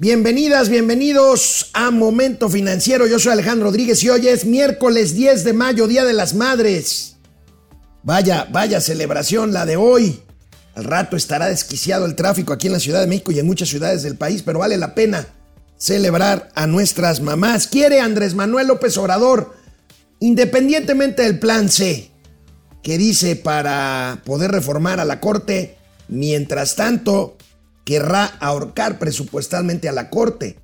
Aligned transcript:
Bienvenidas, 0.00 0.68
bienvenidos 0.68 1.70
a 1.72 1.90
Momento 1.90 2.48
Financiero. 2.48 3.08
Yo 3.08 3.18
soy 3.18 3.32
Alejandro 3.32 3.66
Rodríguez 3.66 4.00
y 4.04 4.08
hoy 4.08 4.28
es 4.28 4.44
miércoles 4.44 5.16
10 5.16 5.42
de 5.42 5.52
mayo, 5.52 5.88
Día 5.88 6.04
de 6.04 6.12
las 6.12 6.34
Madres. 6.34 7.16
Vaya, 8.04 8.46
vaya 8.52 8.80
celebración 8.80 9.52
la 9.52 9.66
de 9.66 9.76
hoy. 9.76 10.20
Al 10.76 10.84
rato 10.84 11.16
estará 11.16 11.48
desquiciado 11.48 12.06
el 12.06 12.14
tráfico 12.14 12.52
aquí 12.52 12.68
en 12.68 12.74
la 12.74 12.78
Ciudad 12.78 13.00
de 13.00 13.08
México 13.08 13.32
y 13.32 13.40
en 13.40 13.46
muchas 13.48 13.70
ciudades 13.70 14.04
del 14.04 14.16
país, 14.16 14.44
pero 14.44 14.60
vale 14.60 14.76
la 14.76 14.94
pena 14.94 15.26
celebrar 15.76 16.48
a 16.54 16.68
nuestras 16.68 17.20
mamás. 17.20 17.66
Quiere 17.66 18.00
Andrés 18.00 18.36
Manuel 18.36 18.68
López 18.68 18.96
Obrador, 18.98 19.56
independientemente 20.20 21.24
del 21.24 21.40
plan 21.40 21.68
C, 21.68 22.12
que 22.84 22.98
dice 22.98 23.34
para 23.34 24.22
poder 24.24 24.52
reformar 24.52 25.00
a 25.00 25.04
la 25.04 25.18
Corte, 25.18 25.76
mientras 26.06 26.76
tanto 26.76 27.36
querrá 27.88 28.26
ahorcar 28.40 28.98
presupuestalmente 28.98 29.88
a 29.88 29.92
la 29.92 30.10
Corte. 30.10 30.58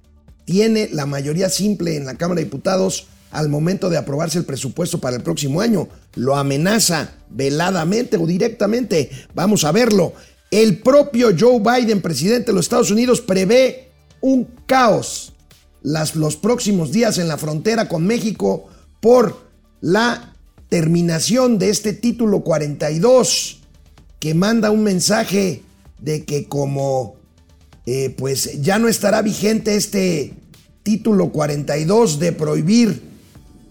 Tiene 0.44 0.90
la 0.92 1.06
mayoría 1.06 1.48
simple 1.48 1.96
en 1.96 2.04
la 2.04 2.16
Cámara 2.16 2.40
de 2.40 2.44
Diputados 2.44 3.06
al 3.30 3.48
momento 3.48 3.88
de 3.88 3.96
aprobarse 3.96 4.36
el 4.36 4.44
presupuesto 4.44 5.00
para 5.00 5.16
el 5.16 5.22
próximo 5.22 5.62
año. 5.62 5.88
Lo 6.16 6.36
amenaza 6.36 7.14
veladamente 7.30 8.18
o 8.18 8.26
directamente. 8.26 9.08
Vamos 9.34 9.64
a 9.64 9.72
verlo. 9.72 10.12
El 10.50 10.82
propio 10.82 11.30
Joe 11.34 11.60
Biden, 11.60 12.02
presidente 12.02 12.48
de 12.48 12.52
los 12.52 12.66
Estados 12.66 12.90
Unidos, 12.90 13.22
prevé 13.22 13.88
un 14.20 14.46
caos 14.66 15.32
las, 15.80 16.16
los 16.16 16.36
próximos 16.36 16.92
días 16.92 17.16
en 17.16 17.26
la 17.28 17.38
frontera 17.38 17.88
con 17.88 18.06
México 18.06 18.68
por 19.00 19.48
la 19.80 20.34
terminación 20.68 21.58
de 21.58 21.70
este 21.70 21.94
título 21.94 22.40
42 22.40 23.60
que 24.20 24.34
manda 24.34 24.70
un 24.70 24.82
mensaje 24.82 25.62
de 26.04 26.24
que 26.24 26.44
como 26.44 27.16
eh, 27.86 28.14
pues 28.16 28.60
ya 28.62 28.78
no 28.78 28.88
estará 28.88 29.22
vigente 29.22 29.74
este 29.74 30.34
título 30.82 31.32
42 31.32 32.18
de 32.18 32.32
prohibir 32.32 33.02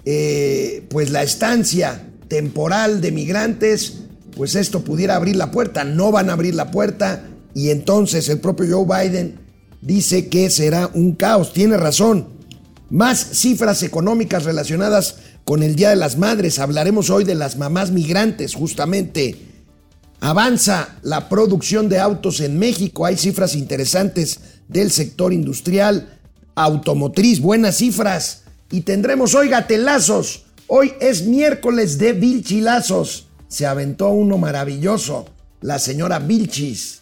eh, 0.06 0.84
pues 0.90 1.12
la 1.12 1.22
estancia 1.22 2.10
temporal 2.28 3.02
de 3.02 3.12
migrantes, 3.12 4.00
pues 4.36 4.56
esto 4.56 4.84
pudiera 4.84 5.16
abrir 5.16 5.36
la 5.36 5.52
puerta. 5.52 5.84
No 5.84 6.12
van 6.12 6.30
a 6.30 6.34
abrir 6.34 6.56
la 6.56 6.72
puerta 6.72 7.28
y 7.54 7.70
entonces 7.70 8.28
el 8.30 8.40
propio 8.40 8.84
Joe 8.84 9.08
Biden 9.08 9.40
dice 9.82 10.28
que 10.28 10.50
será 10.50 10.90
un 10.94 11.14
caos. 11.14 11.54
Tiene 11.54 11.78
razón. 11.78 12.28
Más 12.90 13.20
cifras 13.34 13.84
económicas 13.84 14.44
relacionadas 14.44 15.18
con 15.44 15.62
el 15.62 15.76
Día 15.76 15.92
de 15.92 15.96
las 15.96 16.18
Madres. 16.18 16.58
Hablaremos 16.58 17.10
hoy 17.12 17.24
de 17.24 17.36
las 17.36 17.58
mamás 17.58 17.92
migrantes, 17.92 18.56
justamente. 18.56 19.53
Avanza 20.24 20.88
la 21.02 21.28
producción 21.28 21.90
de 21.90 22.00
autos 22.00 22.40
en 22.40 22.58
México. 22.58 23.06
Hay 23.06 23.18
cifras 23.18 23.56
interesantes 23.56 24.40
del 24.70 24.90
sector 24.90 25.34
industrial, 25.34 26.18
automotriz, 26.56 27.42
buenas 27.42 27.76
cifras. 27.76 28.44
Y 28.72 28.82
tendremos 28.82 29.36
hoy 29.36 29.50
gatelazos. 29.50 30.46
Hoy 30.68 30.94
es 31.02 31.24
miércoles 31.24 31.98
de 31.98 32.14
Vilchilazos. 32.14 33.28
Se 33.50 33.66
aventó 33.66 34.12
uno 34.12 34.38
maravilloso, 34.38 35.26
la 35.60 35.78
señora 35.78 36.20
Vilchis. 36.20 37.02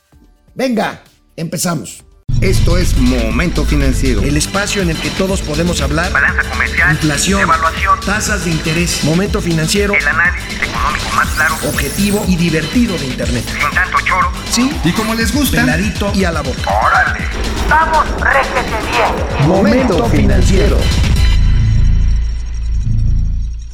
Venga, 0.55 1.03
empezamos. 1.35 2.03
Esto 2.41 2.75
es 2.75 2.97
Momento 2.97 3.65
Financiero. 3.65 4.23
El 4.23 4.35
espacio 4.35 4.81
en 4.81 4.89
el 4.89 4.97
que 4.97 5.11
todos 5.11 5.43
podemos 5.43 5.79
hablar. 5.79 6.11
Balanza 6.11 6.41
comercial. 6.49 6.93
Inflación. 6.93 7.41
Evaluación. 7.41 7.99
Tasas 7.99 8.45
de 8.45 8.49
interés. 8.49 9.03
Momento 9.03 9.39
Financiero. 9.41 9.93
El 9.93 10.07
análisis 10.07 10.59
económico 10.59 11.05
más 11.15 11.27
claro. 11.35 11.55
Objetivo 11.69 12.25
y 12.27 12.35
divertido 12.35 12.97
de 12.97 13.05
Internet. 13.05 13.45
Sin 13.45 13.69
tanto 13.69 13.99
choro. 13.99 14.31
Sí. 14.49 14.71
Y 14.83 14.91
como 14.93 15.13
les 15.13 15.31
gusta. 15.35 15.61
Peladito 15.61 16.11
y 16.15 16.23
a 16.23 16.31
la 16.31 16.41
boca. 16.41 16.63
Órale. 16.83 17.19
Vamos, 17.69 18.07
réjete 18.19 18.87
bien. 18.89 19.47
Momento 19.47 20.09
Financiero. 20.09 20.79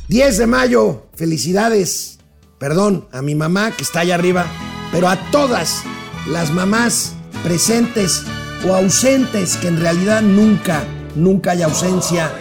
10 0.09 0.37
de 0.39 0.45
mayo. 0.45 1.07
Felicidades. 1.15 2.19
Perdón 2.59 3.07
a 3.13 3.21
mi 3.21 3.33
mamá 3.33 3.71
que 3.71 3.83
está 3.83 4.01
allá 4.01 4.15
arriba. 4.15 4.45
Pero 4.91 5.07
a 5.07 5.15
todas 5.31 5.83
las 6.25 6.51
mamás 6.51 7.13
presentes 7.45 8.25
o 8.67 8.75
ausentes, 8.75 9.57
que 9.57 9.67
en 9.67 9.79
realidad 9.79 10.21
nunca, 10.21 10.83
nunca 11.15 11.51
hay 11.51 11.61
ausencia. 11.61 12.31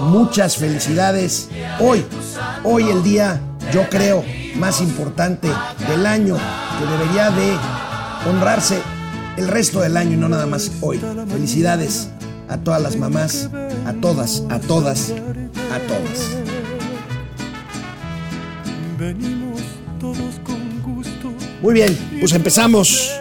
Muchas 0.00 0.56
felicidades. 0.56 1.48
Hoy, 1.80 2.04
hoy 2.64 2.88
el 2.88 3.02
día, 3.02 3.40
yo 3.72 3.88
creo, 3.88 4.24
más 4.56 4.80
importante 4.80 5.48
del 5.88 6.06
año, 6.06 6.36
que 6.36 6.86
debería 6.86 7.30
de 7.30 7.56
honrarse 8.28 8.80
el 9.36 9.48
resto 9.48 9.80
del 9.80 9.96
año 9.96 10.14
y 10.14 10.16
no 10.16 10.28
nada 10.28 10.46
más 10.46 10.70
hoy. 10.80 11.00
Felicidades 11.28 12.08
a 12.48 12.58
todas 12.58 12.82
las 12.82 12.96
mamás, 12.96 13.50
a 13.86 13.92
todas, 13.94 14.44
a 14.48 14.58
todas, 14.58 15.10
a 15.10 15.78
todas. 15.86 16.36
Venimos 18.98 19.60
todos 20.00 20.40
con 20.44 20.82
gusto. 20.82 21.32
Muy 21.62 21.74
bien, 21.74 21.96
pues 22.20 22.32
empezamos. 22.32 23.12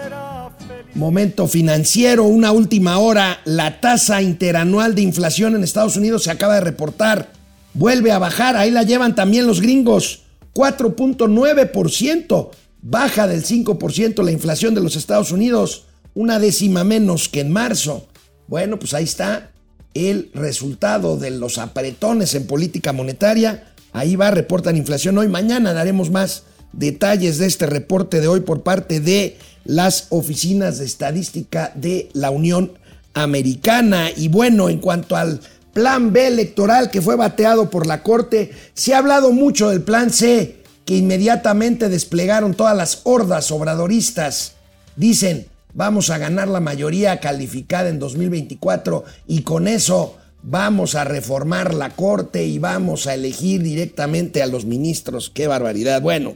Momento 0.98 1.48
financiero, 1.48 2.24
una 2.24 2.52
última 2.52 2.98
hora. 2.98 3.40
La 3.46 3.80
tasa 3.80 4.24
interanual 4.24 4.96
de 4.96 5.04
inflación 5.04 5.56
en 5.56 5.64
Estados 5.64 5.96
Unidos 5.96 6.24
se 6.24 6.32
acaba 6.32 6.56
de 6.56 6.62
reportar. 6.62 7.32
Vuelve 7.76 8.12
a 8.12 8.18
bajar, 8.18 8.58
ahí 8.58 8.72
la 8.72 8.82
llevan 8.82 9.14
también 9.14 9.46
los 9.46 9.62
gringos. 9.62 10.24
4.9%. 10.56 12.50
Baja 12.82 13.28
del 13.28 13.46
5% 13.46 14.24
la 14.24 14.32
inflación 14.32 14.74
de 14.74 14.82
los 14.82 14.96
Estados 14.96 15.32
Unidos. 15.32 15.86
Una 16.16 16.40
décima 16.40 16.84
menos 16.84 17.30
que 17.30 17.42
en 17.42 17.52
marzo. 17.52 18.08
Bueno, 18.48 18.80
pues 18.80 18.96
ahí 18.96 19.04
está 19.04 19.52
el 19.94 20.32
resultado 20.34 21.18
de 21.18 21.30
los 21.30 21.60
apretones 21.60 22.34
en 22.34 22.48
política 22.48 22.92
monetaria. 22.92 23.72
Ahí 23.94 24.16
va, 24.16 24.32
reportan 24.32 24.76
inflación 24.76 25.16
hoy. 25.20 25.28
Mañana 25.28 25.74
daremos 25.74 26.10
más 26.10 26.46
detalles 26.74 27.38
de 27.38 27.46
este 27.46 27.68
reporte 27.68 28.20
de 28.20 28.28
hoy 28.28 28.40
por 28.40 28.64
parte 28.64 29.00
de 29.00 29.38
las 29.68 30.08
oficinas 30.10 30.80
de 30.80 30.86
estadística 30.86 31.72
de 31.76 32.10
la 32.14 32.32
Unión 32.32 32.72
Americana. 33.14 34.10
Y 34.16 34.30
bueno, 34.30 34.70
en 34.70 34.80
cuanto 34.80 35.16
al 35.16 35.42
plan 35.74 36.14
B 36.14 36.26
electoral 36.26 36.90
que 36.90 37.02
fue 37.02 37.16
bateado 37.16 37.70
por 37.70 37.86
la 37.86 38.02
Corte, 38.02 38.52
se 38.74 38.96
ha 38.96 39.00
hablado 39.00 39.32
mucho 39.32 39.70
del 39.70 39.82
plan 39.82 40.10
C, 40.10 40.64
que 40.86 40.96
inmediatamente 40.96 41.90
desplegaron 41.90 42.54
todas 42.54 42.76
las 42.76 43.02
hordas 43.04 43.52
obradoristas. 43.52 44.54
Dicen, 44.96 45.48
vamos 45.74 46.10
a 46.10 46.18
ganar 46.18 46.48
la 46.48 46.62
mayoría 46.62 47.20
calificada 47.20 47.90
en 47.90 48.00
2024 48.00 49.04
y 49.28 49.42
con 49.42 49.68
eso 49.68 50.16
vamos 50.44 50.96
a 50.96 51.04
reformar 51.04 51.74
la 51.74 51.90
Corte 51.90 52.46
y 52.46 52.58
vamos 52.58 53.06
a 53.06 53.14
elegir 53.14 53.62
directamente 53.64 54.42
a 54.42 54.48
los 54.48 54.64
ministros. 54.64 55.30
¡Qué 55.30 55.46
barbaridad! 55.46 56.02
Bueno, 56.02 56.36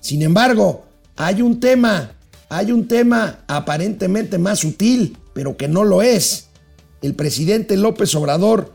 sin 0.00 0.20
embargo, 0.20 0.84
hay 1.16 1.40
un 1.40 1.58
tema 1.58 2.19
hay 2.50 2.72
un 2.72 2.88
tema 2.88 3.44
aparentemente 3.46 4.36
más 4.36 4.58
sutil, 4.58 5.16
pero 5.32 5.56
que 5.56 5.68
no 5.68 5.84
lo 5.84 6.02
es. 6.02 6.48
El 7.00 7.14
presidente 7.14 7.76
López 7.76 8.14
Obrador 8.16 8.74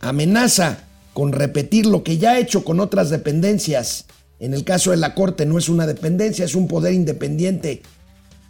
amenaza 0.00 0.84
con 1.14 1.32
repetir 1.32 1.86
lo 1.86 2.02
que 2.02 2.18
ya 2.18 2.32
ha 2.32 2.38
hecho 2.40 2.64
con 2.64 2.80
otras 2.80 3.08
dependencias. 3.08 4.06
En 4.40 4.52
el 4.52 4.64
caso 4.64 4.90
de 4.90 4.96
la 4.96 5.14
Corte 5.14 5.46
no 5.46 5.58
es 5.58 5.68
una 5.68 5.86
dependencia, 5.86 6.44
es 6.44 6.56
un 6.56 6.66
poder 6.66 6.92
independiente 6.92 7.82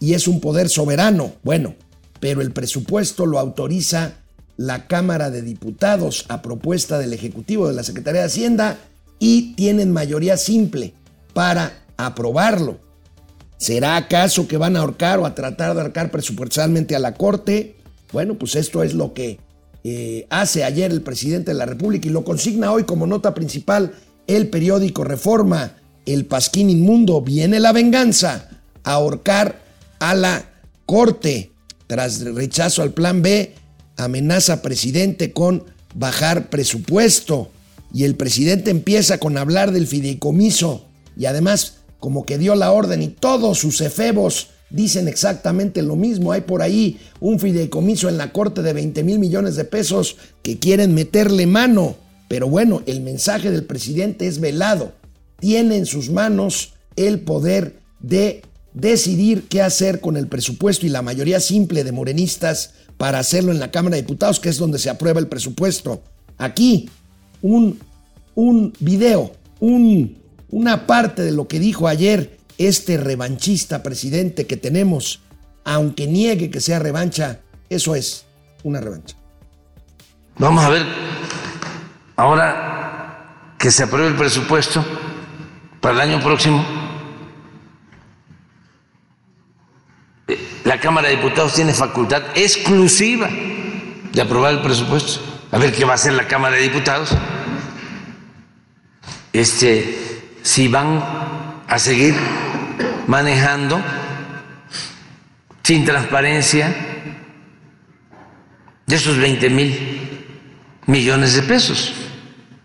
y 0.01 0.15
es 0.15 0.27
un 0.27 0.41
poder 0.41 0.71
soberano. 0.71 1.33
Bueno, 1.43 1.75
pero 2.19 2.41
el 2.41 2.51
presupuesto 2.51 3.27
lo 3.27 3.39
autoriza 3.39 4.15
la 4.57 4.87
Cámara 4.87 5.31
de 5.31 5.43
Diputados 5.43 6.25
a 6.29 6.41
propuesta 6.41 6.99
del 6.99 7.13
Ejecutivo 7.13 7.69
de 7.69 7.75
la 7.75 7.83
Secretaría 7.83 8.23
de 8.23 8.29
Hacienda 8.29 8.79
y 9.19 9.55
tienen 9.57 9.93
mayoría 9.93 10.39
simple 10.39 10.95
para 11.35 11.85
aprobarlo. 11.99 12.88
¿Será 13.59 13.97
acaso 13.97 14.47
que 14.47 14.57
van 14.57 14.77
a 14.77 14.81
ahorcar 14.81 15.19
o 15.19 15.27
a 15.27 15.35
tratar 15.35 15.75
de 15.75 15.81
ahorcar 15.81 16.11
presupuestalmente 16.11 16.95
a 16.95 17.01
la 17.01 17.15
Corte? 17.15 17.77
Bueno, 18.13 18.39
pues 18.39 18.55
esto 18.55 18.83
es 18.85 18.95
lo 18.95 19.13
que 19.13 19.41
eh, 19.83 20.27
hace 20.31 20.65
ayer 20.65 20.93
el 20.93 21.03
presidente 21.03 21.51
de 21.51 21.59
la 21.59 21.67
República 21.67 22.07
y 22.07 22.13
lo 22.13 22.25
consigna 22.25 22.73
hoy 22.73 22.85
como 22.85 23.07
nota 23.07 23.35
principal 23.35 23.93
el 24.29 24.49
periódico 24.49 25.03
Reforma, 25.05 25.77
el 26.07 26.27
Pasquín 26.27 26.71
Inmundo, 26.71 27.21
viene 27.21 27.59
la 27.59 27.73
venganza, 27.73 28.49
a 28.85 28.93
ahorcar 28.93 29.61
a 29.99 30.15
la 30.15 30.51
Corte. 30.87 31.51
Tras 31.87 32.21
rechazo 32.21 32.83
al 32.83 32.93
plan 32.93 33.23
B, 33.23 33.55
amenaza 33.97 34.63
presidente 34.63 35.33
con 35.33 35.65
bajar 35.95 36.51
presupuesto. 36.51 37.51
Y 37.93 38.05
el 38.05 38.15
presidente 38.15 38.71
empieza 38.71 39.19
con 39.19 39.39
hablar 39.39 39.73
del 39.73 39.87
fideicomiso 39.87 40.85
y 41.17 41.25
además 41.25 41.78
como 41.99 42.25
que 42.25 42.39
dio 42.39 42.55
la 42.55 42.73
orden 42.73 43.03
y 43.03 43.09
todos 43.09 43.59
sus 43.59 43.81
efebos 43.81 44.49
dicen 44.71 45.09
exactamente 45.09 45.83
lo 45.83 45.97
mismo. 45.97 46.33
Hay 46.33 46.43
por 46.43 46.63
ahí 46.63 46.99
un 47.21 47.39
fideicomiso 47.39 48.09
en 48.09 48.19
la 48.19 48.33
corte 48.33 48.63
de 48.63 48.73
20 48.73 49.03
mil 49.05 49.19
millones 49.19 49.57
de 49.57 49.65
pesos 49.65 50.17
que 50.43 50.59
quieren 50.59 50.95
meterle 50.95 51.47
mano. 51.47 51.97
Pero 52.29 52.49
bueno, 52.49 52.83
el 52.87 53.01
mensaje 53.01 53.51
del 53.51 53.65
presidente 53.65 54.27
es 54.27 54.41
velado. 54.41 54.93
Tiene 55.41 55.77
en 55.77 55.87
sus 55.87 56.11
manos 56.11 56.75
el 56.97 57.21
poder 57.21 57.79
de 58.01 58.43
decidir 58.75 59.45
qué 59.49 59.63
hacer 59.63 60.01
con 60.01 60.17
el 60.17 60.29
presupuesto 60.29 60.87
y 60.87 60.91
la 60.91 61.03
mayoría 61.03 61.41
simple 61.41 61.85
de 61.85 61.93
morenistas 61.93 62.75
para 62.97 63.19
hacerlo 63.19 63.53
en 63.53 63.61
la 63.61 63.71
Cámara 63.71 63.97
de 63.97 64.03
Diputados, 64.03 64.41
que 64.41 64.49
es 64.49 64.59
donde 64.59 64.79
se 64.79 64.91
aprueba 64.91 65.21
el 65.21 65.29
presupuesto. 65.29 66.03
Aquí, 66.37 66.91
un, 67.41 67.79
un 68.35 68.73
video, 68.81 69.33
un, 69.61 70.19
una 70.51 70.87
parte 70.87 71.23
de 71.23 71.33
lo 71.33 71.49
que 71.49 71.59
dijo 71.59 71.89
ayer 71.89 72.39
este 72.59 72.97
revanchista 72.97 73.83
presidente 73.83 74.47
que 74.47 74.57
tenemos, 74.57 75.21
aunque 75.65 76.07
niegue 76.07 76.51
que 76.51 76.61
sea 76.61 76.79
revancha, 76.79 77.41
eso 77.69 77.95
es 77.95 78.27
una 78.65 78.81
revancha. 78.81 79.17
Vamos 80.39 80.65
a 80.65 80.69
ver, 80.69 80.87
ahora 82.17 83.55
que 83.59 83.71
se 83.71 83.83
apruebe 83.85 84.09
el 84.09 84.17
presupuesto 84.17 84.85
para 85.81 85.95
el 85.95 86.13
año 86.13 86.23
próximo, 86.23 86.65
la 90.65 90.79
Cámara 90.81 91.09
de 91.09 91.17
Diputados 91.17 91.55
tiene 91.55 91.73
facultad 91.73 92.23
exclusiva 92.35 93.29
de 94.13 94.21
aprobar 94.21 94.53
el 94.53 94.61
presupuesto. 94.61 95.21
A 95.51 95.59
ver 95.59 95.73
qué 95.73 95.85
va 95.85 95.93
a 95.93 95.95
hacer 95.95 96.13
la 96.13 96.27
Cámara 96.27 96.57
de 96.57 96.63
Diputados. 96.63 97.11
Este, 99.33 100.18
si 100.49 100.67
van 100.67 101.05
a 101.69 101.79
seguir 101.79 102.15
manejando 103.07 103.79
sin 105.63 105.85
transparencia 105.85 106.75
de 108.87 108.97
esos 108.97 109.19
20 109.19 109.51
mil 109.51 110.41
millones 110.87 111.35
de 111.35 111.43
pesos. 111.43 111.93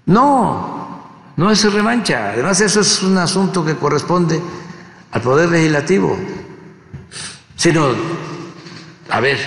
No, 0.05 1.33
no 1.35 1.51
es 1.51 1.73
revancha. 1.73 2.29
Además, 2.31 2.61
eso 2.61 2.79
es 2.79 3.03
un 3.03 3.17
asunto 3.17 3.65
que 3.65 3.75
corresponde 3.75 4.41
al 5.11 5.21
Poder 5.21 5.49
Legislativo 5.49 6.17
sino, 7.57 7.89
a 9.09 9.19
ver, 9.19 9.37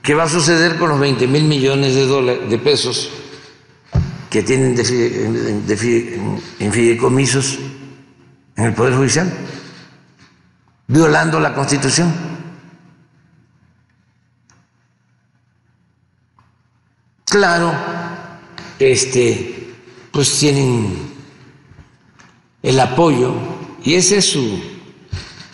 ¿qué 0.00 0.14
va 0.14 0.22
a 0.24 0.28
suceder 0.28 0.76
con 0.76 0.90
los 0.90 1.00
20 1.00 1.26
mil 1.26 1.42
millones 1.42 1.96
de, 1.96 2.06
dólares, 2.06 2.48
de 2.48 2.58
pesos 2.58 3.10
que 4.36 4.42
tienen 4.42 4.76
en 6.58 6.72
fideicomisos 6.72 7.58
en 8.54 8.64
el 8.66 8.74
Poder 8.74 8.94
Judicial? 8.94 9.32
Violando 10.88 11.40
la 11.40 11.54
Constitución. 11.54 12.12
Claro, 17.24 17.72
este, 18.78 19.74
pues 20.12 20.38
tienen 20.38 20.98
el 22.62 22.78
apoyo, 22.78 23.32
y 23.82 23.94
ese 23.94 24.18
es 24.18 24.32
su 24.32 24.60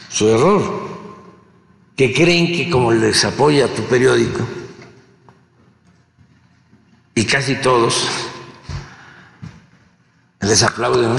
su 0.08 0.29
error, 0.29 0.62
que 1.94 2.12
creen 2.12 2.49
que 2.49 2.69
como 2.69 2.90
les 2.90 3.25
apoya 3.25 3.73
tu 3.73 3.84
periódico, 3.84 4.40
y 7.14 7.25
casi 7.25 7.55
todos 7.55 8.31
les 10.52 10.62
aplauden, 10.62 11.16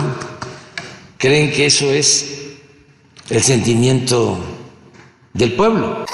creen 1.18 1.52
que 1.52 1.66
eso 1.66 1.92
es 1.92 2.24
el 3.32 3.42
sentimiento 3.42 4.38
del 5.34 5.54
pueblo. 5.54 6.06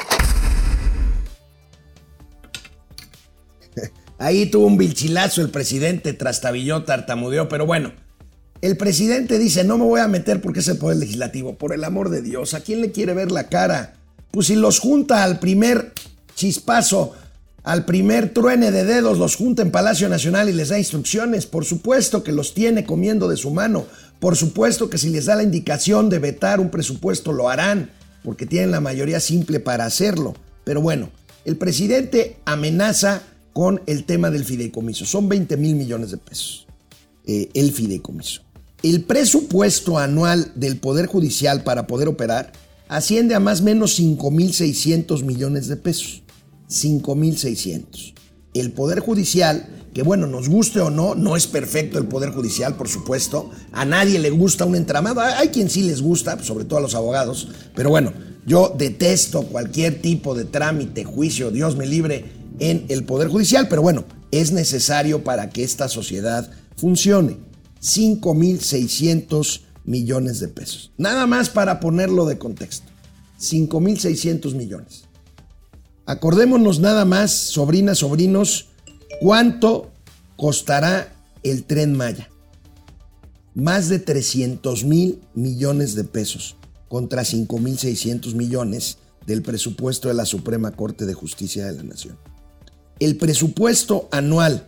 Ahí 4.20 4.46
tuvo 4.46 4.68
un 4.68 4.78
bilchilazo 4.78 5.42
el 5.42 5.50
presidente, 5.50 6.14
trastabilló, 6.14 6.86
tartamudeó, 6.86 7.50
pero 7.50 7.66
bueno, 7.66 7.92
el 8.62 8.78
presidente 8.78 9.38
dice, 9.38 9.66
no 9.66 9.78
me 9.78 9.84
voy 9.84 10.00
a 10.00 10.08
meter 10.08 10.40
porque 10.40 10.62
es 10.62 10.70
el 10.70 10.78
poder 10.78 10.96
legislativo. 10.96 11.58
Por 11.58 11.74
el 11.74 11.84
amor 11.84 12.08
de 12.12 12.22
Dios, 12.22 12.54
¿a 12.54 12.62
quién 12.62 12.80
le 12.80 12.94
quiere 12.94 13.14
ver 13.14 13.34
la 13.34 13.50
cara? 13.50 13.96
Pues 14.32 14.48
si 14.48 14.56
los 14.56 14.80
junta 14.80 15.26
al 15.26 15.40
primer 15.40 15.92
chispazo, 16.36 17.18
al 17.70 17.86
primer 17.86 18.34
truene 18.34 18.72
de 18.72 18.84
dedos, 18.84 19.20
los 19.20 19.36
junta 19.36 19.62
en 19.62 19.70
Palacio 19.70 20.10
Nacional 20.10 20.50
y 20.50 20.54
les 20.54 20.70
da 20.70 20.80
instrucciones. 20.80 21.46
Por 21.46 21.66
supuesto 21.66 22.24
que 22.24 22.32
los 22.32 22.56
tiene 22.56 22.84
comiendo 22.84 23.30
de 23.30 23.38
su 23.38 23.52
mano. 23.52 23.86
Por 24.20 24.36
supuesto 24.36 24.90
que 24.90 24.98
si 24.98 25.12
les 25.12 25.26
da 25.26 25.36
la 25.36 25.44
indicación 25.44 26.10
de 26.10 26.18
vetar 26.18 26.60
un 26.60 26.72
presupuesto, 26.72 27.32
lo 27.32 27.48
harán, 27.48 27.92
porque 28.24 28.48
tienen 28.48 28.72
la 28.72 28.82
mayoría 28.82 29.20
simple 29.20 29.60
para 29.60 29.86
hacerlo. 29.86 30.34
Pero 30.64 30.82
bueno, 30.82 31.12
el 31.46 31.58
presidente 31.58 32.38
amenaza 32.46 33.22
con 33.54 33.84
el 33.86 34.04
tema 34.04 34.32
del 34.32 34.46
fideicomiso. 34.46 35.06
Son 35.06 35.30
20 35.30 35.56
mil 35.58 35.76
millones 35.76 36.10
de 36.10 36.18
pesos. 36.18 36.66
Eh, 37.28 37.52
el 37.54 37.72
fideicomiso. 37.72 38.42
El 38.82 39.04
presupuesto 39.04 40.00
anual 40.00 40.54
del 40.56 40.78
Poder 40.78 41.06
Judicial 41.06 41.62
para 41.62 41.86
poder 41.86 42.08
operar 42.08 42.52
asciende 42.88 43.36
a 43.36 43.40
más 43.40 43.62
o 43.62 43.66
menos 43.66 44.00
5.600 44.00 45.22
millones 45.22 45.68
de 45.68 45.76
pesos. 45.76 46.24
5.600. 46.70 48.14
El 48.54 48.72
Poder 48.72 49.00
Judicial, 49.00 49.68
que 49.94 50.04
bueno, 50.04 50.28
nos 50.28 50.50
guste 50.50 50.80
o 50.80 50.90
no, 50.90 51.16
no 51.16 51.36
es 51.36 51.48
perfecto 51.48 51.98
el 51.98 52.08
Poder 52.08 52.32
Judicial, 52.32 52.76
por 52.76 52.88
supuesto. 52.88 53.50
A 53.72 53.86
nadie 53.86 54.20
le 54.20 54.30
gusta 54.30 54.66
un 54.66 54.76
entramado. 54.76 55.22
Hay 55.22 55.50
quien 55.50 55.70
sí 55.70 55.84
les 55.84 56.02
gusta, 56.02 56.42
sobre 56.44 56.66
todo 56.66 56.80
a 56.80 56.82
los 56.82 56.96
abogados. 56.96 57.50
Pero 57.76 57.90
bueno, 57.90 58.14
yo 58.46 58.74
detesto 58.78 59.44
cualquier 59.44 60.02
tipo 60.02 60.36
de 60.36 60.46
trámite, 60.46 61.04
juicio, 61.04 61.52
Dios 61.52 61.76
me 61.76 61.86
libre, 61.86 62.26
en 62.60 62.86
el 62.90 63.04
Poder 63.04 63.28
Judicial. 63.28 63.68
Pero 63.68 63.82
bueno, 63.82 64.06
es 64.32 64.52
necesario 64.52 65.24
para 65.24 65.50
que 65.50 65.64
esta 65.64 65.88
sociedad 65.88 66.50
funcione. 66.76 67.38
5.600 67.82 69.62
millones 69.86 70.40
de 70.40 70.50
pesos. 70.50 70.92
Nada 70.98 71.26
más 71.26 71.50
para 71.50 71.80
ponerlo 71.80 72.26
de 72.26 72.38
contexto. 72.38 72.88
5.600 73.40 74.54
millones. 74.54 75.09
Acordémonos 76.10 76.80
nada 76.80 77.06
más, 77.06 77.30
sobrinas, 77.30 78.00
sobrinos, 78.00 78.70
cuánto 79.22 79.92
costará 80.38 81.14
el 81.44 81.66
tren 81.66 81.96
Maya. 81.96 82.32
Más 83.54 83.90
de 83.90 84.00
300 84.00 84.86
mil 84.86 85.22
millones 85.36 85.94
de 85.94 86.06
pesos 86.06 86.56
contra 86.88 87.22
5.600 87.22 88.34
millones 88.34 88.98
del 89.28 89.44
presupuesto 89.44 90.08
de 90.08 90.16
la 90.16 90.26
Suprema 90.26 90.72
Corte 90.72 91.06
de 91.06 91.14
Justicia 91.14 91.68
de 91.68 91.74
la 91.74 91.84
Nación. 91.84 92.18
El 92.98 93.16
presupuesto 93.18 94.10
anual 94.12 94.66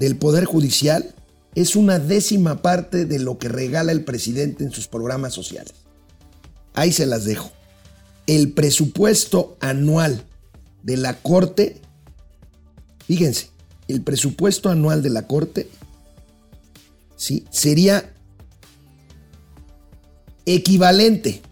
del 0.00 0.16
Poder 0.16 0.44
Judicial 0.44 1.14
es 1.54 1.76
una 1.76 2.00
décima 2.00 2.62
parte 2.62 3.04
de 3.04 3.20
lo 3.20 3.38
que 3.38 3.48
regala 3.48 3.92
el 3.92 4.02
presidente 4.02 4.64
en 4.64 4.72
sus 4.72 4.88
programas 4.88 5.34
sociales. 5.34 5.74
Ahí 6.74 6.90
se 6.90 7.06
las 7.06 7.24
dejo. 7.24 7.52
El 8.26 8.54
presupuesto 8.54 9.56
anual 9.60 10.24
de 10.82 10.96
la 10.96 11.14
Corte, 11.14 11.80
fíjense, 13.06 13.50
el 13.88 14.02
presupuesto 14.02 14.70
anual 14.70 15.02
de 15.02 15.10
la 15.10 15.26
Corte 15.26 15.68
¿sí? 17.16 17.44
sería 17.50 18.12
equivalente 20.46 21.42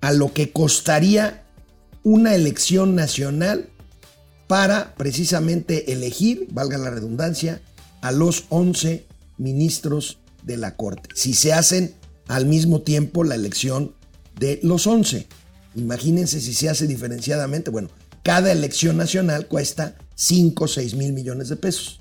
a 0.00 0.12
lo 0.12 0.32
que 0.32 0.52
costaría 0.52 1.44
una 2.02 2.34
elección 2.34 2.94
nacional 2.94 3.68
para 4.46 4.94
precisamente 4.94 5.92
elegir, 5.92 6.48
valga 6.50 6.78
la 6.78 6.90
redundancia, 6.90 7.60
a 8.00 8.12
los 8.12 8.46
11 8.48 9.06
ministros 9.38 10.18
de 10.42 10.56
la 10.56 10.76
Corte. 10.76 11.10
Si 11.14 11.34
se 11.34 11.52
hacen 11.52 11.94
al 12.28 12.46
mismo 12.46 12.80
tiempo 12.82 13.24
la 13.24 13.34
elección 13.34 13.94
de 14.38 14.60
los 14.62 14.86
11. 14.86 15.26
Imagínense 15.74 16.40
si 16.40 16.54
se 16.54 16.68
hace 16.68 16.86
diferenciadamente. 16.86 17.70
Bueno, 17.70 17.88
cada 18.22 18.52
elección 18.52 18.96
nacional 18.96 19.46
cuesta 19.46 19.96
5 20.14 20.64
o 20.64 20.68
6 20.68 20.94
mil 20.94 21.12
millones 21.12 21.48
de 21.48 21.56
pesos 21.56 22.00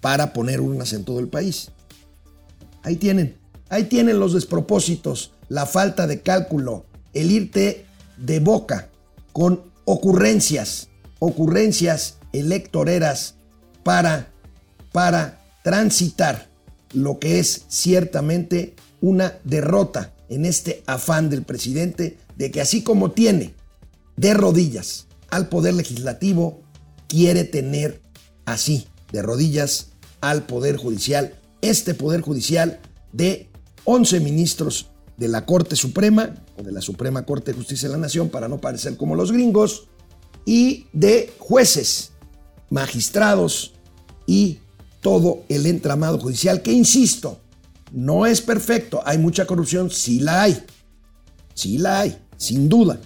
para 0.00 0.32
poner 0.32 0.60
urnas 0.60 0.92
en 0.92 1.04
todo 1.04 1.18
el 1.20 1.28
país. 1.28 1.70
Ahí 2.82 2.96
tienen, 2.96 3.36
ahí 3.68 3.84
tienen 3.84 4.18
los 4.18 4.32
despropósitos, 4.32 5.32
la 5.48 5.66
falta 5.66 6.06
de 6.06 6.20
cálculo, 6.20 6.86
el 7.14 7.30
irte 7.30 7.86
de 8.16 8.40
boca 8.40 8.90
con 9.32 9.62
ocurrencias, 9.84 10.88
ocurrencias 11.18 12.16
electoreras 12.32 13.34
para, 13.82 14.28
para 14.92 15.40
transitar 15.62 16.48
lo 16.92 17.18
que 17.18 17.38
es 17.38 17.64
ciertamente 17.68 18.74
una 19.00 19.34
derrota 19.44 20.12
en 20.28 20.44
este 20.44 20.82
afán 20.86 21.30
del 21.30 21.42
presidente 21.42 22.18
de 22.36 22.50
que 22.50 22.60
así 22.60 22.82
como 22.82 23.10
tiene 23.10 23.54
de 24.16 24.34
rodillas 24.34 25.06
al 25.32 25.48
poder 25.48 25.72
legislativo, 25.72 26.60
quiere 27.08 27.44
tener 27.44 28.02
así 28.44 28.86
de 29.12 29.22
rodillas 29.22 29.92
al 30.20 30.44
poder 30.44 30.76
judicial, 30.76 31.34
este 31.62 31.94
poder 31.94 32.20
judicial 32.20 32.80
de 33.12 33.48
11 33.84 34.20
ministros 34.20 34.90
de 35.16 35.28
la 35.28 35.46
Corte 35.46 35.74
Suprema 35.74 36.34
o 36.58 36.62
de 36.62 36.70
la 36.70 36.82
Suprema 36.82 37.24
Corte 37.24 37.52
de 37.52 37.56
Justicia 37.56 37.88
de 37.88 37.94
la 37.94 38.00
Nación 38.00 38.28
para 38.28 38.46
no 38.46 38.60
parecer 38.60 38.98
como 38.98 39.14
los 39.16 39.32
gringos 39.32 39.88
y 40.44 40.86
de 40.92 41.32
jueces, 41.38 42.12
magistrados 42.68 43.72
y 44.26 44.58
todo 45.00 45.44
el 45.48 45.64
entramado 45.64 46.18
judicial, 46.18 46.60
que 46.60 46.72
insisto, 46.72 47.40
no 47.90 48.26
es 48.26 48.42
perfecto, 48.42 49.00
hay 49.06 49.16
mucha 49.16 49.46
corrupción, 49.46 49.90
sí 49.90 50.20
la 50.20 50.42
hay, 50.42 50.62
sí 51.54 51.78
la 51.78 52.00
hay, 52.00 52.18
sin 52.36 52.68
duda, 52.68 53.00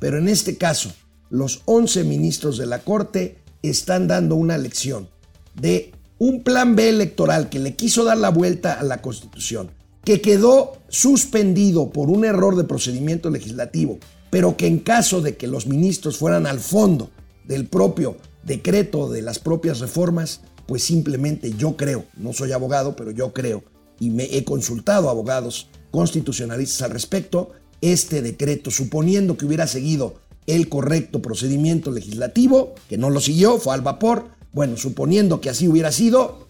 pero 0.00 0.18
en 0.18 0.28
este 0.28 0.56
caso, 0.56 0.90
los 1.30 1.62
11 1.66 2.04
ministros 2.04 2.58
de 2.58 2.66
la 2.66 2.80
Corte 2.80 3.38
están 3.62 4.08
dando 4.08 4.34
una 4.34 4.58
lección 4.58 5.08
de 5.54 5.92
un 6.18 6.42
plan 6.42 6.76
B 6.76 6.88
electoral 6.88 7.48
que 7.48 7.58
le 7.58 7.74
quiso 7.74 8.04
dar 8.04 8.18
la 8.18 8.30
vuelta 8.30 8.74
a 8.74 8.82
la 8.82 9.02
Constitución, 9.02 9.70
que 10.04 10.20
quedó 10.20 10.78
suspendido 10.88 11.90
por 11.90 12.10
un 12.10 12.24
error 12.24 12.56
de 12.56 12.64
procedimiento 12.64 13.30
legislativo, 13.30 13.98
pero 14.30 14.56
que 14.56 14.66
en 14.66 14.78
caso 14.78 15.20
de 15.20 15.36
que 15.36 15.46
los 15.46 15.66
ministros 15.66 16.18
fueran 16.18 16.46
al 16.46 16.60
fondo 16.60 17.10
del 17.44 17.66
propio 17.66 18.16
decreto 18.44 19.08
de 19.10 19.22
las 19.22 19.38
propias 19.38 19.80
reformas, 19.80 20.40
pues 20.66 20.82
simplemente 20.82 21.52
yo 21.56 21.76
creo, 21.76 22.04
no 22.16 22.32
soy 22.32 22.52
abogado, 22.52 22.96
pero 22.96 23.10
yo 23.10 23.32
creo, 23.32 23.64
y 24.00 24.10
me 24.10 24.24
he 24.36 24.44
consultado 24.44 25.08
a 25.08 25.12
abogados 25.12 25.68
constitucionalistas 25.90 26.82
al 26.82 26.90
respecto, 26.90 27.50
este 27.80 28.22
decreto, 28.22 28.70
suponiendo 28.70 29.36
que 29.36 29.46
hubiera 29.46 29.66
seguido 29.66 30.16
el 30.48 30.68
correcto 30.68 31.22
procedimiento 31.22 31.92
legislativo, 31.92 32.74
que 32.88 32.98
no 32.98 33.10
lo 33.10 33.20
siguió, 33.20 33.58
fue 33.58 33.74
al 33.74 33.82
vapor, 33.82 34.30
bueno, 34.52 34.76
suponiendo 34.76 35.40
que 35.40 35.50
así 35.50 35.68
hubiera 35.68 35.92
sido, 35.92 36.48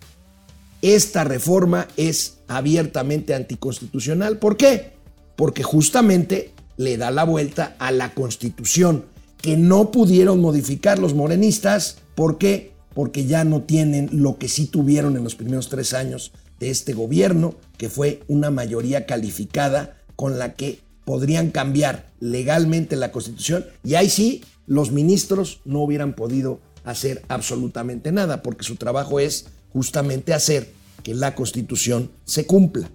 esta 0.82 1.24
reforma 1.24 1.88
es 1.96 2.38
abiertamente 2.46 3.34
anticonstitucional. 3.34 4.38
¿Por 4.38 4.56
qué? 4.56 4.92
Porque 5.36 5.64
justamente 5.64 6.52
le 6.76 6.96
da 6.96 7.10
la 7.10 7.24
vuelta 7.24 7.74
a 7.80 7.90
la 7.90 8.14
constitución 8.14 9.04
que 9.42 9.56
no 9.56 9.90
pudieron 9.90 10.40
modificar 10.40 11.00
los 11.00 11.14
morenistas. 11.14 11.98
¿Por 12.14 12.38
qué? 12.38 12.72
Porque 12.94 13.26
ya 13.26 13.42
no 13.42 13.62
tienen 13.62 14.10
lo 14.12 14.38
que 14.38 14.48
sí 14.48 14.66
tuvieron 14.66 15.16
en 15.16 15.24
los 15.24 15.34
primeros 15.34 15.68
tres 15.68 15.92
años 15.92 16.32
de 16.60 16.70
este 16.70 16.92
gobierno, 16.92 17.56
que 17.76 17.88
fue 17.88 18.22
una 18.28 18.50
mayoría 18.50 19.06
calificada 19.06 19.96
con 20.14 20.38
la 20.38 20.54
que 20.54 20.80
podrían 21.08 21.50
cambiar 21.52 22.10
legalmente 22.20 22.94
la 22.94 23.12
constitución 23.12 23.64
y 23.82 23.94
ahí 23.94 24.10
sí 24.10 24.42
los 24.66 24.92
ministros 24.92 25.60
no 25.64 25.80
hubieran 25.80 26.12
podido 26.12 26.60
hacer 26.84 27.22
absolutamente 27.28 28.12
nada, 28.12 28.42
porque 28.42 28.62
su 28.62 28.76
trabajo 28.76 29.18
es 29.18 29.46
justamente 29.72 30.34
hacer 30.34 30.70
que 31.02 31.14
la 31.14 31.34
constitución 31.34 32.10
se 32.26 32.44
cumpla. 32.44 32.90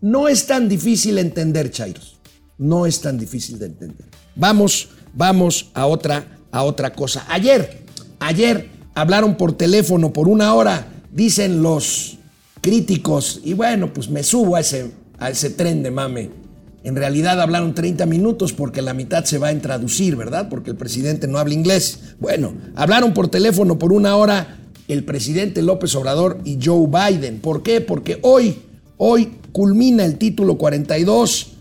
No 0.00 0.28
es 0.28 0.46
tan 0.46 0.68
difícil 0.68 1.18
entender, 1.18 1.72
Chairos. 1.72 2.18
No 2.56 2.86
es 2.86 3.00
tan 3.00 3.18
difícil 3.18 3.58
de 3.58 3.66
entender. 3.66 4.06
Vamos, 4.36 4.90
vamos 5.12 5.72
a 5.74 5.86
otra, 5.86 6.38
a 6.52 6.62
otra 6.62 6.92
cosa. 6.92 7.26
Ayer, 7.28 7.82
ayer 8.20 8.70
hablaron 8.94 9.36
por 9.36 9.54
teléfono 9.54 10.12
por 10.12 10.28
una 10.28 10.54
hora, 10.54 10.86
dicen 11.10 11.62
los 11.62 12.18
críticos, 12.60 13.40
y 13.42 13.54
bueno, 13.54 13.92
pues 13.92 14.08
me 14.08 14.22
subo 14.22 14.54
a 14.54 14.60
ese, 14.60 14.92
a 15.18 15.30
ese 15.30 15.50
tren 15.50 15.82
de 15.82 15.90
mame 15.90 16.45
en 16.86 16.94
realidad 16.94 17.40
hablaron 17.40 17.74
30 17.74 18.06
minutos 18.06 18.52
porque 18.52 18.80
la 18.80 18.94
mitad 18.94 19.24
se 19.24 19.38
va 19.38 19.48
a 19.48 19.58
traducir, 19.58 20.14
¿verdad? 20.14 20.48
Porque 20.48 20.70
el 20.70 20.76
presidente 20.76 21.26
no 21.26 21.38
habla 21.38 21.52
inglés. 21.52 22.14
Bueno, 22.20 22.54
hablaron 22.76 23.12
por 23.12 23.26
teléfono 23.26 23.76
por 23.76 23.92
una 23.92 24.14
hora 24.14 24.58
el 24.86 25.02
presidente 25.02 25.62
López 25.62 25.96
Obrador 25.96 26.38
y 26.44 26.60
Joe 26.64 26.86
Biden. 26.86 27.40
¿Por 27.40 27.64
qué? 27.64 27.80
Porque 27.80 28.20
hoy, 28.22 28.60
hoy 28.98 29.32
culmina 29.50 30.04
el 30.04 30.16
título 30.16 30.58
42 30.58 31.54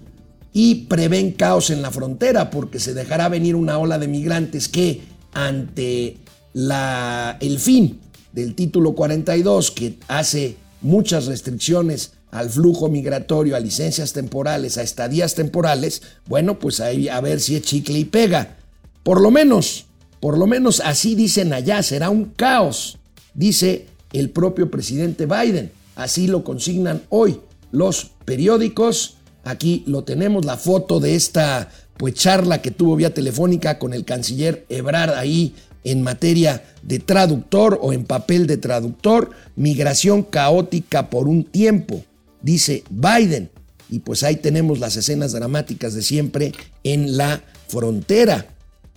y 0.53 0.75
prevén 0.86 1.32
caos 1.32 1.72
en 1.72 1.82
la 1.82 1.89
frontera 1.89 2.51
porque 2.51 2.79
se 2.79 2.94
dejará 2.94 3.27
venir 3.27 3.55
una 3.55 3.79
ola 3.79 3.98
de 3.98 4.08
migrantes 4.08 4.70
que 4.70 5.01
ante 5.34 6.17
el 6.53 7.58
fin 7.58 8.00
del 8.32 8.53
título 8.53 8.94
42 8.94 9.72
que 9.72 9.98
hace 10.08 10.55
muchas 10.82 11.25
restricciones 11.25 12.12
al 12.32 12.50
flujo 12.50 12.89
migratorio, 12.89 13.55
a 13.55 13.60
licencias 13.60 14.13
temporales, 14.13 14.77
a 14.77 14.82
estadías 14.84 15.36
temporales, 15.36 16.01
bueno, 16.27 16.60
pues 16.60 16.79
ahí 16.79 17.08
a 17.08 17.22
ver 17.22 17.39
si 17.39 17.55
es 17.55 17.62
chicle 17.62 18.00
y 18.00 18.05
pega. 18.05 18.58
Por 19.03 19.22
lo 19.22 19.32
menos, 19.32 19.86
por 20.20 20.38
lo 20.38 20.48
menos 20.48 20.82
así 20.84 21.15
dicen 21.15 21.53
allá, 21.53 21.82
será 21.82 22.10
un 22.10 22.25
caos, 22.25 22.98
dice 23.34 23.86
el 24.12 24.29
propio 24.32 24.70
presidente 24.70 25.25
Biden. 25.25 25.72
Así 25.96 26.27
lo 26.27 26.44
consignan 26.44 27.03
hoy 27.10 27.39
los 27.72 28.12
periódicos. 28.25 29.17
Aquí 29.44 29.84
lo 29.88 30.03
tenemos, 30.03 30.46
la 30.46 30.58
foto 30.58 31.00
de 31.00 31.15
esta 31.15 31.70
pues 31.98 32.15
charla 32.15 32.62
que 32.62 32.72
tuvo 32.72 32.98
vía 32.98 33.13
telefónica 33.13 33.79
con 33.79 33.94
el 33.94 34.03
canciller 34.03 34.65
Ebrard 34.67 35.13
ahí 35.13 35.55
en 35.86 36.01
materia 36.01 36.63
de 36.82 37.00
traductor 37.00 37.79
o 37.82 37.94
en 37.94 38.03
papel 38.03 38.48
de 38.48 38.58
traductor, 38.58 39.29
migración 39.55 40.24
caótica 40.24 41.10
por 41.10 41.27
un 41.27 41.44
tiempo 41.44 42.03
dice 42.46 42.84
Biden. 42.92 43.50
Y 43.90 44.00
pues 44.00 44.24
ahí 44.24 44.38
tenemos 44.38 44.80
las 44.80 44.96
escenas 44.96 45.34
dramáticas 45.34 45.94
de 45.94 46.02
siempre 46.02 46.54
en 46.84 47.18
la 47.18 47.42
frontera. 47.68 48.46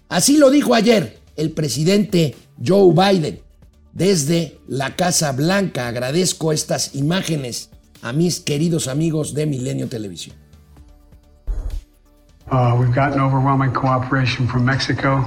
Así 0.08 0.36
lo 0.36 0.50
dijo 0.50 0.74
ayer 0.74 1.18
el 1.36 1.50
presidente 1.52 2.36
Joe 2.64 2.92
Biden 2.92 3.40
desde 3.92 4.58
la 4.68 4.96
Casa 4.96 5.32
Blanca. 5.32 5.88
Agradezco 5.88 6.52
estas 6.52 6.94
imágenes 6.94 7.70
a 8.02 8.12
mis 8.12 8.40
queridos 8.40 8.86
amigos 8.86 9.34
de 9.34 9.46
Milenio 9.46 9.88
Televisión. 9.88 10.36
Uh, 12.50 12.74
we've 12.78 12.94
gotten 12.94 13.20
overwhelming 13.20 13.72
cooperation 13.72 14.46
from 14.46 14.64
Mexico. 14.64 15.24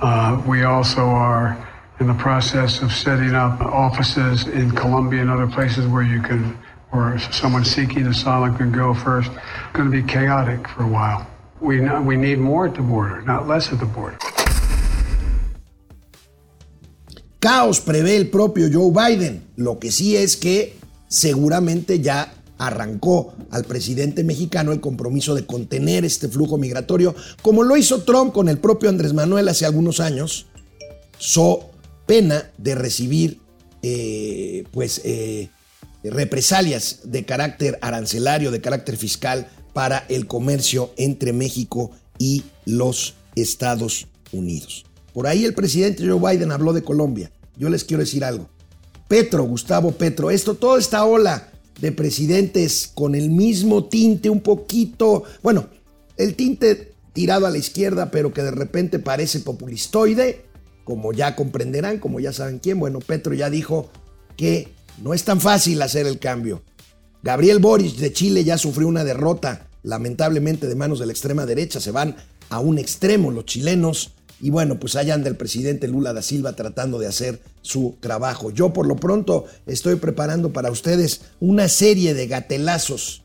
Uh, 0.00 0.42
we 0.46 0.64
also 0.64 1.02
are 1.02 1.56
in 2.00 2.06
the 2.08 2.22
process 2.22 2.82
of 2.82 2.92
setting 2.92 3.34
up 3.34 3.60
offices 3.60 4.46
in 4.48 4.70
Colombia 4.72 5.20
and 5.20 5.30
other 5.30 5.46
places 5.46 5.86
where 5.86 6.02
you 6.02 6.20
can 6.20 6.56
or 6.96 7.18
someone 7.32 7.64
seeking 7.64 8.06
asylum 8.06 8.56
can 8.56 8.72
go 8.72 8.94
first. 8.94 9.30
It's 9.30 9.72
going 9.72 9.90
to 9.90 9.96
be 9.96 10.02
chaotic 10.02 10.66
for 10.68 10.82
a 10.82 10.88
while. 10.88 11.26
We, 11.60 11.80
we 11.80 12.16
need 12.16 12.38
more 12.38 12.66
at 12.66 12.74
the 12.74 12.82
border, 12.82 13.22
not 13.22 13.46
less 13.46 13.72
at 13.72 13.78
the 13.78 13.86
border. 13.86 14.18
Caos 17.38 17.80
prevé 17.80 18.16
el 18.16 18.28
propio 18.28 18.68
Joe 18.72 18.90
Biden. 18.90 19.42
Lo 19.56 19.78
que 19.78 19.92
sí 19.92 20.16
es 20.16 20.36
que 20.36 20.76
seguramente 21.08 22.00
ya 22.00 22.32
arrancó 22.58 23.34
al 23.50 23.64
presidente 23.64 24.24
mexicano 24.24 24.72
el 24.72 24.80
compromiso 24.80 25.34
de 25.34 25.46
contener 25.46 26.04
este 26.04 26.28
flujo 26.28 26.58
migratorio, 26.58 27.14
como 27.42 27.62
lo 27.62 27.76
hizo 27.76 28.02
Trump 28.02 28.32
con 28.32 28.48
el 28.48 28.58
propio 28.58 28.88
Andrés 28.88 29.12
Manuel 29.12 29.48
hace 29.48 29.66
algunos 29.66 30.00
años, 30.00 30.46
so 31.18 31.70
pena 32.06 32.50
de 32.56 32.74
recibir 32.74 33.40
eh, 33.82 34.64
pues 34.70 35.02
eh, 35.04 35.50
represalias 36.10 37.00
de 37.04 37.24
carácter 37.24 37.78
arancelario, 37.82 38.50
de 38.50 38.60
carácter 38.60 38.96
fiscal 38.96 39.48
para 39.72 40.04
el 40.08 40.26
comercio 40.26 40.92
entre 40.96 41.32
México 41.32 41.90
y 42.18 42.44
los 42.64 43.14
Estados 43.34 44.06
Unidos. 44.32 44.84
Por 45.12 45.26
ahí 45.26 45.44
el 45.44 45.54
presidente 45.54 46.06
Joe 46.06 46.20
Biden 46.20 46.52
habló 46.52 46.72
de 46.72 46.82
Colombia. 46.82 47.30
Yo 47.56 47.68
les 47.68 47.84
quiero 47.84 48.02
decir 48.02 48.24
algo. 48.24 48.48
Petro, 49.08 49.44
Gustavo 49.44 49.92
Petro, 49.92 50.30
esto, 50.30 50.54
toda 50.54 50.78
esta 50.78 51.04
ola 51.04 51.50
de 51.80 51.92
presidentes 51.92 52.90
con 52.92 53.14
el 53.14 53.30
mismo 53.30 53.84
tinte 53.84 54.30
un 54.30 54.40
poquito, 54.40 55.24
bueno, 55.42 55.68
el 56.16 56.34
tinte 56.34 56.92
tirado 57.12 57.46
a 57.46 57.50
la 57.50 57.58
izquierda, 57.58 58.10
pero 58.10 58.32
que 58.32 58.42
de 58.42 58.50
repente 58.50 58.98
parece 58.98 59.40
populistoide, 59.40 60.44
como 60.84 61.12
ya 61.12 61.36
comprenderán, 61.36 61.98
como 61.98 62.20
ya 62.20 62.32
saben 62.32 62.58
quién, 62.58 62.78
bueno, 62.78 63.00
Petro 63.00 63.34
ya 63.34 63.50
dijo 63.50 63.90
que 64.36 64.68
no 65.02 65.14
es 65.14 65.24
tan 65.24 65.40
fácil 65.40 65.82
hacer 65.82 66.06
el 66.06 66.18
cambio. 66.18 66.62
Gabriel 67.22 67.58
Boric 67.58 67.96
de 67.96 68.12
Chile 68.12 68.44
ya 68.44 68.56
sufrió 68.56 68.88
una 68.88 69.04
derrota, 69.04 69.68
lamentablemente 69.82 70.66
de 70.66 70.74
manos 70.74 70.98
de 70.98 71.06
la 71.06 71.12
extrema 71.12 71.46
derecha. 71.46 71.80
Se 71.80 71.90
van 71.90 72.16
a 72.50 72.60
un 72.60 72.78
extremo 72.78 73.30
los 73.30 73.46
chilenos. 73.46 74.12
Y 74.40 74.50
bueno, 74.50 74.78
pues 74.78 74.96
allá 74.96 75.14
anda 75.14 75.28
el 75.28 75.36
presidente 75.36 75.88
Lula 75.88 76.12
da 76.12 76.22
Silva 76.22 76.54
tratando 76.54 76.98
de 76.98 77.06
hacer 77.06 77.40
su 77.62 77.96
trabajo. 78.00 78.50
Yo 78.50 78.72
por 78.72 78.86
lo 78.86 78.96
pronto 78.96 79.46
estoy 79.66 79.96
preparando 79.96 80.52
para 80.52 80.70
ustedes 80.70 81.22
una 81.40 81.68
serie 81.68 82.14
de 82.14 82.26
gatelazos 82.26 83.22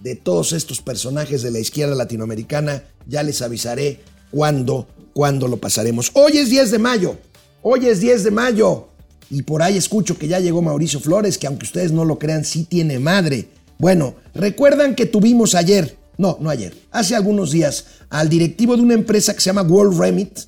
de 0.00 0.14
todos 0.16 0.52
estos 0.52 0.80
personajes 0.80 1.42
de 1.42 1.50
la 1.50 1.58
izquierda 1.58 1.94
latinoamericana. 1.94 2.84
Ya 3.06 3.22
les 3.22 3.42
avisaré 3.42 4.00
cuándo, 4.30 4.86
cuándo 5.12 5.48
lo 5.48 5.58
pasaremos. 5.58 6.12
Hoy 6.14 6.38
es 6.38 6.50
10 6.50 6.70
de 6.70 6.78
mayo. 6.78 7.18
Hoy 7.62 7.86
es 7.86 8.00
10 8.00 8.24
de 8.24 8.30
mayo. 8.30 8.88
Y 9.30 9.42
por 9.42 9.62
ahí 9.62 9.76
escucho 9.76 10.18
que 10.18 10.28
ya 10.28 10.40
llegó 10.40 10.62
Mauricio 10.62 11.00
Flores, 11.00 11.38
que 11.38 11.46
aunque 11.46 11.66
ustedes 11.66 11.92
no 11.92 12.04
lo 12.04 12.18
crean, 12.18 12.44
sí 12.44 12.64
tiene 12.64 12.98
madre. 12.98 13.48
Bueno, 13.78 14.14
recuerdan 14.34 14.94
que 14.94 15.06
tuvimos 15.06 15.54
ayer, 15.54 15.96
no, 16.18 16.38
no 16.40 16.50
ayer, 16.50 16.74
hace 16.90 17.14
algunos 17.14 17.50
días, 17.50 17.86
al 18.10 18.28
directivo 18.28 18.76
de 18.76 18.82
una 18.82 18.94
empresa 18.94 19.34
que 19.34 19.40
se 19.40 19.46
llama 19.46 19.62
World 19.62 19.98
Remit. 19.98 20.40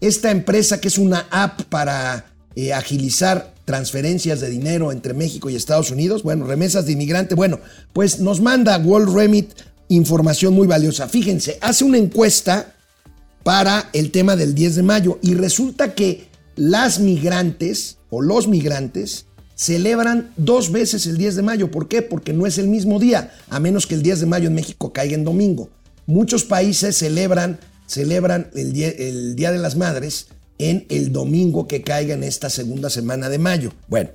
Esta 0.00 0.30
empresa 0.30 0.80
que 0.80 0.88
es 0.88 0.98
una 0.98 1.26
app 1.30 1.62
para 1.62 2.26
eh, 2.54 2.72
agilizar 2.72 3.54
transferencias 3.64 4.40
de 4.40 4.48
dinero 4.48 4.92
entre 4.92 5.14
México 5.14 5.50
y 5.50 5.56
Estados 5.56 5.90
Unidos, 5.90 6.22
bueno, 6.22 6.46
remesas 6.46 6.86
de 6.86 6.92
inmigrante, 6.92 7.34
bueno, 7.34 7.60
pues 7.92 8.20
nos 8.20 8.40
manda 8.40 8.78
World 8.78 9.14
Remit 9.14 9.52
información 9.88 10.54
muy 10.54 10.66
valiosa. 10.66 11.08
Fíjense, 11.08 11.58
hace 11.60 11.84
una 11.84 11.98
encuesta 11.98 12.74
para 13.42 13.90
el 13.92 14.10
tema 14.10 14.36
del 14.36 14.54
10 14.54 14.76
de 14.76 14.82
mayo 14.82 15.18
y 15.22 15.34
resulta 15.34 15.94
que 15.94 16.28
las 16.56 16.98
migrantes 16.98 17.98
o 18.10 18.22
los 18.22 18.48
migrantes 18.48 19.26
celebran 19.54 20.32
dos 20.36 20.72
veces 20.72 21.06
el 21.06 21.16
10 21.16 21.36
de 21.36 21.42
mayo. 21.42 21.70
¿Por 21.70 21.88
qué? 21.88 22.02
Porque 22.02 22.32
no 22.32 22.46
es 22.46 22.58
el 22.58 22.68
mismo 22.68 22.98
día, 22.98 23.32
a 23.48 23.60
menos 23.60 23.86
que 23.86 23.94
el 23.94 24.02
10 24.02 24.20
de 24.20 24.26
mayo 24.26 24.48
en 24.48 24.54
México 24.54 24.92
caiga 24.92 25.14
en 25.14 25.24
domingo. 25.24 25.70
Muchos 26.06 26.44
países 26.44 26.96
celebran 26.96 27.58
celebran 27.86 28.50
el 28.54 28.72
día, 28.72 28.88
el 28.88 29.36
día 29.36 29.52
de 29.52 29.58
las 29.58 29.76
Madres 29.76 30.26
en 30.58 30.86
el 30.88 31.12
domingo 31.12 31.66
que 31.68 31.82
caiga 31.82 32.14
en 32.14 32.24
esta 32.24 32.50
segunda 32.50 32.90
semana 32.90 33.28
de 33.28 33.38
mayo. 33.38 33.72
Bueno, 33.88 34.10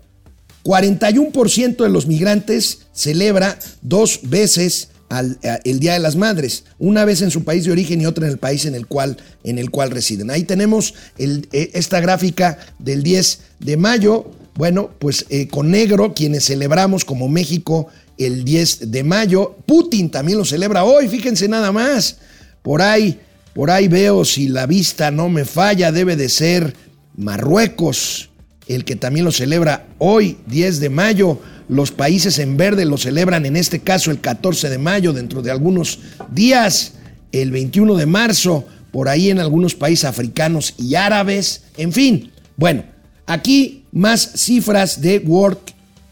41% 0.64 1.84
de 1.84 1.90
los 1.90 2.08
migrantes 2.08 2.88
celebra 2.94 3.58
dos 3.82 4.22
veces 4.24 4.90
a- 5.20 5.60
el 5.66 5.80
Día 5.80 5.94
de 5.94 6.00
las 6.00 6.16
Madres, 6.16 6.64
una 6.80 7.06
vez 7.06 7.22
en 7.22 7.30
su 7.32 7.44
país 7.44 7.66
de 7.66 7.72
origen 7.72 8.02
y 8.02 8.06
otra 8.06 8.26
en 8.26 8.32
el 8.32 8.38
país 8.40 8.66
en 8.66 8.76
el 8.76 8.88
cual, 8.88 9.18
en 9.44 9.58
el 9.60 9.70
cual 9.70 9.92
residen. 9.92 10.32
Ahí 10.32 10.44
tenemos 10.44 10.94
eh, 11.18 11.42
esta 11.74 12.00
gráfica 12.00 12.58
del 12.80 13.04
10 13.04 13.40
de 13.60 13.78
mayo. 13.78 14.32
Bueno, 14.56 14.90
pues 15.00 15.26
eh, 15.30 15.48
con 15.48 15.70
negro, 15.72 16.14
quienes 16.14 16.46
celebramos 16.46 17.06
como 17.06 17.28
México 17.30 17.88
el 18.18 18.44
10 18.44 18.92
de 18.92 19.04
mayo. 19.04 19.56
Putin 19.66 20.10
también 20.10 20.38
lo 20.38 20.46
celebra 20.46 20.84
hoy, 20.84 21.08
fíjense 21.08 21.48
nada 21.48 21.72
más. 21.72 22.18
Por 22.62 22.82
ahí, 22.82 23.20
por 23.54 23.70
ahí 23.72 23.88
veo, 23.88 24.24
si 24.26 24.48
la 24.48 24.66
vista 24.66 25.12
no 25.12 25.30
me 25.30 25.46
falla, 25.46 25.92
debe 25.92 26.16
de 26.16 26.30
ser 26.30 26.74
Marruecos, 27.18 28.30
el 28.76 28.86
que 28.86 28.96
también 28.96 29.26
lo 29.26 29.32
celebra 29.32 29.88
hoy, 29.98 30.38
10 30.48 30.80
de 30.80 30.90
mayo. 30.90 31.40
Los 31.68 31.92
países 31.92 32.40
en 32.40 32.58
verde 32.58 32.86
lo 32.86 32.98
celebran 32.98 33.46
en 33.46 33.56
este 33.56 33.80
caso 33.80 34.12
el 34.12 34.20
14 34.20 34.70
de 34.70 34.78
mayo, 34.78 35.14
dentro 35.14 35.42
de 35.42 35.52
algunos 35.52 36.00
días, 36.32 36.94
el 37.32 37.52
21 37.52 37.96
de 37.96 38.06
marzo, 38.06 38.66
por 38.92 39.10
ahí 39.10 39.30
en 39.30 39.40
algunos 39.40 39.76
países 39.76 40.06
africanos 40.06 40.74
y 40.78 40.96
árabes. 40.96 41.64
En 41.78 41.94
fin, 41.94 42.32
bueno, 42.58 42.84
aquí 43.26 43.86
más 43.92 44.32
cifras 44.36 45.02
de 45.02 45.20
World, 45.20 45.60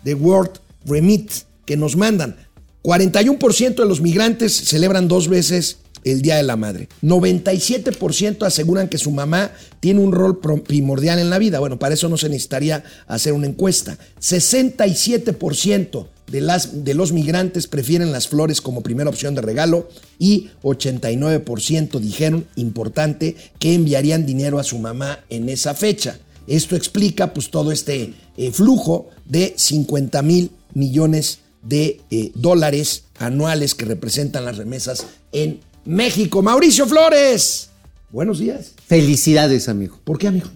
de 0.03 0.13
World 0.13 0.59
Remit 0.85 1.31
que 1.65 1.77
nos 1.77 1.95
mandan. 1.95 2.35
41% 2.83 3.75
de 3.75 3.85
los 3.85 4.01
migrantes 4.01 4.55
celebran 4.55 5.07
dos 5.07 5.27
veces 5.27 5.79
el 6.03 6.21
Día 6.21 6.35
de 6.35 6.43
la 6.43 6.55
Madre. 6.55 6.89
97% 7.03 8.45
aseguran 8.45 8.87
que 8.87 8.97
su 8.97 9.11
mamá 9.11 9.51
tiene 9.79 10.01
un 10.01 10.11
rol 10.11 10.39
primordial 10.39 11.19
en 11.19 11.29
la 11.29 11.39
vida. 11.39 11.59
Bueno, 11.59 11.79
para 11.79 11.93
eso 11.93 12.09
no 12.09 12.17
se 12.17 12.29
necesitaría 12.29 12.83
hacer 13.07 13.33
una 13.33 13.47
encuesta. 13.47 13.97
67% 14.21 16.07
de, 16.27 16.41
las, 16.41 16.83
de 16.83 16.93
los 16.93 17.11
migrantes 17.11 17.67
prefieren 17.67 18.11
las 18.11 18.27
flores 18.27 18.61
como 18.61 18.81
primera 18.81 19.09
opción 19.09 19.35
de 19.35 19.41
regalo 19.41 19.89
y 20.17 20.49
89% 20.63 21.99
dijeron, 21.99 22.45
importante, 22.55 23.35
que 23.59 23.73
enviarían 23.73 24.25
dinero 24.25 24.59
a 24.59 24.63
su 24.63 24.79
mamá 24.79 25.19
en 25.29 25.49
esa 25.49 25.73
fecha. 25.73 26.19
Esto 26.47 26.75
explica 26.75 27.33
pues 27.33 27.51
todo 27.51 27.71
este 27.71 28.13
eh, 28.37 28.51
flujo 28.51 29.09
de 29.25 29.53
50 29.55 30.21
mil 30.23 30.51
millones 30.73 31.39
de 31.61 32.01
eh, 32.09 32.31
dólares 32.35 33.03
anuales 33.19 33.75
que 33.75 33.85
representan 33.85 34.45
las 34.45 34.57
remesas 34.57 35.05
en 35.31 35.59
México. 35.85 36.41
Mauricio 36.41 36.85
Flores, 36.85 37.69
buenos 38.11 38.39
días. 38.39 38.73
Felicidades, 38.87 39.69
amigo. 39.69 39.99
¿Por 40.03 40.17
qué, 40.17 40.27
amigo? 40.27 40.47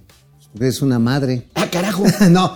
Porque 0.51 0.65
eres 0.65 0.81
una 0.81 0.99
madre. 0.99 1.47
Ah, 1.55 1.67
carajo. 1.69 2.03
no, 2.29 2.55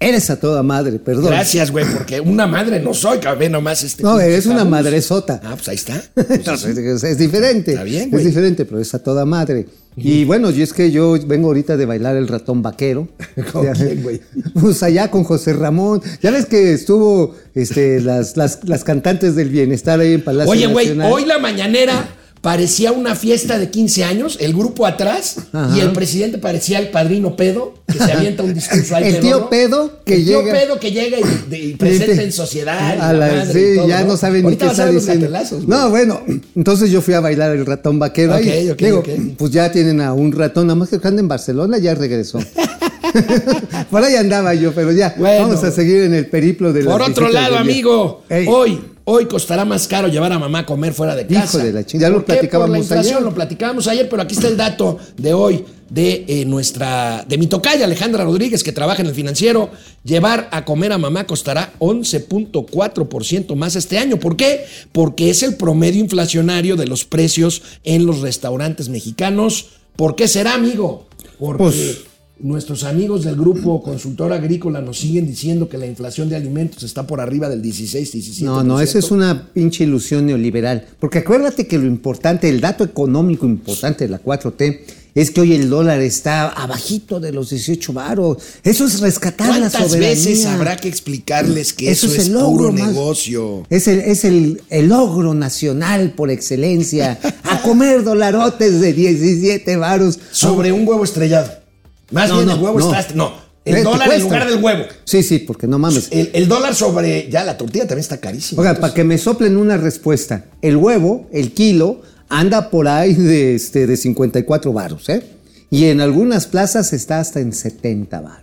eres 0.00 0.30
a 0.30 0.38
toda 0.38 0.62
madre, 0.62 0.98
perdón. 0.98 1.26
Gracias, 1.26 1.70
güey, 1.70 1.84
porque 1.84 2.20
una 2.20 2.46
madre 2.46 2.80
no 2.80 2.92
soy, 2.94 3.18
cabrón, 3.18 3.52
nomás 3.52 3.82
este. 3.82 4.02
No, 4.02 4.20
eres 4.20 4.46
una 4.46 4.58
tabús. 4.58 4.70
madresota. 4.70 5.40
Ah, 5.44 5.54
pues 5.56 5.68
ahí 5.68 5.76
está. 5.76 6.02
No, 6.46 6.54
es, 6.54 6.64
es- 6.64 7.04
es 7.04 7.18
diferente. 7.18 7.72
Está 7.72 7.84
bien, 7.84 8.04
es 8.04 8.10
güey. 8.10 8.24
diferente, 8.24 8.64
pero 8.64 8.80
es 8.80 8.94
a 8.94 8.98
toda 9.02 9.24
madre. 9.24 9.66
Y 9.98 10.24
bueno, 10.26 10.50
y 10.50 10.60
es 10.60 10.74
que 10.74 10.90
yo 10.90 11.16
vengo 11.26 11.48
ahorita 11.48 11.78
de 11.78 11.86
bailar 11.86 12.16
el 12.16 12.28
ratón 12.28 12.60
vaquero. 12.60 13.08
¿Con 13.52 13.72
quién, 13.72 14.02
güey? 14.02 14.20
Pues 14.60 14.82
allá 14.82 15.10
con 15.10 15.24
José 15.24 15.54
Ramón. 15.54 16.02
Ya 16.22 16.30
ves 16.30 16.44
que 16.46 16.74
estuvo 16.74 17.34
este, 17.54 18.00
las, 18.02 18.36
las, 18.36 18.60
las 18.64 18.84
cantantes 18.84 19.34
del 19.36 19.48
bienestar 19.48 19.98
ahí 20.00 20.12
en 20.14 20.22
Palacio 20.22 20.50
Oye, 20.52 20.66
güey, 20.66 20.98
hoy 21.00 21.24
la 21.24 21.38
mañanera 21.38 22.08
parecía 22.46 22.92
una 22.92 23.16
fiesta 23.16 23.58
de 23.58 23.70
15 23.70 24.04
años, 24.04 24.38
el 24.40 24.52
grupo 24.52 24.86
atrás, 24.86 25.34
Ajá. 25.52 25.76
y 25.76 25.80
el 25.80 25.90
presidente 25.90 26.38
parecía 26.38 26.78
el 26.78 26.90
padrino 26.90 27.34
pedo, 27.34 27.74
que 27.92 27.98
se 27.98 28.12
avienta 28.12 28.44
un 28.44 28.54
discurso 28.54 28.94
ahí. 28.94 29.02
El 29.16 29.18
tío 29.20 29.50
pedo 29.50 30.00
que 30.04 30.14
el 30.14 30.24
tío 30.26 30.42
llega- 30.42 30.52
pedo 30.52 30.78
que 30.78 30.92
llega 30.92 31.18
y, 31.18 31.22
de- 31.50 31.58
y 31.58 31.74
presenta 31.74 32.22
en 32.22 32.30
sociedad. 32.30 33.00
A 33.00 33.12
la 33.12 33.26
madre 33.26 33.52
sí, 33.52 33.58
y 33.72 33.76
todo, 33.78 33.88
ya 33.88 34.04
no, 34.04 34.16
saben 34.16 34.46
ni 34.48 34.56
qué 34.56 34.66
está 34.66 34.86
diciendo. 34.88 35.28
No, 35.66 35.90
bueno, 35.90 36.20
entonces 36.54 36.88
yo 36.92 37.00
fui 37.02 37.14
a 37.14 37.20
bailar 37.20 37.50
el 37.56 37.66
ratón 37.66 37.98
vaquero. 37.98 38.36
Ok, 38.36 38.42
ahí. 38.42 38.70
ok, 38.70 38.78
Digo, 38.78 38.98
ok. 39.00 39.08
pues 39.36 39.50
ya 39.50 39.72
tienen 39.72 40.00
a 40.00 40.12
un 40.12 40.30
ratón, 40.30 40.68
nada 40.68 40.76
más 40.76 40.88
que 40.90 41.00
anda 41.02 41.20
en 41.20 41.26
Barcelona, 41.26 41.78
ya 41.78 41.96
regresó. 41.96 42.38
Por 43.90 44.02
ahí 44.02 44.14
andaba 44.16 44.54
yo, 44.54 44.72
pero 44.72 44.92
ya. 44.92 45.14
Bueno. 45.16 45.48
Vamos 45.48 45.64
a 45.64 45.70
seguir 45.70 46.02
en 46.02 46.14
el 46.14 46.26
periplo 46.26 46.72
de 46.72 46.84
Por 46.84 47.00
las 47.00 47.10
otro 47.10 47.28
lado, 47.28 47.56
amigo, 47.56 48.22
Ey. 48.28 48.46
hoy, 48.48 48.80
hoy 49.04 49.26
costará 49.26 49.64
más 49.64 49.86
caro 49.86 50.08
llevar 50.08 50.32
a 50.32 50.38
mamá 50.38 50.60
a 50.60 50.66
comer 50.66 50.92
fuera 50.92 51.14
de 51.14 51.22
Hijo 51.28 51.40
casa. 51.42 51.64
de 51.64 51.72
la 51.72 51.84
chingada, 51.84 52.10
ya 52.12 52.16
lo 52.18 52.24
platicábamos 52.24 52.90
ayer. 52.92 53.20
lo 53.22 53.34
platicábamos 53.34 53.86
ayer, 53.88 54.08
pero 54.08 54.22
aquí 54.22 54.34
está 54.34 54.48
el 54.48 54.56
dato 54.56 54.98
de 55.16 55.32
hoy 55.34 55.64
de 55.88 56.24
eh, 56.26 56.44
nuestra, 56.44 57.24
de 57.28 57.38
mi 57.38 57.46
tocaya 57.46 57.84
Alejandra 57.84 58.24
Rodríguez, 58.24 58.64
que 58.64 58.72
trabaja 58.72 59.02
en 59.02 59.08
el 59.08 59.14
financiero. 59.14 59.70
Llevar 60.02 60.48
a 60.50 60.64
comer 60.64 60.92
a 60.92 60.98
mamá 60.98 61.26
costará 61.26 61.72
11.4% 61.78 63.54
más 63.54 63.76
este 63.76 63.98
año. 63.98 64.18
¿Por 64.18 64.36
qué? 64.36 64.64
Porque 64.92 65.30
es 65.30 65.42
el 65.42 65.56
promedio 65.56 66.00
inflacionario 66.00 66.76
de 66.76 66.86
los 66.86 67.04
precios 67.04 67.62
en 67.84 68.06
los 68.06 68.20
restaurantes 68.20 68.88
mexicanos. 68.88 69.66
¿Por 69.96 70.16
qué 70.16 70.28
será, 70.28 70.54
amigo? 70.54 71.06
Porque 71.38 71.62
Pues- 71.62 71.98
Nuestros 72.38 72.84
amigos 72.84 73.24
del 73.24 73.34
grupo 73.34 73.82
consultor 73.82 74.30
agrícola 74.30 74.82
nos 74.82 74.98
siguen 74.98 75.26
diciendo 75.26 75.70
que 75.70 75.78
la 75.78 75.86
inflación 75.86 76.28
de 76.28 76.36
alimentos 76.36 76.82
está 76.82 77.06
por 77.06 77.18
arriba 77.18 77.48
del 77.48 77.62
16, 77.62 78.12
17. 78.12 78.44
No, 78.44 78.62
no, 78.62 78.78
eso 78.78 78.98
es 78.98 79.10
una 79.10 79.48
pinche 79.54 79.84
ilusión 79.84 80.26
neoliberal. 80.26 80.84
Porque 81.00 81.20
acuérdate 81.20 81.66
que 81.66 81.78
lo 81.78 81.86
importante, 81.86 82.50
el 82.50 82.60
dato 82.60 82.84
económico 82.84 83.46
importante 83.46 84.04
de 84.04 84.10
la 84.10 84.22
4T 84.22 84.80
es 85.14 85.30
que 85.30 85.40
hoy 85.40 85.54
el 85.54 85.70
dólar 85.70 86.02
está 86.02 86.48
abajito 86.48 87.20
de 87.20 87.32
los 87.32 87.48
18 87.48 87.94
varos. 87.94 88.36
Eso 88.62 88.84
es 88.84 89.00
rescatar 89.00 89.48
la 89.58 89.70
¿Cuántas 89.70 89.88
soberanía. 89.88 90.10
veces 90.10 90.44
habrá 90.44 90.76
que 90.76 90.88
explicarles 90.88 91.72
que 91.72 91.90
eso, 91.90 92.06
es, 92.06 92.28
el 92.28 92.34
puro 92.34 92.70
más- 92.70 92.88
negocio? 92.88 93.66
Es, 93.70 93.88
el, 93.88 94.00
es 94.00 94.26
el, 94.26 94.60
el 94.68 94.88
logro 94.88 95.32
nacional 95.32 96.12
por 96.14 96.30
excelencia. 96.30 97.18
A 97.44 97.62
comer 97.62 98.04
dolarotes 98.04 98.78
de 98.82 98.92
17 98.92 99.76
varos. 99.78 100.18
Sobre 100.32 100.70
un 100.70 100.86
huevo 100.86 101.02
estrellado. 101.02 101.64
Más 102.10 102.28
No, 102.28 102.36
bien 102.36 102.48
no, 102.48 102.54
el 102.54 102.60
huevo 102.60 102.78
no. 102.78 102.94
está... 102.94 103.14
No, 103.14 103.32
el 103.64 103.82
dólar 103.82 104.12
en 104.12 104.22
lugar 104.22 104.48
del 104.48 104.62
huevo. 104.62 104.84
Sí, 105.04 105.22
sí, 105.24 105.40
porque 105.40 105.66
no 105.66 105.78
mames. 105.78 106.08
El, 106.12 106.30
el 106.34 106.46
dólar 106.46 106.74
sobre... 106.74 107.28
Ya, 107.30 107.42
la 107.42 107.58
tortilla 107.58 107.84
también 107.84 108.00
está 108.00 108.18
carísima. 108.18 108.60
Oiga, 108.60 108.70
Entonces, 108.70 108.80
para 108.80 108.94
que 108.94 109.04
me 109.04 109.18
soplen 109.18 109.56
una 109.56 109.76
respuesta. 109.76 110.44
El 110.62 110.76
huevo, 110.76 111.28
el 111.32 111.52
kilo, 111.52 112.02
anda 112.28 112.70
por 112.70 112.86
ahí 112.86 113.14
de, 113.14 113.56
este, 113.56 113.86
de 113.88 113.96
54 113.96 114.72
varos, 114.72 115.08
¿eh? 115.08 115.22
Y 115.68 115.86
en 115.86 116.00
algunas 116.00 116.46
plazas 116.46 116.92
está 116.92 117.18
hasta 117.18 117.40
en 117.40 117.52
70 117.52 118.20
varos. 118.20 118.42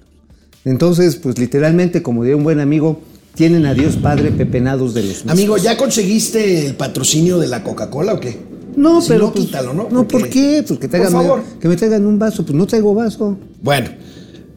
Entonces, 0.66 1.16
pues 1.16 1.38
literalmente, 1.40 2.02
como 2.04 2.24
diría 2.24 2.36
un 2.36 2.44
buen 2.44 2.60
amigo, 2.60 3.02
tienen 3.36 3.66
a 3.66 3.74
Dios 3.74 3.96
Padre 3.96 4.32
pepenados 4.32 4.94
de 4.94 5.04
los 5.04 5.26
Amigo, 5.28 5.58
¿ya 5.58 5.78
conseguiste 5.78 6.68
el 6.68 6.76
patrocinio 6.76 7.40
de 7.40 7.48
la 7.48 7.64
Coca-Cola 7.64 8.14
o 8.14 8.20
qué? 8.20 8.38
No, 8.76 9.02
Si 9.02 9.10
pero. 9.10 9.26
no, 9.28 9.34
pues, 9.34 9.46
quítalo, 9.46 9.74
¿no? 9.74 9.88
No, 9.92 10.08
¿por 10.08 10.30
qué? 10.30 10.64
Pues 10.68 10.80
que, 10.80 10.88
Por 10.88 11.00
traigan- 11.00 11.12
favor. 11.12 11.44
que 11.60 11.68
me 11.68 11.76
traigan 11.76 12.06
un 12.06 12.20
vaso. 12.20 12.44
Pues 12.46 12.56
no 12.56 12.66
traigo 12.68 12.94
vaso. 12.94 13.38
Bueno, 13.62 13.90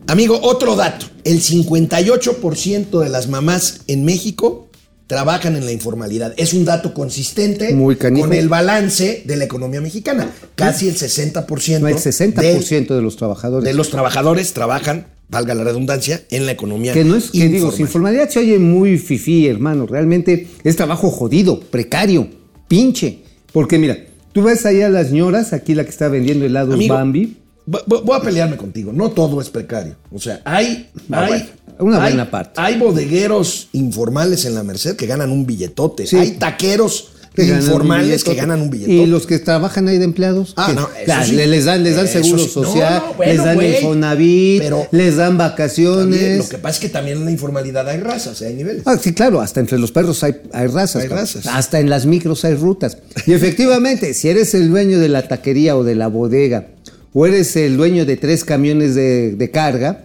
amigo, 0.07 0.39
otro 0.43 0.77
dato. 0.77 1.07
El 1.25 1.41
58% 1.41 3.01
de 3.01 3.09
las 3.09 3.29
mamás 3.29 3.81
en 3.87 4.05
México 4.05 4.69
trabajan 5.07 5.57
en 5.57 5.65
la 5.65 5.73
informalidad. 5.73 6.35
Es 6.37 6.53
un 6.53 6.65
dato 6.65 6.93
consistente 6.93 7.73
Muy 7.75 7.97
con 7.97 8.33
el 8.33 8.49
balance 8.49 9.23
de 9.25 9.37
la 9.37 9.45
economía 9.45 9.81
mexicana. 9.81 10.31
Casi 10.57 10.89
el 10.89 10.97
60%, 10.97 11.81
No, 11.81 11.89
el 11.89 11.97
60% 11.97 12.95
de, 12.95 13.03
los 13.03 13.17
trabajadores. 13.17 13.65
de 13.65 13.75
los 13.75 13.91
trabajadores 13.91 14.53
trabajan, 14.53 15.07
valga 15.29 15.55
la 15.55 15.63
redundancia, 15.65 16.23
en 16.31 16.47
la 16.47 16.53
economía 16.53 16.93
Que 16.93 17.05
no 17.05 17.15
es, 17.17 17.31
que 17.31 17.39
digo, 17.39 17.55
informal. 17.55 17.77
sin 17.77 17.89
formalidad 17.89 18.29
se 18.31 18.39
oye 18.41 18.59
muy 18.59 18.99
fifí, 18.99 19.47
hermano. 19.47 19.87
Realmente 19.87 20.49
es 20.65 20.75
trabajo 20.77 21.11
jodido, 21.11 21.61
precario, 21.61 22.29
pinche. 22.67 23.23
Porque 23.57 23.79
mira, 23.79 23.97
tú 24.33 24.43
ves 24.43 24.67
ahí 24.67 24.83
a 24.83 24.91
las 24.91 25.07
señoras, 25.09 25.55
aquí 25.55 25.75
la 25.75 25.85
que 25.85 25.89
está 25.89 26.09
vendiendo 26.09 26.45
helados 26.45 26.75
Amigo, 26.75 26.93
Bambi. 26.95 27.39
vo- 27.67 27.83
vo- 27.87 28.03
Voy 28.05 28.19
a 28.19 28.21
pelearme 28.21 28.59
contigo. 28.59 28.93
No 28.93 29.13
todo 29.13 29.41
es 29.41 29.49
precario. 29.49 29.97
O 30.13 30.19
sea, 30.21 30.43
hay. 30.45 30.91
No, 31.09 31.19
hay 31.19 31.29
bueno, 31.31 31.45
una 31.79 31.97
hay- 32.05 32.13
buena 32.13 32.31
parte. 32.31 32.61
Hay 32.61 32.79
bodegueros 32.79 33.69
informales 33.73 34.45
en 34.45 34.55
la 34.55 34.63
Merced 34.63 34.95
que 34.97 35.07
ganan 35.07 35.31
un 35.31 35.47
billetote. 35.47 36.07
Sí. 36.07 36.17
Hay 36.17 36.31
taqueros 36.33 37.13
informales 37.45 38.25
que 38.25 38.35
ganan 38.35 38.61
un 38.63 38.71
billetote. 38.71 38.93
Y 38.95 39.07
los 39.07 39.27
que 39.27 39.39
trabajan 39.39 39.89
ahí 39.89 39.99
de 39.99 40.05
empleados. 40.05 40.55
Ah, 40.57 40.73
no, 40.75 40.89
la- 41.07 41.25
sí. 41.25 41.33
les 41.35 41.65
dan, 41.65 41.83
les 41.83 41.97
dan 41.97 42.07
Eso 42.07 42.23
seguro 42.23 42.43
sí. 42.45 42.49
Social, 42.51 43.03
no, 43.07 43.15
bueno, 43.15 43.33
les 43.33 43.45
dan 43.45 43.55
güey, 43.57 43.75
Infonavit, 43.77 44.63
pero 44.63 44.87
les 44.91 45.17
dan 45.17 45.37
También, 45.37 45.39
vacaciones. 45.51 46.39
lo 46.39 46.49
que 46.49 46.59
pasa 46.59 46.75
es 46.77 46.81
que 46.81 46.89
también 46.89 47.19
en 47.19 47.25
la 47.25 47.31
informalidad 47.31 47.89
hay 47.89 48.01
razas, 48.01 48.41
hay 48.43 48.55
niveles. 48.55 48.83
Ah, 48.87 48.97
sí, 49.01 49.13
claro, 49.15 49.41
hasta 49.41 49.61
entre 49.61 49.79
los 49.79 49.93
perros 49.93 50.23
hay, 50.23 50.37
hay 50.53 50.67
razas. 50.69 51.03
Hay 51.03 51.09
razas. 51.09 51.47
Hasta 51.47 51.81
en 51.81 51.91
las 51.91 52.07
micros 52.07 52.45
hay 52.45 52.55
rutas. 52.55 52.99
Y 53.27 53.33
efectivamente, 53.33 54.15
si 54.15 54.29
eres 54.29 54.55
el 54.55 54.71
dueño 54.71 54.99
de 54.99 55.09
la 55.09 55.27
taquería 55.29 55.77
o 55.77 55.85
de 55.85 55.95
la 55.95 56.07
bodega, 56.09 56.69
o 57.13 57.27
eres 57.27 57.57
el 57.57 57.77
dueño 57.77 58.05
de 58.07 58.17
tres 58.17 58.45
camiones 58.45 58.95
de, 58.95 59.37
de 59.37 59.51
carga, 59.51 60.05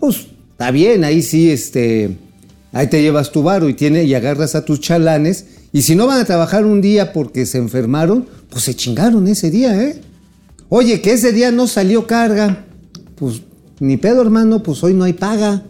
pues 0.00 0.26
está 0.52 0.70
bien, 0.70 1.04
ahí 1.04 1.22
sí, 1.22 1.50
este, 1.50 2.16
ahí 2.72 2.86
te 2.86 3.02
llevas 3.02 3.30
tu 3.32 3.42
varo 3.42 3.68
y, 3.68 3.74
tiene, 3.74 4.04
y 4.04 4.14
agarras 4.14 4.54
a 4.54 4.64
tus 4.64 4.80
chalanes 4.80 5.44
Y 5.72 5.82
si 5.82 5.94
no 5.94 6.06
van 6.06 6.20
a 6.20 6.24
trabajar 6.24 6.66
un 6.66 6.80
día 6.80 7.12
porque 7.12 7.46
se 7.46 7.58
enfermaron, 7.58 8.26
pues 8.50 8.64
se 8.64 8.74
chingaron 8.74 9.26
ese 9.28 9.50
día, 9.50 9.82
¿eh? 9.82 10.00
Oye, 10.68 11.00
que 11.00 11.12
ese 11.12 11.32
día 11.32 11.50
no 11.50 11.66
salió 11.66 12.06
carga. 12.06 12.66
Pues 13.16 13.42
ni 13.80 13.96
pedo, 13.96 14.20
hermano, 14.22 14.62
pues 14.62 14.82
hoy 14.84 14.94
no 14.94 15.04
hay 15.04 15.12
paga. 15.14 15.64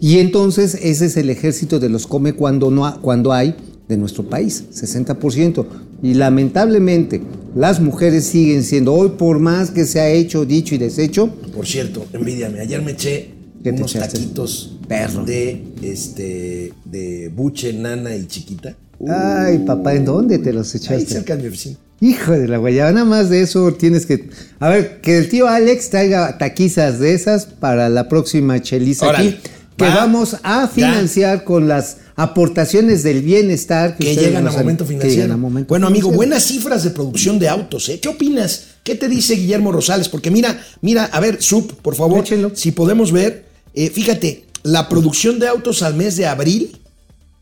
Y 0.00 0.18
entonces 0.18 0.78
ese 0.82 1.06
es 1.06 1.16
el 1.16 1.30
ejército 1.30 1.78
de 1.80 1.88
los 1.88 2.06
come 2.06 2.34
cuando, 2.34 2.70
no 2.70 2.84
ha- 2.86 3.00
cuando 3.00 3.32
hay 3.32 3.54
de 3.88 3.96
nuestro 3.96 4.24
país, 4.28 4.64
60%. 4.72 5.66
Y 6.02 6.14
lamentablemente 6.14 7.22
las 7.54 7.80
mujeres 7.80 8.24
siguen 8.24 8.62
siendo, 8.62 8.92
hoy 8.94 9.10
por 9.10 9.38
más 9.38 9.70
que 9.70 9.86
se 9.86 10.00
ha 10.00 10.08
hecho, 10.10 10.44
dicho 10.44 10.74
y 10.74 10.78
deshecho, 10.78 11.28
Por 11.54 11.66
cierto, 11.66 12.04
envidiame. 12.12 12.60
Ayer 12.60 12.82
me 12.82 12.92
eché 12.92 13.30
¿Qué 13.62 13.72
te 13.72 13.78
unos 13.78 13.94
echaste? 13.94 14.18
taquitos 14.18 14.76
Perro. 14.86 15.24
de 15.24 15.62
este 15.82 16.72
de 16.84 17.28
buche, 17.34 17.72
nana 17.72 18.14
y 18.14 18.26
chiquita. 18.26 18.76
Ay 19.08 19.58
papá, 19.66 19.94
¿en 19.94 20.04
dónde 20.04 20.38
te 20.38 20.52
los 20.52 20.74
Ahí 20.74 20.80
echaste? 20.80 21.06
cerca 21.06 21.36
de 21.36 21.42
mi 21.42 21.48
oficina. 21.48 21.76
Hijo 22.00 22.32
de 22.32 22.48
la 22.48 22.58
guayaba, 22.58 22.92
nada 22.92 23.06
más 23.06 23.30
de 23.30 23.40
eso 23.42 23.72
tienes 23.74 24.04
que... 24.04 24.28
A 24.60 24.68
ver, 24.68 25.00
que 25.00 25.16
el 25.16 25.28
tío 25.28 25.48
Alex 25.48 25.90
traiga 25.90 26.36
taquizas 26.38 26.98
de 26.98 27.14
esas 27.14 27.46
para 27.46 27.88
la 27.88 28.08
próxima 28.08 28.60
cheliza 28.60 29.06
Órale. 29.08 29.30
aquí, 29.30 29.38
que 29.76 29.84
Va. 29.84 29.94
vamos 29.94 30.36
a 30.42 30.68
financiar 30.68 31.44
con 31.44 31.66
las 31.66 31.98
aportaciones 32.16 33.02
del 33.02 33.22
bienestar 33.22 33.96
Que 33.96 34.14
llegan 34.14 34.46
a 34.46 34.50
momento 34.52 34.84
financiero. 34.84 35.38
momento 35.38 35.68
bueno, 35.68 35.86
amigo, 35.86 36.10
financiero. 36.10 36.16
buenas 36.16 36.42
cifras 36.44 36.84
de 36.84 36.90
producción 36.90 37.38
de 37.38 37.48
autos, 37.48 37.88
¿eh? 37.88 37.98
¿Qué 38.00 38.08
opinas? 38.08 38.66
¿Qué 38.82 38.94
te 38.96 39.08
dice 39.08 39.34
Guillermo 39.34 39.72
Rosales? 39.72 40.08
Porque 40.08 40.30
mira, 40.30 40.60
mira, 40.82 41.04
a 41.06 41.20
ver, 41.20 41.42
Sub, 41.42 41.74
por 41.80 41.94
favor, 41.94 42.20
Échenlo. 42.20 42.50
si 42.54 42.72
podemos 42.72 43.12
ver, 43.12 43.46
eh, 43.74 43.88
fíjate, 43.88 44.44
la 44.62 44.88
producción 44.88 45.38
de 45.38 45.48
autos 45.48 45.82
al 45.82 45.94
mes 45.94 46.16
de 46.16 46.26
abril 46.26 46.76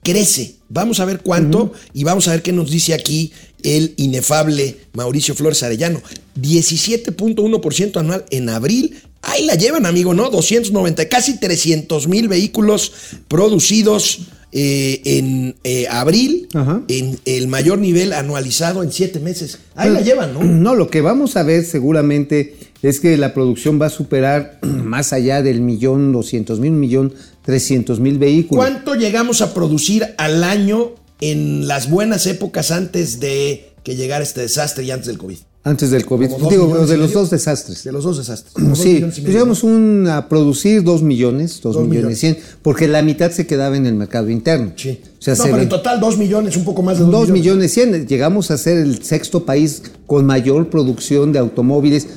crece. 0.02 0.56
Vamos 0.68 1.00
a 1.00 1.04
ver 1.04 1.20
cuánto 1.20 1.72
y 1.92 2.04
vamos 2.04 2.28
a 2.28 2.32
ver 2.32 2.42
qué 2.42 2.52
nos 2.52 2.70
dice 2.70 2.94
aquí 2.94 3.32
el 3.62 3.94
inefable 3.96 4.76
Mauricio 4.92 5.34
Flores 5.34 5.62
Arellano. 5.62 6.00
17.1% 6.40 7.96
anual 7.98 8.24
en 8.30 8.48
abril. 8.48 8.96
Ahí 9.22 9.44
la 9.44 9.54
llevan, 9.54 9.86
amigo, 9.86 10.14
¿no? 10.14 10.30
290, 10.30 11.08
casi 11.08 11.38
300 11.38 12.08
mil 12.08 12.28
vehículos 12.28 12.92
producidos 13.28 14.20
eh, 14.54 15.00
en 15.04 15.54
eh, 15.64 15.86
abril, 15.88 16.48
Ajá. 16.52 16.82
en 16.88 17.18
el 17.24 17.48
mayor 17.48 17.78
nivel 17.78 18.12
anualizado 18.12 18.82
en 18.82 18.92
siete 18.92 19.20
meses. 19.20 19.58
Ahí 19.76 19.90
la 19.90 20.00
llevan, 20.00 20.34
¿no? 20.34 20.42
No, 20.44 20.74
lo 20.74 20.90
que 20.90 21.00
vamos 21.00 21.36
a 21.36 21.42
ver 21.42 21.64
seguramente 21.64 22.56
es 22.82 23.00
que 23.00 23.16
la 23.16 23.32
producción 23.32 23.80
va 23.80 23.86
a 23.86 23.90
superar 23.90 24.58
más 24.62 25.12
allá 25.12 25.40
del 25.40 25.60
millón 25.60 26.12
doscientos 26.12 26.60
mil, 26.60 26.72
millón 26.72 27.14
trescientos 27.42 28.00
mil 28.00 28.18
vehículos. 28.18 28.64
¿Cuánto 28.64 28.94
llegamos 28.94 29.40
a 29.42 29.52
producir 29.54 30.06
al 30.18 30.44
año 30.44 30.92
en 31.20 31.66
las 31.68 31.90
buenas 31.90 32.26
épocas 32.26 32.70
antes 32.70 33.20
de 33.20 33.70
que 33.82 33.96
llegara 33.96 34.22
este 34.22 34.40
desastre 34.42 34.84
y 34.84 34.90
antes 34.90 35.06
del 35.08 35.18
COVID? 35.18 35.36
Antes 35.64 35.92
del 35.92 36.04
COVID. 36.04 36.28
Dos 36.28 36.50
Digo, 36.50 36.66
de 36.86 36.96
los 36.96 37.08
medio. 37.08 37.08
dos 37.20 37.30
desastres. 37.30 37.84
De 37.84 37.92
los 37.92 38.02
dos 38.02 38.18
desastres. 38.18 38.52
Como 38.52 38.70
dos 38.70 38.78
Sí, 38.80 38.94
millones 38.94 39.18
y 39.18 39.20
pues 39.20 39.32
llegamos 39.32 39.62
un- 39.62 40.08
a 40.08 40.28
producir 40.28 40.82
dos 40.82 41.02
millones, 41.02 41.60
dos, 41.62 41.76
Dos 41.76 41.86
millones 41.88 42.18
cien, 42.18 42.36
porque 42.62 42.88
la 42.88 43.00
mitad 43.02 43.30
se 43.30 43.46
quedaba 43.46 43.76
en 43.76 43.86
el 43.86 43.94
mercado 43.94 44.28
interno. 44.28 44.72
Sí. 44.76 45.00
O 45.18 45.22
sea, 45.22 45.34
no, 45.36 45.42
se 45.44 45.50
pero 45.50 45.62
en 45.62 45.68
total 45.68 46.00
dos 46.00 46.18
millones, 46.18 46.56
un 46.56 46.64
poco 46.64 46.82
más 46.82 46.98
de 46.98 47.04
dos, 47.04 47.12
dos 47.12 47.30
millones. 47.30 47.70
millones 47.70 47.72
cien. 47.74 48.08
Llegamos 48.08 48.50
a 48.50 48.58
ser 48.58 48.78
el 48.78 49.04
sexto 49.04 49.44
país 49.44 49.82
con 50.06 50.26
mayor 50.26 50.68
producción 50.68 51.32
de 51.32 51.38
automóviles. 51.38 52.08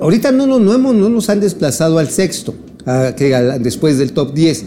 Ahorita 0.00 0.32
no, 0.32 0.46
no, 0.46 0.58
no, 0.58 0.72
hemos, 0.74 0.94
no 0.94 1.10
nos 1.10 1.28
han 1.28 1.40
desplazado 1.40 1.98
al 1.98 2.08
sexto, 2.10 2.54
a- 2.86 3.14
que 3.14 3.34
a- 3.34 3.58
después 3.58 3.98
del 3.98 4.12
top 4.12 4.32
10, 4.32 4.64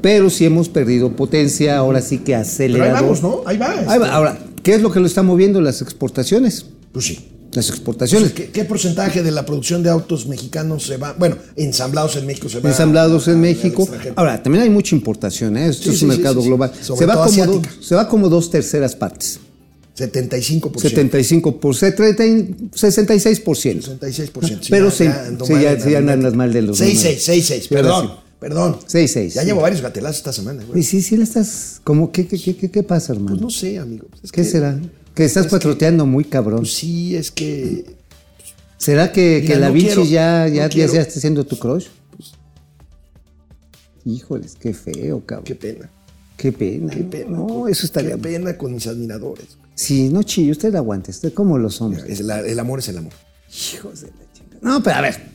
pero 0.00 0.30
sí 0.30 0.44
hemos 0.44 0.68
perdido 0.68 1.10
potencia, 1.16 1.76
ahora 1.78 2.00
sí 2.00 2.18
que 2.18 2.24
Pero 2.26 2.36
ahí 2.38 2.42
acelerado. 2.42 2.94
vamos, 2.94 3.22
¿no? 3.22 3.40
Ahí 3.46 3.56
va. 3.56 3.70
Ahí 3.72 3.78
este. 3.80 3.98
va. 3.98 4.12
Ahora, 4.12 4.38
¿qué 4.62 4.74
es 4.74 4.82
lo 4.82 4.90
que 4.92 5.00
lo 5.00 5.06
está 5.06 5.22
moviendo? 5.22 5.60
Las 5.60 5.82
exportaciones. 5.82 6.66
Pues 6.92 7.06
sí. 7.06 7.28
Las 7.54 7.68
exportaciones. 7.68 8.32
¿Qué, 8.32 8.48
qué 8.48 8.64
porcentaje 8.64 9.22
de 9.22 9.30
la 9.30 9.44
producción 9.44 9.82
de 9.82 9.90
autos 9.90 10.26
mexicanos 10.26 10.84
se 10.86 10.96
va? 10.96 11.14
Bueno, 11.18 11.36
ensamblados 11.56 12.16
en 12.16 12.26
México 12.26 12.48
se 12.48 12.60
va. 12.60 12.70
ensamblados 12.70 13.28
en 13.28 13.40
México. 13.42 13.86
Ahora, 14.16 14.42
también 14.42 14.62
hay 14.64 14.70
mucha 14.70 14.96
importación, 14.96 15.58
¿eh? 15.58 15.66
Esto 15.68 15.84
Sí, 15.84 15.90
es 15.90 15.98
sí, 15.98 16.04
un 16.06 16.08
mercado 16.12 16.40
sí, 16.40 16.46
global. 16.48 16.72
Se 16.80 17.04
va, 17.04 17.14
como 17.26 17.44
do- 17.46 17.62
se 17.80 17.94
va 17.94 18.08
como 18.08 18.28
dos 18.30 18.48
terceras 18.50 18.96
partes. 18.96 19.38
75%. 20.10 20.80
75 20.80 21.60
por 21.60 21.76
30 21.76 22.26
y 22.26 22.56
66 22.74 23.40
por 23.40 23.56
ciento. 23.56 23.96
66%. 23.98 24.62
sí, 24.62 24.68
Pero 24.70 24.86
ya- 24.88 24.90
sí, 24.90 25.04
ya 25.04 25.44
sí, 25.46 25.52
ya- 25.62 25.80
sí, 25.80 25.90
ya 25.92 25.98
andas 25.98 26.34
mal 26.34 26.52
de 26.52 26.62
los 26.62 26.78
66, 26.78 27.24
66, 27.24 27.64
Sí, 27.68 27.74
ahora 27.74 27.88
perdón, 27.88 28.16
perdón. 28.40 28.76
66, 28.86 29.34
Ya 29.34 29.42
llevo 29.44 29.60
varios 29.60 29.80
gatelazos 29.82 30.16
esta 30.18 30.32
semana, 30.32 30.64
güey. 30.64 30.80
Y 30.80 30.82
sí, 30.82 31.02
sí 31.02 31.16
le 31.16 31.24
estás. 31.24 31.80
¿cómo, 31.84 32.10
qué, 32.12 32.26
qué, 32.26 32.38
qué, 32.38 32.70
qué, 32.70 32.82
pasa, 32.82 33.12
hermano? 33.12 33.36
Pues 33.36 33.42
no 33.42 33.50
sé, 33.50 33.78
amigo. 33.78 34.06
Es 34.22 34.32
¿Qué 34.32 34.42
que- 34.42 34.48
será? 34.48 34.80
Que 35.14 35.24
estás 35.26 35.46
patroteando 35.48 36.06
muy 36.06 36.24
cabrón. 36.24 36.60
Pues 36.60 36.72
sí, 36.74 37.14
es 37.16 37.30
que. 37.30 37.84
¿Será 38.78 39.12
que, 39.12 39.40
Mira, 39.42 39.54
que 39.54 39.60
la 39.60 39.68
no 39.68 39.74
Vinci 39.74 39.86
quiero, 39.88 40.04
ya, 40.04 40.46
no 40.48 40.54
ya, 40.54 40.68
ya, 40.68 40.86
ya 40.86 41.00
está 41.02 41.20
siendo 41.20 41.44
tu 41.44 41.58
crush? 41.58 41.86
Híjoles, 44.04 44.56
qué 44.58 44.74
feo, 44.74 45.24
cabrón. 45.24 45.44
Qué 45.44 45.54
pena. 45.54 45.90
Qué 46.36 46.50
pena. 46.50 46.92
Qué 46.92 47.04
pena. 47.04 47.30
No, 47.36 47.68
eso 47.68 47.86
estaría 47.86 48.16
Qué 48.16 48.22
pena 48.22 48.56
con 48.58 48.74
mis 48.74 48.86
admiradores. 48.86 49.46
Sí, 49.74 50.08
no 50.10 50.22
chillo, 50.22 50.52
usted 50.52 50.74
aguante, 50.74 51.10
usted 51.10 51.32
como 51.32 51.58
los 51.58 51.80
hombres. 51.80 52.04
Es 52.08 52.20
la- 52.20 52.40
el 52.40 52.58
amor 52.58 52.78
es 52.80 52.88
el 52.88 52.98
amor. 52.98 53.12
Hijos 53.74 54.00
de 54.02 54.08
la 54.08 54.32
chingada. 54.32 54.58
No, 54.60 54.82
pero 54.82 54.96
a 54.96 55.00
ver. 55.00 55.32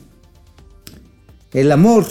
El 1.52 1.72
amor 1.72 2.06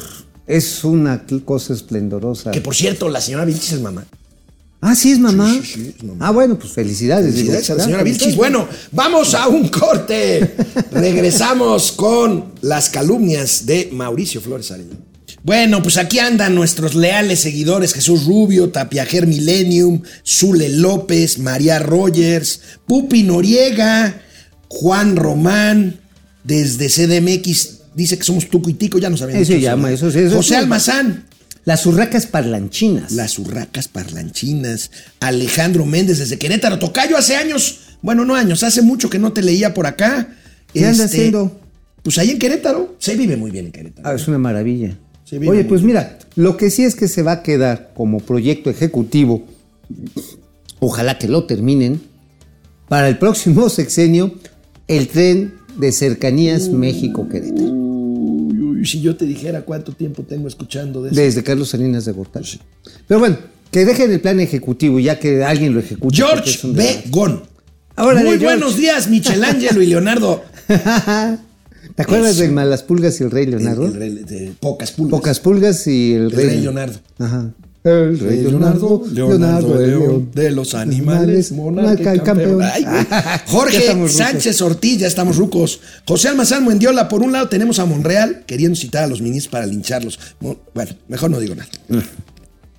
es 0.46 0.84
una 0.84 1.26
cosa 1.46 1.74
esplendorosa. 1.74 2.52
Que 2.52 2.62
por 2.62 2.76
cierto, 2.76 3.10
la 3.10 3.22
señora 3.22 3.46
Vilchis 3.46 3.74
es 3.74 3.82
mamá. 3.82 4.06
Ah, 4.82 4.96
sí, 4.96 5.12
es 5.12 5.20
mamá. 5.20 5.52
Sí, 5.52 5.62
sí, 5.64 5.74
sí, 5.74 5.94
es 5.98 6.04
mamá. 6.04 6.28
Ah, 6.28 6.32
bueno, 6.32 6.58
pues 6.58 6.72
felicidades. 6.74 7.34
Felicidades 7.34 7.70
a 7.72 7.76
la 7.76 7.82
Ah, 7.82 7.86
señora. 7.86 8.04
Vilchis. 8.04 8.36
Bueno, 8.36 8.68
vamos 8.92 9.34
a 9.34 9.48
un 9.48 9.70
corte. 9.70 10.56
Regresamos 10.92 11.92
con 11.94 12.54
las 12.62 12.90
calumnias 12.90 13.66
de 13.66 13.90
Mauricio 13.92 14.40
Flores 14.42 14.70
Arellano. 14.72 15.00
Bueno, 15.44 15.82
pues 15.82 15.98
aquí 15.98 16.20
andan 16.20 16.56
nuestros 16.56 16.96
leales 16.96 17.40
seguidores: 17.40 17.94
Jesús 17.94 18.26
Rubio, 18.26 18.70
Tapiajer 18.70 19.28
Millennium, 19.28 20.02
Zule 20.26 20.70
López, 20.70 21.40
María 21.40 21.80
Rogers, 21.80 22.62
Pupi 22.86 23.24
Noriega, 23.24 24.22
Juan 24.68 25.16
Román, 25.16 26.00
desde 26.44 26.90
CDMX. 26.90 27.76
Dice 27.96 28.18
que 28.18 28.24
somos 28.24 28.50
tuco 28.50 28.70
y 28.70 28.74
tico, 28.74 29.00
ya 29.00 29.10
nos 29.10 29.22
habían 29.22 29.40
Eso 29.40 29.54
dicho 29.54 29.60
se 29.60 29.66
llama, 29.66 29.92
eso 29.92 30.12
sí, 30.12 30.20
eso 30.20 30.36
José. 30.38 30.56
Almazán, 30.58 31.26
Las 31.66 31.86
urracas 31.86 32.28
parlanchinas. 32.28 33.12
las 33.12 33.40
urracas 33.40 33.88
parlanchinas. 33.88 34.92
Alejandro 35.20 35.86
Méndez 35.86 36.20
desde 36.20 36.38
Querétaro. 36.38 36.78
Tocayo 36.78 37.18
hace 37.18 37.36
años, 37.38 37.80
bueno, 38.02 38.24
no 38.26 38.36
años, 38.36 38.64
hace 38.64 38.82
mucho 38.82 39.10
que 39.10 39.18
no 39.18 39.34
te 39.34 39.42
leía 39.42 39.74
por 39.74 39.88
acá. 39.88 40.28
¿Qué 40.74 40.86
anda 40.86 41.06
haciendo? 41.06 41.60
Pues 42.04 42.18
ahí 42.20 42.30
en 42.32 42.40
Querétaro. 42.40 42.96
Se 43.00 43.16
vive 43.16 43.36
muy 43.36 43.50
bien 43.52 43.66
en 43.68 43.72
Querétaro. 43.72 44.08
Ah, 44.08 44.14
es 44.14 44.28
una 44.28 44.38
maravilla. 44.38 44.98
Sí, 45.28 45.36
Oye, 45.46 45.66
pues 45.66 45.82
mira, 45.84 46.20
lo 46.38 46.56
que 46.56 46.70
sí 46.70 46.84
es 46.84 46.96
que 46.96 47.10
se 47.10 47.22
va 47.22 47.34
a 47.34 47.44
quedar 47.44 47.92
como 47.94 48.20
proyecto 48.20 48.70
ejecutivo, 48.70 49.44
ojalá 50.80 51.18
que 51.18 51.28
lo 51.28 51.44
terminen, 51.44 52.00
para 52.88 53.10
el 53.10 53.18
próximo 53.18 53.68
sexenio, 53.70 54.32
el 54.88 55.10
tren 55.10 55.56
de 55.78 55.92
cercanías 55.92 56.70
México-Querétaro. 56.70 57.68
Uy, 57.68 58.58
uy, 58.62 58.86
si 58.86 59.02
yo 59.02 59.18
te 59.18 59.26
dijera 59.26 59.64
cuánto 59.64 59.92
tiempo 59.92 60.24
tengo 60.24 60.48
escuchando 60.48 61.04
de 61.04 61.10
eso. 61.10 61.20
Desde 61.20 61.44
Carlos 61.44 61.68
Salinas 61.68 62.06
de 62.06 62.14
Gortari. 62.14 62.62
Pero 63.06 63.20
bueno, 63.20 63.36
que 63.70 63.84
dejen 63.84 64.10
el 64.14 64.22
plan 64.22 64.40
ejecutivo 64.40 64.98
ya 64.98 65.20
que 65.20 65.44
alguien 65.44 65.74
lo 65.74 65.82
ejecute. 65.82 66.16
George 66.16 66.58
B. 66.72 67.04
Gon. 67.10 67.44
Muy 67.98 68.16
George. 68.16 68.46
buenos 68.46 68.78
días, 68.78 69.10
Michelangelo 69.10 69.82
y 69.82 69.88
Leonardo. 69.88 70.42
¿Te 71.98 72.04
acuerdas 72.04 72.38
de 72.38 72.48
Malas 72.50 72.84
Pulgas 72.84 73.20
y 73.20 73.24
el 73.24 73.32
Rey 73.32 73.48
Leonardo? 73.48 73.88
El- 73.88 73.94
el 73.94 74.00
rey 74.00 74.12
de 74.24 74.54
pocas 74.60 74.92
pulgas. 74.92 75.12
Pocas 75.20 75.40
pulgas 75.40 75.88
y 75.88 76.14
el, 76.14 76.22
El 76.26 76.32
rey 76.32 76.62
Leonardo. 76.62 77.00
Ajá. 77.18 77.52
El 77.84 78.20
Rey 78.20 78.42
Leonardo, 78.44 79.04
Leonardo, 79.14 79.80
el 79.82 79.90
león 79.92 80.30
de 80.36 80.52
los 80.52 80.76
animales, 80.76 81.52
monarca 81.54 82.14
y 82.16 82.20
campeón. 82.20 82.62
Ay, 82.62 82.86
Jorge. 83.48 84.10
Sánchez 84.10 84.62
Ortiz, 84.62 85.00
ya 85.00 85.08
estamos 85.08 85.38
rucos. 85.38 85.80
José 86.06 86.28
Almazán 86.28 86.68
Mendiola, 86.68 87.08
por 87.08 87.24
un 87.24 87.32
lado 87.32 87.48
tenemos 87.50 87.80
a 87.80 87.86
Monreal 87.86 88.44
queriendo 88.46 88.76
citar 88.78 89.06
a 89.06 89.08
los 89.08 89.22
ministros 89.22 89.50
para 89.52 89.66
lincharlos. 89.66 90.20
Bueno, 90.74 90.92
mejor 91.08 91.32
no 91.32 91.40
digo 91.40 91.56
nada. 91.56 91.70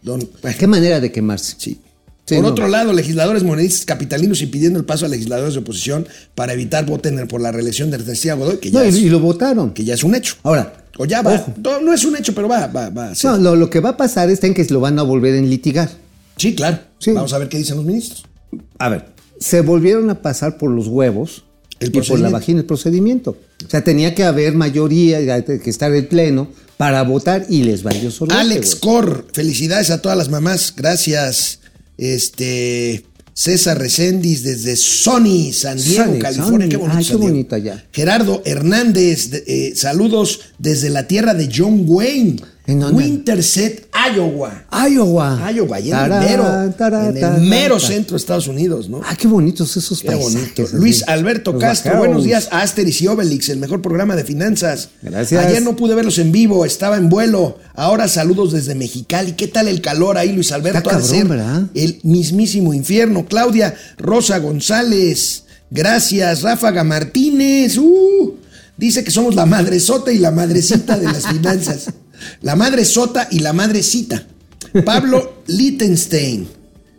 Don, 0.03 0.29
bueno, 0.43 0.57
Qué 0.59 0.67
manera 0.67 1.01
de 1.01 1.11
quemarse. 1.11 1.55
sí. 1.59 1.81
Sí, 2.29 2.35
por 2.35 2.45
no. 2.45 2.51
otro 2.51 2.69
lado, 2.69 2.93
legisladores 2.93 3.43
moneristas 3.43 3.87
capitalinos 3.87 4.43
impidiendo 4.43 4.79
el 4.79 4.85
paso 4.85 5.07
a 5.07 5.09
legisladores 5.09 5.55
de 5.55 5.61
oposición 5.61 6.07
para 6.35 6.53
evitar 6.53 6.85
voten 6.85 7.27
por 7.27 7.41
la 7.41 7.51
reelección 7.53 7.91
de 7.91 7.97
Ernestina 7.97 8.35
Godoy, 8.35 8.59
que 8.59 8.71
ya, 8.71 8.81
No, 8.81 8.85
es, 8.85 8.97
y 8.99 9.09
lo 9.09 9.19
votaron. 9.19 9.73
que 9.73 9.83
ya 9.85 9.95
es 9.95 10.05
un 10.05 10.15
hecho. 10.15 10.35
Ahora, 10.43 10.85
O 10.99 11.07
ya 11.07 11.23
va. 11.23 11.47
No, 11.63 11.81
no 11.81 11.95
es 11.95 12.05
un 12.05 12.17
hecho, 12.17 12.35
pero 12.35 12.47
va, 12.49 12.67
va, 12.67 12.91
va. 12.91 13.13
No, 13.25 13.39
lo, 13.39 13.57
lo 13.57 13.71
que 13.71 13.81
va 13.81 13.91
a 13.91 13.97
pasar 13.97 14.29
es 14.29 14.45
en 14.45 14.53
que 14.53 14.65
lo 14.67 14.81
van 14.81 14.99
a 14.99 15.03
volver 15.03 15.39
a 15.39 15.41
litigar. 15.41 15.89
Sí, 16.37 16.55
claro. 16.55 16.79
Sí. 16.99 17.13
Vamos 17.13 17.33
a 17.33 17.39
ver 17.39 17.49
qué 17.49 17.57
dicen 17.57 17.77
los 17.77 17.87
ministros. 17.87 18.25
A 18.79 18.89
ver, 18.91 19.07
se 19.41 19.63
volvieron 19.63 20.11
a 20.11 20.21
pasar 20.21 20.59
por 20.59 20.71
los 20.71 20.87
huevos 20.89 21.45
El 21.81 21.95
y 21.97 22.01
por 22.03 22.19
la 22.21 22.29
vagina 22.29 22.61
el 22.61 22.67
procedimiento. 22.67 23.39
O 23.67 23.71
sea, 23.71 23.83
tenía 23.83 24.15
que 24.15 24.25
haber 24.25 24.55
mayoría, 24.55 25.43
que 25.45 25.71
estar 25.71 25.93
el 25.95 26.09
pleno 26.09 26.49
para 26.77 27.03
votar 27.03 27.47
y 27.49 27.63
les 27.63 27.83
valió 27.83 28.11
solo. 28.11 28.35
Alex 28.35 28.77
Cor, 28.77 29.27
felicidades 29.33 29.91
a 29.91 30.03
todas 30.03 30.19
las 30.19 30.29
mamás, 30.29 30.75
gracias. 30.77 31.58
Este, 31.99 33.05
César 33.35 33.79
Recendis 33.79 34.43
desde 34.43 34.75
Sony, 34.77 35.53
San 35.53 35.77
Diego, 35.77 36.05
Sony, 36.13 36.19
California. 36.19 36.67
Sony. 36.67 36.69
Qué 36.71 36.77
bonito. 36.77 36.97
Ay, 36.99 37.05
qué 37.05 37.17
bonito 37.17 37.55
allá. 37.55 37.85
Gerardo 37.93 38.43
Hernández, 38.45 39.31
de- 39.31 39.45
eh, 39.47 39.73
saludos 39.77 40.41
desde 40.59 40.89
la 40.91 41.07
tierra 41.07 41.35
de 41.35 41.49
John 41.55 41.85
Wayne. 41.87 42.37
¿En 42.69 42.81
dónde? 42.81 43.03
Winterset, 43.03 43.89
Iowa. 44.15 44.67
Iowa. 44.91 45.51
Iowa, 45.53 45.77
ahí 45.79 45.91
en 45.91 45.97
el 45.97 46.09
mero, 46.11 46.45
tará, 46.77 47.09
en 47.09 47.17
el 47.17 47.21
tará, 47.21 47.39
mero 47.39 47.81
centro 47.81 48.13
de 48.13 48.19
Estados 48.19 48.47
Unidos, 48.47 48.91
¿no? 48.91 49.01
Ah, 49.05 49.17
qué 49.17 49.27
bonitos 49.27 49.75
esos 49.77 50.03
Qué 50.03 50.09
paisajes. 50.09 50.35
bonito. 50.35 50.77
Luis 50.77 51.03
Alberto 51.09 51.53
Los 51.53 51.63
Castro, 51.63 51.97
buenos 51.97 52.25
días. 52.25 52.49
Asterix 52.53 53.01
y 53.01 53.07
Obelix, 53.09 53.49
el 53.49 53.59
mejor 53.59 53.81
programa 53.81 54.17
de 54.17 54.25
finanzas. 54.25 54.91
Gracias. 55.01 55.47
Ayer 55.47 55.63
no 55.63 55.77
pude 55.77 55.95
verlos 55.95 56.19
en 56.19 56.31
vivo, 56.31 56.67
estaba 56.67 56.99
en 56.99 57.09
vuelo. 57.09 57.57
Ahora 57.75 58.07
saludos 58.07 58.53
desde 58.53 58.75
Mexicali. 58.75 59.33
¿Qué 59.33 59.49
tal 59.49 59.67
el 59.67 59.81
calor 59.81 60.19
ahí, 60.19 60.33
Luis 60.33 60.53
Alberto? 60.53 60.79
Está 60.79 60.91
Ha 60.91 60.99
de 60.99 61.03
cabrón, 61.03 61.19
ser 61.19 61.27
¿verdad? 61.27 61.63
El 61.75 62.01
mismísimo 62.03 62.75
infierno. 62.75 63.25
Claudia 63.27 63.75
Rosa 63.97 64.39
González. 64.41 65.45
Gracias. 65.71 66.43
Ráfaga 66.43 66.85
Martínez. 66.85 67.79
Uh, 67.79 68.35
dice 68.77 69.03
que 69.03 69.11
somos 69.11 69.35
la 69.35 69.47
madre 69.47 69.81
sota 69.81 70.13
y 70.13 70.19
la 70.19 70.31
madrecita 70.33 70.99
de 70.99 71.07
las 71.07 71.27
finanzas. 71.33 71.87
La 72.43 72.57
madre 72.57 72.85
sota 72.85 73.29
y 73.31 73.41
la 73.41 73.53
madrecita. 73.53 74.27
Pablo 74.85 75.43
Littenstein. 75.47 76.49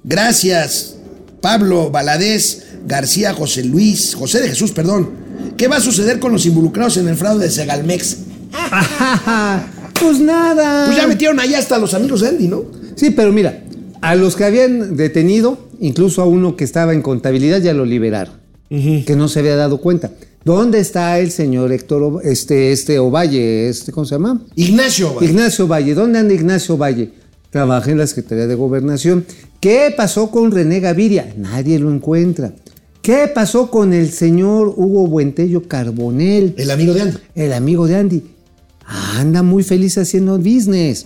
Gracias. 0.04 0.96
Pablo 1.42 1.90
Valadez 1.90 2.66
García 2.86 3.34
José 3.34 3.64
Luis, 3.64 4.16
José 4.16 4.42
de 4.42 4.50
Jesús, 4.50 4.72
perdón. 4.72 5.10
¿Qué 5.58 5.68
va 5.68 5.78
a 5.78 5.82
suceder 5.82 6.20
con 6.20 6.32
los 6.32 6.46
involucrados 6.46 6.98
en 6.98 7.08
el 7.08 7.16
fraude 7.16 7.46
de 7.46 7.52
Segalmex? 7.52 8.18
pues 10.00 10.20
nada. 10.20 10.86
Pues 10.86 10.98
ya 10.98 11.08
metieron 11.08 11.40
ahí 11.40 11.54
hasta 11.54 11.78
los 11.78 11.94
amigos 11.94 12.22
de 12.22 12.30
Andy, 12.30 12.48
¿no? 12.48 12.64
Sí, 12.96 13.12
pero 13.12 13.32
mira, 13.32 13.62
a 14.02 14.16
los 14.16 14.36
que 14.36 14.46
habían 14.46 14.98
detenido, 14.98 15.70
incluso 15.80 16.22
a 16.22 16.26
uno 16.26 16.56
que 16.56 16.64
estaba 16.64 16.94
en 16.94 17.02
contabilidad, 17.02 17.62
ya 17.62 17.74
lo 17.74 17.86
liberaron. 17.86 18.36
Que 18.70 19.16
no 19.18 19.28
se 19.28 19.40
había 19.40 19.56
dado 19.56 19.80
cuenta. 19.80 20.12
¿Dónde 20.46 20.80
está 20.80 21.20
el 21.20 21.32
señor 21.32 21.72
Héctor, 21.72 22.22
este, 22.24 22.72
este 22.72 22.98
Ovalle, 23.00 23.70
este, 23.70 23.92
¿cómo 23.92 24.06
se 24.06 24.16
llama? 24.16 24.42
Ignacio. 24.56 25.14
güey. 25.14 25.30
Ignacio 25.30 25.68
Valle. 25.68 25.94
¿Dónde 25.94 26.20
anda 26.20 26.34
Ignacio 26.34 26.78
Valle? 26.78 27.12
Trabaja 27.50 27.92
en 27.92 27.98
la 27.98 28.08
Secretaría 28.08 28.48
de 28.48 28.56
Gobernación. 28.56 29.26
¿Qué 29.60 29.94
pasó 29.96 30.32
con 30.32 30.52
René 30.52 30.80
Gaviria? 30.80 31.34
Nadie 31.38 31.80
lo 31.80 31.92
encuentra. 31.92 32.54
¿Qué 33.02 33.30
pasó 33.34 33.70
con 33.72 33.94
el 33.94 34.12
señor 34.12 34.74
Hugo 34.76 35.08
Buentello 35.08 35.68
Carbonel? 35.68 36.54
El 36.58 36.72
amigo 36.72 36.94
de 36.94 37.02
Andy. 37.02 37.18
el 37.36 37.54
amigo 37.54 37.88
de 37.88 37.96
Andy, 37.96 38.24
anda 38.86 39.42
muy 39.42 39.64
feliz 39.64 39.98
haciendo 39.98 40.38
business. 40.38 41.06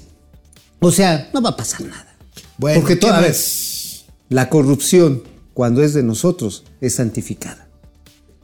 O 0.79 0.91
sea, 0.91 1.29
no 1.33 1.41
va 1.41 1.49
a 1.51 1.55
pasar 1.55 1.81
nada. 1.81 2.15
Bueno, 2.57 2.79
Porque 2.81 2.95
¿qué 2.95 2.99
toda 2.99 3.21
vez 3.21 4.05
la 4.29 4.49
corrupción, 4.49 5.23
cuando 5.53 5.83
es 5.83 5.93
de 5.93 6.03
nosotros, 6.03 6.63
es 6.81 6.95
santificada. 6.95 7.62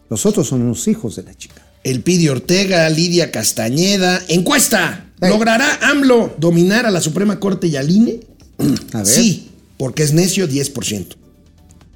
Nosotros 0.10 0.48
somos 0.48 0.88
hijos 0.88 1.15
de 1.15 1.24
la 1.24 1.36
chica. 1.36 1.65
El 1.84 2.02
Pidi 2.02 2.28
Ortega, 2.30 2.89
Lidia 2.89 3.32
Castañeda. 3.32 4.22
Encuesta. 4.28 5.12
Ey. 5.22 5.30
¿Logrará 5.30 5.80
AMLO 5.82 6.36
dominar 6.38 6.86
a 6.86 6.91
la 6.91 7.02
Suprema 7.02 7.39
Corte 7.39 7.67
y 7.67 7.76
al 7.76 7.89
INE? 7.89 8.19
A 8.93 8.98
ver. 8.98 9.06
Sí, 9.06 9.50
porque 9.78 10.04
es 10.04 10.13
necio 10.13 10.48
10%. 10.48 11.15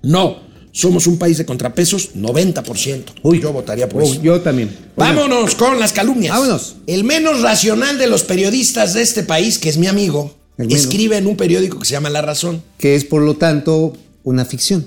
No, 0.04 0.38
somos 0.74 1.08
un 1.08 1.18
país 1.18 1.38
de 1.38 1.46
contrapesos 1.46 2.16
90%. 2.16 3.04
Uy, 3.22 3.40
yo 3.40 3.54
votaría 3.54 3.88
por 3.88 4.04
eso. 4.04 4.22
yo 4.22 4.42
también. 4.42 4.76
Vámonos 4.98 5.56
con 5.56 5.80
las 5.80 5.94
calumnias. 5.94 6.36
Vámonos. 6.36 6.76
El 6.88 7.04
menos 7.04 7.42
racional 7.42 7.98
de 7.98 8.08
los 8.08 8.24
periodistas 8.24 8.94
de 8.94 9.02
este 9.04 9.24
país, 9.24 9.60
que 9.60 9.70
es 9.70 9.78
mi 9.78 9.88
amigo, 9.88 10.36
escribe 10.58 11.18
en 11.18 11.28
un 11.28 11.38
periódico 11.38 11.80
que 11.80 11.86
se 11.86 11.92
llama 11.92 12.10
La 12.10 12.22
Razón. 12.22 12.64
Que 12.78 12.96
es, 12.96 13.06
por 13.06 13.22
lo 13.22 13.36
tanto, 13.36 13.94
una 14.24 14.46
ficción. 14.46 14.86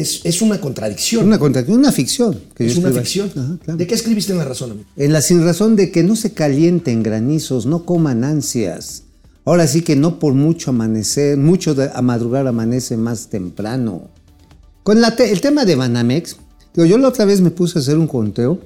Es, 0.00 0.20
es 0.24 0.42
una 0.42 0.60
contradicción. 0.60 1.26
Una, 1.26 1.38
contra- 1.38 1.64
una 1.68 1.90
ficción. 1.92 2.38
que 2.54 2.66
es 2.66 2.76
una 2.76 2.90
ficción. 2.92 3.30
Ajá, 3.36 3.58
claro. 3.64 3.78
¿De 3.78 3.86
qué 3.86 3.94
escribiste 3.94 4.32
en 4.32 4.38
La 4.38 4.44
Razón, 4.44 4.72
amigo? 4.72 4.86
En 4.96 5.12
la 5.12 5.20
sin 5.22 5.42
razón 5.44 5.74
de 5.76 5.90
que 5.90 6.02
no 6.02 6.16
se 6.16 6.32
calienten 6.32 7.02
granizos, 7.02 7.66
no 7.66 7.84
coman 7.84 8.24
ansias. 8.24 9.04
Ahora 9.44 9.66
sí 9.66 9.82
que 9.82 9.96
no 9.96 10.18
por 10.18 10.34
mucho 10.34 10.70
amanecer, 10.70 11.36
mucho 11.38 11.74
de- 11.74 11.90
a 11.94 12.02
madrugar 12.02 12.46
amanece 12.46 12.96
más 12.96 13.28
temprano. 13.28 14.10
Con 14.82 15.00
la 15.00 15.16
te- 15.16 15.32
el 15.32 15.40
tema 15.40 15.64
de 15.64 15.76
Banamex, 15.76 16.36
digo, 16.74 16.86
yo 16.86 16.98
la 16.98 17.08
otra 17.08 17.24
vez 17.24 17.40
me 17.40 17.50
puse 17.50 17.78
a 17.78 17.82
hacer 17.82 17.96
un 17.96 18.06
conteo. 18.06 18.60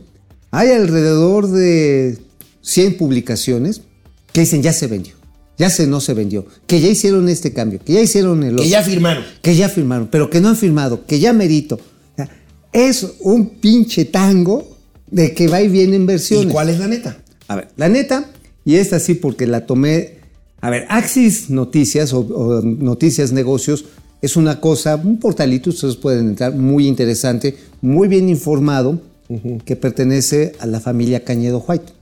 Hay 0.50 0.70
alrededor 0.70 1.48
de 1.48 2.18
100 2.62 2.96
publicaciones 2.96 3.82
que 4.32 4.40
dicen 4.40 4.62
ya 4.62 4.72
se 4.72 4.86
vendió, 4.86 5.14
ya 5.60 5.68
se 5.70 5.86
no 5.86 6.00
se 6.00 6.14
vendió, 6.14 6.46
que 6.66 6.80
ya 6.80 6.88
hicieron 6.88 7.28
este 7.28 7.52
cambio, 7.52 7.80
que 7.84 7.92
ya 7.92 8.00
hicieron 8.00 8.42
el 8.42 8.54
otro 8.54 8.62
Que 8.64 8.70
ya 8.70 8.82
firmaron. 8.82 9.22
que 9.42 9.54
ya 9.54 9.68
firmaron, 9.68 10.08
pero 10.10 10.30
que 10.30 10.40
no 10.40 10.48
han 10.48 10.56
firmado, 10.56 11.04
que 11.06 11.20
ya 11.20 11.34
merito. 11.34 11.74
O 11.76 12.16
sea, 12.16 12.28
es 12.72 13.06
un 13.20 13.50
pinche 13.50 14.06
tango 14.06 14.76
de 15.10 15.34
que 15.34 15.48
va 15.48 15.60
y 15.60 15.68
viene 15.68 15.92
¿Y 15.92 15.96
inversiones. 16.00 16.50
cuál 16.52 16.70
es 16.70 16.78
la 16.78 16.88
neta? 16.88 17.18
A 17.46 17.56
ver, 17.56 17.68
la 17.76 17.90
neta, 17.90 18.30
y 18.64 18.76
esta 18.76 18.98
sí 18.98 19.14
porque 19.14 19.46
la 19.46 19.66
tomé. 19.66 20.18
A 20.62 20.70
ver, 20.70 20.86
Axis 20.88 21.50
Noticias 21.50 22.12
o, 22.14 22.20
o 22.20 22.62
Noticias 22.62 23.30
Negocios 23.32 23.84
es 24.22 24.36
una 24.36 24.60
cosa, 24.60 24.96
un 24.96 25.18
portalito, 25.18 25.70
ustedes 25.70 25.96
pueden 25.96 26.28
entrar, 26.28 26.54
muy 26.54 26.86
interesante, 26.86 27.56
muy 27.82 28.08
bien 28.08 28.28
informado, 28.30 29.00
que 29.64 29.76
pertenece 29.76 30.52
a 30.58 30.66
la 30.66 30.80
familia 30.80 31.22
Cañedo 31.24 31.62
White. 31.66 31.92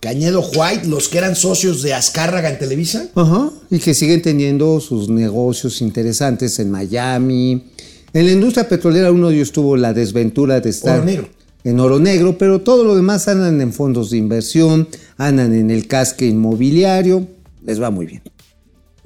Cañedo 0.00 0.40
White, 0.40 0.88
los 0.88 1.08
que 1.08 1.18
eran 1.18 1.36
socios 1.36 1.82
de 1.82 1.92
Azcárraga 1.92 2.48
en 2.48 2.58
Televisa. 2.58 3.08
Ajá. 3.14 3.50
Y 3.70 3.78
que 3.78 3.92
siguen 3.92 4.22
teniendo 4.22 4.80
sus 4.80 5.10
negocios 5.10 5.82
interesantes 5.82 6.58
en 6.58 6.70
Miami. 6.70 7.64
En 8.12 8.26
la 8.26 8.32
industria 8.32 8.68
petrolera 8.68 9.12
uno 9.12 9.28
de 9.28 9.36
ellos 9.36 9.52
tuvo 9.52 9.76
la 9.76 9.92
desventura 9.92 10.60
de 10.60 10.70
estar 10.70 10.96
Oro 10.96 11.04
Negro. 11.04 11.28
en 11.64 11.80
oro 11.80 12.00
negro, 12.00 12.38
pero 12.38 12.62
todo 12.62 12.82
lo 12.82 12.96
demás 12.96 13.28
andan 13.28 13.60
en 13.60 13.72
fondos 13.72 14.10
de 14.10 14.16
inversión, 14.16 14.88
andan 15.18 15.54
en 15.54 15.70
el 15.70 15.86
casque 15.86 16.26
inmobiliario, 16.26 17.28
les 17.64 17.80
va 17.80 17.90
muy 17.90 18.06
bien. 18.06 18.22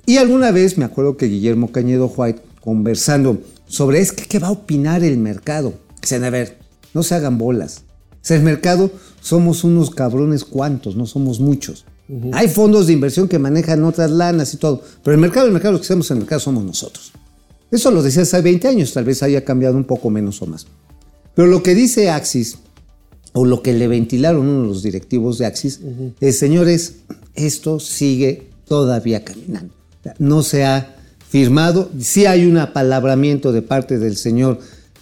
Y 0.07 0.19
alguna 0.19 0.53
vez 0.53 0.79
me 0.79 0.85
acuerdo 0.85 1.17
que 1.17 1.27
Guillermo 1.27 1.73
Cañedo 1.73 2.07
White, 2.07 2.41
conversando 2.61 3.43
sobre 3.67 3.99
es 3.99 4.13
que 4.13 4.25
qué 4.25 4.39
va 4.39 4.49
a 4.49 4.53
opinar 4.53 5.03
el 5.03 5.19
mercado. 5.19 5.75
Dicen, 6.01 6.25
a 6.25 6.31
ver, 6.31 6.59
no 6.93 7.03
se 7.03 7.15
hagan 7.15 7.37
bolas. 7.37 7.83
O 8.13 8.17
sea, 8.27 8.37
el 8.37 8.43
mercado 8.43 8.91
somos 9.25 9.65
unos 9.65 9.89
cabrones 9.89 10.45
cuantos, 10.45 10.97
no 10.97 11.07
somos 11.07 11.41
muchos. 11.41 11.87
Hay 12.33 12.49
fondos 12.49 12.87
de 12.87 12.93
inversión 12.93 13.27
que 13.27 13.39
manejan 13.39 13.83
otras 13.85 14.11
lanas 14.11 14.53
y 14.53 14.59
todo, 14.59 14.83
pero 15.03 15.15
el 15.15 15.21
mercado, 15.21 15.47
el 15.47 15.53
mercado, 15.53 15.73
lo 15.73 15.79
que 15.79 15.87
hacemos 15.87 16.11
en 16.11 16.19
el 16.19 16.21
mercado 16.25 16.41
somos 16.41 16.63
nosotros. 16.63 17.11
Eso 17.71 17.91
lo 17.91 18.03
decía 18.03 18.21
hace 18.21 18.43
20 18.43 18.69
años, 18.69 18.93
tal 18.93 19.07
vez 19.07 19.23
haya 19.23 19.43
cambiado 19.43 19.79
un 19.79 19.85
poco 19.85 20.11
menos 20.11 20.43
o 20.43 20.47
más. 20.47 20.67
Pero 21.35 21.49
lo 21.49 21.63
que 21.63 21.75
dice 21.75 22.11
Axis, 22.11 22.59
o 23.33 23.47
lo 23.47 23.63
que 23.63 23.73
le 23.73 23.89
ventilaron 23.89 24.47
uno 24.47 24.61
de 24.61 24.69
los 24.69 24.83
directivos 24.83 25.39
de 25.39 25.47
Axis, 25.47 25.81
es, 26.21 26.39
señores, 26.39 26.97
esto 27.35 27.81
sigue 27.81 28.51
todavía 28.69 29.25
caminando. 29.25 29.73
No 30.19 30.43
se 30.43 30.67
ha 30.67 30.97
firmado, 31.31 31.91
sí 31.99 32.27
hay 32.27 32.45
un 32.45 32.59
apalabramiento 32.59 33.53
de 33.53 33.63
parte 33.63 33.99
del 33.99 34.19
señor 34.19 34.59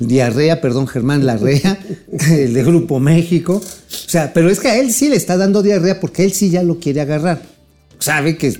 Diarrea, 0.06 0.60
perdón, 0.60 0.86
Germán 0.86 1.26
Larrea, 1.26 1.78
el 2.30 2.54
de 2.54 2.64
Grupo 2.64 3.00
México. 3.00 3.54
O 3.56 4.08
sea, 4.08 4.32
pero 4.32 4.50
es 4.50 4.60
que 4.60 4.68
a 4.68 4.78
él 4.78 4.92
sí 4.92 5.08
le 5.08 5.16
está 5.16 5.36
dando 5.36 5.62
diarrea 5.62 6.00
porque 6.00 6.24
él 6.24 6.32
sí 6.32 6.50
ya 6.50 6.62
lo 6.62 6.78
quiere 6.78 7.00
agarrar. 7.00 7.42
Sabe 7.98 8.36
que 8.36 8.54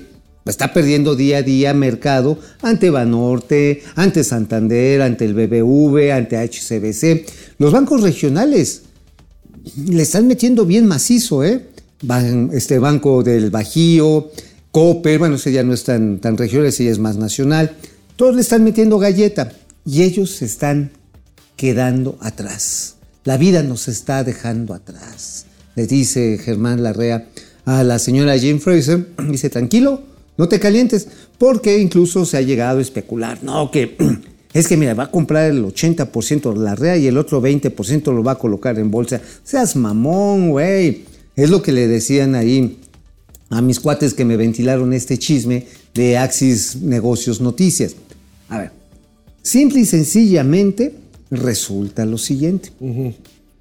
está 0.45 0.73
perdiendo 0.73 1.15
día 1.15 1.37
a 1.37 1.41
día 1.41 1.73
mercado 1.73 2.37
ante 2.61 2.89
Banorte, 2.89 3.83
ante 3.95 4.23
Santander, 4.23 5.01
ante 5.01 5.25
el 5.25 5.33
BBV, 5.33 6.11
ante 6.11 6.37
HCBC. 6.37 7.25
Los 7.59 7.71
bancos 7.71 8.01
regionales 8.01 8.83
le 9.87 10.03
están 10.03 10.27
metiendo 10.27 10.65
bien 10.65 10.85
macizo, 10.85 11.43
¿eh? 11.43 11.67
Este 12.51 12.79
Banco 12.79 13.23
del 13.23 13.49
Bajío, 13.49 14.29
Coper, 14.71 15.19
bueno, 15.19 15.35
ese 15.35 15.51
ya 15.53 15.63
no 15.63 15.73
es 15.73 15.83
tan, 15.83 16.19
tan 16.19 16.35
regional, 16.35 16.67
ese 16.67 16.83
ya 16.83 16.91
es 16.91 16.99
más 16.99 17.15
nacional. 17.15 17.77
Todos 18.15 18.35
le 18.35 18.41
están 18.41 18.63
metiendo 18.63 18.99
galleta 18.99 19.53
y 19.85 20.03
ellos 20.03 20.41
están 20.41 20.91
quedando 21.55 22.17
atrás. 22.21 22.95
La 23.23 23.37
vida 23.37 23.63
nos 23.63 23.87
está 23.87 24.23
dejando 24.23 24.73
atrás. 24.73 25.45
Le 25.75 25.87
dice 25.87 26.37
Germán 26.37 26.83
Larrea 26.83 27.27
a 27.65 27.83
la 27.83 27.99
señora 27.99 28.37
Jane 28.37 28.59
Fraser, 28.59 29.07
dice, 29.29 29.49
tranquilo, 29.49 30.01
no 30.37 30.49
te 30.49 30.59
calientes, 30.59 31.07
porque 31.37 31.79
incluso 31.79 32.25
se 32.25 32.37
ha 32.37 32.41
llegado 32.41 32.79
a 32.79 32.81
especular, 32.81 33.43
no, 33.43 33.71
que 33.71 33.95
es 34.53 34.67
que 34.67 34.77
mira, 34.77 34.93
va 34.93 35.03
a 35.03 35.11
comprar 35.11 35.49
el 35.49 35.63
80% 35.63 36.53
de 36.53 36.59
Larrea 36.59 36.97
y 36.97 37.07
el 37.07 37.17
otro 37.17 37.41
20% 37.41 38.13
lo 38.13 38.23
va 38.23 38.33
a 38.33 38.37
colocar 38.37 38.77
en 38.77 38.91
bolsa. 38.91 39.21
Seas 39.43 39.75
mamón, 39.75 40.51
güey. 40.51 41.03
Es 41.35 41.49
lo 41.49 41.63
que 41.63 41.71
le 41.71 41.87
decían 41.87 42.35
ahí 42.35 42.77
a 43.49 43.61
mis 43.61 43.79
cuates 43.79 44.13
que 44.13 44.25
me 44.25 44.37
ventilaron 44.37 44.93
este 44.93 45.17
chisme 45.17 45.65
de 45.93 46.17
Axis 46.17 46.75
Negocios 46.75 47.41
Noticias. 47.41 47.95
A 48.49 48.59
ver, 48.59 48.71
simple 49.41 49.79
y 49.79 49.85
sencillamente 49.85 50.93
resulta 51.37 52.05
lo 52.05 52.17
siguiente. 52.17 52.71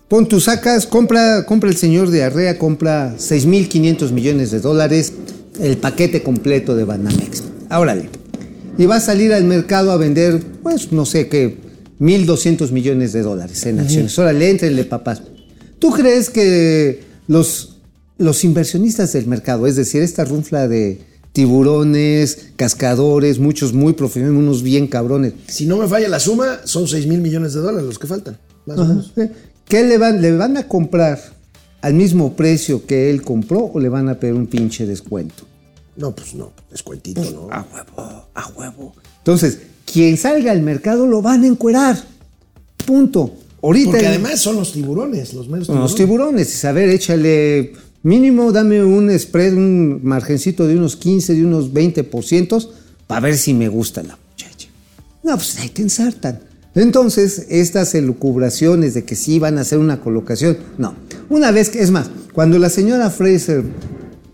Pon 0.08 0.28
tú 0.28 0.40
sacas, 0.40 0.86
compra, 0.86 1.46
compra 1.46 1.70
el 1.70 1.76
señor 1.76 2.10
de 2.10 2.22
Arrea, 2.22 2.58
compra 2.58 3.14
6.500 3.16 4.10
millones 4.10 4.50
de 4.50 4.60
dólares, 4.60 5.12
el 5.60 5.78
paquete 5.78 6.22
completo 6.22 6.76
de 6.76 6.84
Banamex. 6.84 7.44
Órale. 7.70 8.10
Y 8.78 8.86
va 8.86 8.96
a 8.96 9.00
salir 9.00 9.32
al 9.32 9.44
mercado 9.44 9.90
a 9.90 9.96
vender, 9.96 10.42
pues 10.62 10.92
no 10.92 11.06
sé 11.06 11.28
qué, 11.28 11.56
1.200 12.00 12.70
millones 12.72 13.12
de 13.12 13.22
dólares 13.22 13.64
en 13.66 13.80
acciones. 13.80 14.18
Órale, 14.18 14.50
entrenle, 14.50 14.84
papás. 14.84 15.22
¿Tú 15.78 15.90
crees 15.90 16.30
que 16.30 17.02
los, 17.26 17.78
los 18.18 18.44
inversionistas 18.44 19.12
del 19.12 19.26
mercado, 19.26 19.66
es 19.66 19.76
decir, 19.76 20.02
esta 20.02 20.24
runfla 20.24 20.68
de 20.68 21.00
tiburones, 21.32 22.48
cascadores, 22.56 23.38
muchos 23.38 23.72
muy 23.72 23.94
profesionales, 23.94 24.38
unos 24.38 24.62
bien 24.62 24.86
cabrones, 24.86 25.34
Si 25.48 25.66
no 25.66 25.76
me 25.76 25.88
falla 25.88 26.08
la 26.08 26.20
suma, 26.20 26.60
son 26.64 26.86
6 26.86 27.06
mil 27.06 27.20
millones 27.20 27.54
de 27.54 27.60
dólares 27.60 27.86
los 27.86 27.98
que 27.98 28.06
faltan. 28.06 28.38
Más 28.66 28.78
o 28.78 28.84
menos. 28.84 29.12
¿qué 29.66 29.82
le 29.82 29.98
van, 29.98 30.20
le 30.20 30.36
van 30.36 30.56
a 30.56 30.68
comprar 30.68 31.18
al 31.80 31.94
mismo 31.94 32.34
precio 32.36 32.86
que 32.86 33.10
él 33.10 33.22
compró 33.22 33.70
o 33.72 33.80
le 33.80 33.88
van 33.88 34.08
a 34.08 34.14
pedir 34.20 34.34
un 34.34 34.46
pinche 34.46 34.86
descuento? 34.86 35.44
No, 35.96 36.14
pues 36.14 36.34
no, 36.34 36.52
descuentito, 36.70 37.22
¿no? 37.30 37.48
A 37.50 37.66
huevo, 37.72 38.28
a 38.34 38.48
huevo. 38.48 38.94
Entonces, 39.18 39.58
quien 39.90 40.16
salga 40.16 40.52
al 40.52 40.62
mercado 40.62 41.06
lo 41.06 41.22
van 41.22 41.42
a 41.44 41.46
encuerar. 41.46 41.98
Punto. 42.86 43.34
Ahorita 43.62 43.90
Porque 43.92 44.06
además 44.06 44.40
son 44.40 44.56
los 44.56 44.72
tiburones, 44.72 45.34
los 45.34 45.48
meros 45.48 45.66
Son 45.66 45.76
tiburones. 45.76 45.90
los 45.90 45.94
tiburones. 45.94 46.54
Y 46.54 46.56
saber, 46.56 46.88
échale 46.88 47.72
mínimo, 48.02 48.52
dame 48.52 48.84
un 48.84 49.16
spread, 49.18 49.54
un 49.54 50.00
margencito 50.02 50.66
de 50.66 50.76
unos 50.76 50.96
15, 50.96 51.34
de 51.34 51.44
unos 51.44 51.72
20%, 51.72 52.68
para 53.06 53.20
ver 53.20 53.36
si 53.36 53.54
me 53.54 53.68
gusta 53.68 54.02
la 54.02 54.16
muchacha. 54.16 54.68
No, 55.22 55.36
pues 55.36 55.58
ahí 55.58 55.68
te 55.68 55.82
ensartan. 55.82 56.40
Entonces, 56.74 57.46
estas 57.50 57.94
elucubraciones 57.94 58.94
de 58.94 59.04
que 59.04 59.14
sí 59.14 59.38
van 59.38 59.58
a 59.58 59.60
hacer 59.60 59.78
una 59.78 60.00
colocación, 60.00 60.56
no. 60.78 60.94
Una 61.28 61.50
vez 61.50 61.68
que, 61.68 61.80
es 61.80 61.90
más, 61.90 62.10
cuando 62.32 62.58
la 62.58 62.70
señora 62.70 63.10
Fraser, 63.10 63.62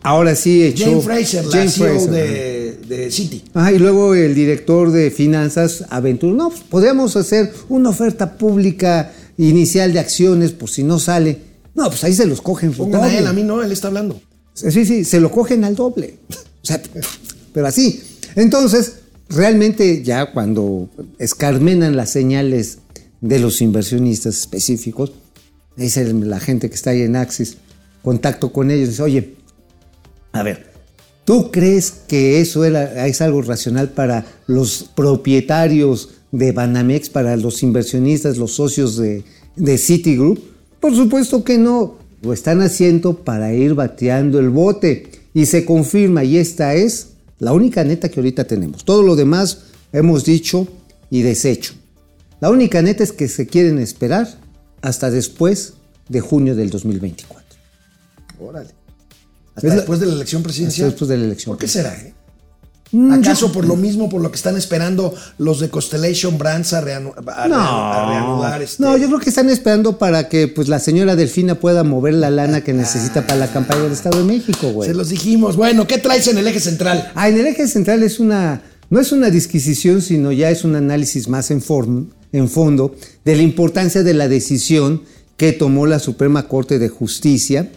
ahora 0.03 0.37
sí 0.37 0.63
echó... 0.63 0.85
Jane 0.85 1.01
Fraser, 1.01 1.45
la 1.47 1.51
Jane 1.51 1.71
CEO 1.71 1.87
Fraser, 1.87 2.11
de, 2.11 2.79
de 2.89 3.11
City. 3.11 3.43
Ajá, 3.55 3.73
y 3.73 3.79
luego 3.79 4.15
el 4.15 4.35
director 4.35 4.93
de 4.93 5.11
finanzas 5.11 5.85
aventuró, 5.91 6.33
no, 6.35 6.51
pues 6.51 6.63
podríamos 6.63 7.17
hacer 7.17 7.53
una 7.69 7.91
oferta 7.91 8.39
pública 8.39 9.13
inicial 9.37 9.93
de 9.93 9.99
acciones 9.99 10.53
por 10.53 10.71
si 10.71 10.85
no 10.85 11.01
sale. 11.01 11.48
No, 11.79 11.89
pues 11.91 12.03
ahí 12.03 12.13
se 12.13 12.27
los 12.27 12.43
cogen. 12.43 12.73
Pongan 12.73 13.05
a 13.05 13.17
él, 13.17 13.25
a 13.25 13.33
mí 13.33 13.45
no, 13.45 13.63
él 13.63 13.71
está 13.71 13.87
hablando. 13.87 14.21
Sí, 14.53 14.85
sí, 14.85 15.05
se 15.05 15.21
lo 15.21 15.31
cogen 15.31 15.63
al 15.63 15.77
doble. 15.77 16.19
O 16.61 16.67
sea, 16.67 16.83
pero 17.55 17.69
así. 17.69 18.03
Entonces, 18.35 18.95
realmente 19.29 20.03
ya 20.03 20.33
cuando 20.33 20.91
escarmenan 21.21 21.95
las 21.95 22.11
señales 22.11 22.79
de 23.21 23.39
los 23.39 23.63
inversionistas 23.63 24.39
específicos, 24.41 25.13
dice 25.77 26.13
la 26.13 26.41
gente 26.41 26.69
que 26.69 26.75
está 26.75 26.91
ahí 26.91 27.03
en 27.03 27.15
Axis, 27.15 27.59
contacto 28.03 28.53
con 28.53 28.73
ellos, 28.73 28.89
dice, 28.89 29.03
oye, 29.05 29.37
a 30.33 30.43
ver, 30.43 30.73
¿tú 31.25 31.53
crees 31.53 31.93
que 32.09 32.41
eso 32.41 32.65
era, 32.65 33.07
es 33.07 33.21
algo 33.21 33.41
racional 33.41 33.91
para 33.91 34.27
los 34.49 34.91
propietarios 34.97 36.09
de 36.33 36.51
Banamex, 36.51 37.09
para 37.09 37.37
los 37.37 37.63
inversionistas, 37.63 38.37
los 38.37 38.51
socios 38.51 38.97
de, 38.97 39.23
de 39.55 39.79
Citigroup? 39.79 40.58
Por 40.81 40.95
supuesto 40.95 41.45
que 41.45 41.59
no. 41.59 41.97
Lo 42.23 42.33
están 42.33 42.61
haciendo 42.63 43.15
para 43.15 43.53
ir 43.53 43.75
bateando 43.75 44.39
el 44.39 44.51
bote. 44.51 45.11
Y 45.35 45.47
se 45.47 45.65
confirma, 45.65 46.25
y 46.25 46.37
esta 46.39 46.75
es 46.75 47.11
la 47.39 47.53
única 47.53 47.85
neta 47.85 48.09
que 48.09 48.19
ahorita 48.19 48.45
tenemos. 48.45 48.85
Todo 48.85 49.03
lo 49.03 49.15
demás 49.15 49.59
hemos 49.93 50.25
dicho 50.25 50.67
y 51.11 51.23
deshecho. 51.23 51.75
La 52.41 52.51
única 52.51 52.83
neta 52.83 53.05
es 53.05 53.13
que 53.13 53.29
se 53.29 53.47
quieren 53.47 53.79
esperar 53.79 54.29
hasta 54.83 55.11
después 55.11 55.75
de 56.09 56.21
junio 56.21 56.57
del 56.57 56.71
2024. 56.71 57.45
Órale. 58.41 58.71
Hasta 59.55 59.75
después 59.75 60.01
de 60.01 60.07
la 60.07 60.15
elección 60.15 60.43
presidencial. 60.43 60.87
Hasta 60.89 60.93
después 60.93 61.09
de 61.09 61.17
la 61.19 61.25
elección 61.25 61.57
¿Por 61.57 61.61
qué 61.61 61.69
será? 61.69 61.95
eh? 61.95 62.15
Mm, 62.91 63.13
¿Acaso 63.13 63.53
por 63.53 63.67
lo 63.67 63.77
mismo, 63.77 64.09
por 64.09 64.23
lo 64.23 64.31
que 64.31 64.37
están 64.37 64.57
esperando 64.57 65.15
los 65.37 65.61
de 65.61 65.69
Constellation 65.69 66.39
Brands 66.39 66.73
a, 66.73 66.83
reanu- 66.83 67.13
a 67.27 67.47
reanu- 67.47 67.53
a 67.55 68.11
reanudar? 68.11 68.63
este- 68.63 68.83
No, 68.83 68.97
yo 68.97 69.09
creo 69.09 69.19
que 69.21 69.29
están 69.29 69.51
esperando 69.51 69.99
para 69.99 70.29
que 70.31 70.49
pues 70.49 70.69
la 70.69 70.79
señora 70.79 71.15
Delfina 71.15 71.57
pueda 71.57 71.85
mover 71.85 72.15
la 72.15 72.31
lana 72.31 72.63
que 72.63 72.73
necesita 72.73 73.27
para 73.27 73.41
la 73.41 73.53
campaña 73.53 73.83
del 73.83 73.93
Estado 73.93 74.19
de 74.19 74.25
México, 74.25 74.71
güey. 74.71 74.89
Se 74.89 74.95
los 74.95 75.11
dijimos. 75.11 75.57
Bueno, 75.57 75.87
¿qué 75.87 75.99
traes 75.99 76.27
en 76.29 76.39
el 76.39 76.47
eje 76.47 76.61
central? 76.61 77.13
Ah, 77.15 77.29
en 77.29 77.39
el 77.39 77.47
eje 77.47 77.69
central 77.69 78.03
es 78.03 78.21
una, 78.21 78.63
no 78.89 79.01
es 79.01 79.13
una 79.13 79.29
disquisición, 79.29 80.01
sino 80.01 80.33
ya 80.33 80.49
es 80.51 80.65
un 80.65 80.75
análisis 80.75 81.29
más 81.29 81.51
en, 81.51 81.61
form- 81.63 82.07
en 82.33 82.49
fondo 82.49 82.95
de 83.25 83.37
la 83.37 83.43
importancia 83.43 84.03
de 84.03 84.15
la 84.15 84.29
decisión 84.29 85.03
que 85.37 85.53
tomó 85.53 85.87
la 85.87 85.99
Suprema 85.99 86.49
Corte 86.49 86.79
de 86.79 86.89
Justicia, 86.89 87.69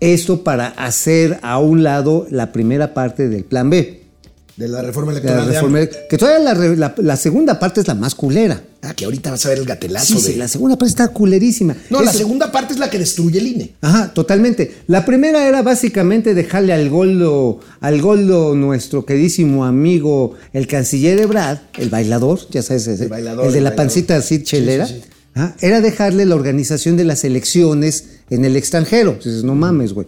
esto 0.00 0.42
para 0.42 0.68
hacer 0.68 1.38
a 1.42 1.58
un 1.58 1.82
lado 1.82 2.26
la 2.30 2.50
primera 2.52 2.94
parte 2.94 3.28
del 3.28 3.44
Plan 3.44 3.68
B. 3.68 4.04
De 4.58 4.66
la 4.68 4.82
reforma 4.82 5.12
de 5.12 5.20
la 5.20 5.22
electoral. 5.22 5.48
de 5.48 5.54
reforma- 5.54 5.78
AMLO. 5.78 5.90
que 6.10 6.18
todavía 6.18 6.40
la, 6.54 6.54
la- 6.74 6.94
la 6.98 7.16
segunda 7.16 7.58
parte 7.60 7.80
es 7.80 7.86
la 7.88 7.94
más 7.94 8.14
culera. 8.14 8.60
Ah, 8.82 8.94
que 8.94 9.04
ahorita 9.04 9.30
vas 9.30 9.44
a 9.46 9.48
ver 9.50 9.58
el 9.58 9.64
gatelazo 9.64 10.14
Sí, 10.14 10.20
sí, 10.20 10.32
de... 10.32 10.38
la 10.38 10.48
segunda 10.48 10.76
parte 10.76 10.90
está 10.90 11.08
culerísima. 11.08 11.76
No, 11.90 12.02
la 12.02 12.12
segunda 12.12 12.50
parte 12.52 12.72
es 12.74 12.78
la 12.78 12.90
que 12.90 12.98
destruye 12.98 13.38
el 13.38 13.46
INE. 13.46 13.74
Ajá, 13.80 14.12
totalmente. 14.14 14.72
La 14.86 15.04
primera 15.04 15.46
era 15.48 15.62
básicamente 15.62 16.34
dejarle 16.34 16.72
al 16.72 16.88
goldo, 16.90 17.60
al 17.80 18.00
goldo 18.00 18.54
nuestro 18.54 19.04
queridísimo 19.06 19.64
amigo, 19.64 20.34
el 20.52 20.66
canciller 20.66 21.18
Ebrard, 21.20 21.58
el 21.76 21.88
bailador, 21.90 22.40
ya 22.50 22.62
sabes, 22.62 22.86
ese, 22.88 23.04
El 23.04 23.08
bailador, 23.10 23.46
el 23.46 23.52
de 23.52 23.58
el 23.58 23.64
la 23.64 23.70
bailador. 23.70 23.86
pancita 23.88 24.16
así 24.16 24.42
chelera, 24.42 24.86
Sí, 24.86 24.94
sí, 24.94 25.00
sí. 25.04 25.08
ajá, 25.34 25.56
era 25.60 25.80
dejarle 25.80 26.24
la 26.26 26.34
organización 26.34 26.96
de 26.96 27.04
las 27.04 27.24
elecciones 27.24 28.04
en 28.30 28.44
el 28.44 28.56
extranjero. 28.56 29.14
Dices, 29.14 29.44
no 29.44 29.54
mames, 29.54 29.92
güey. 29.92 30.06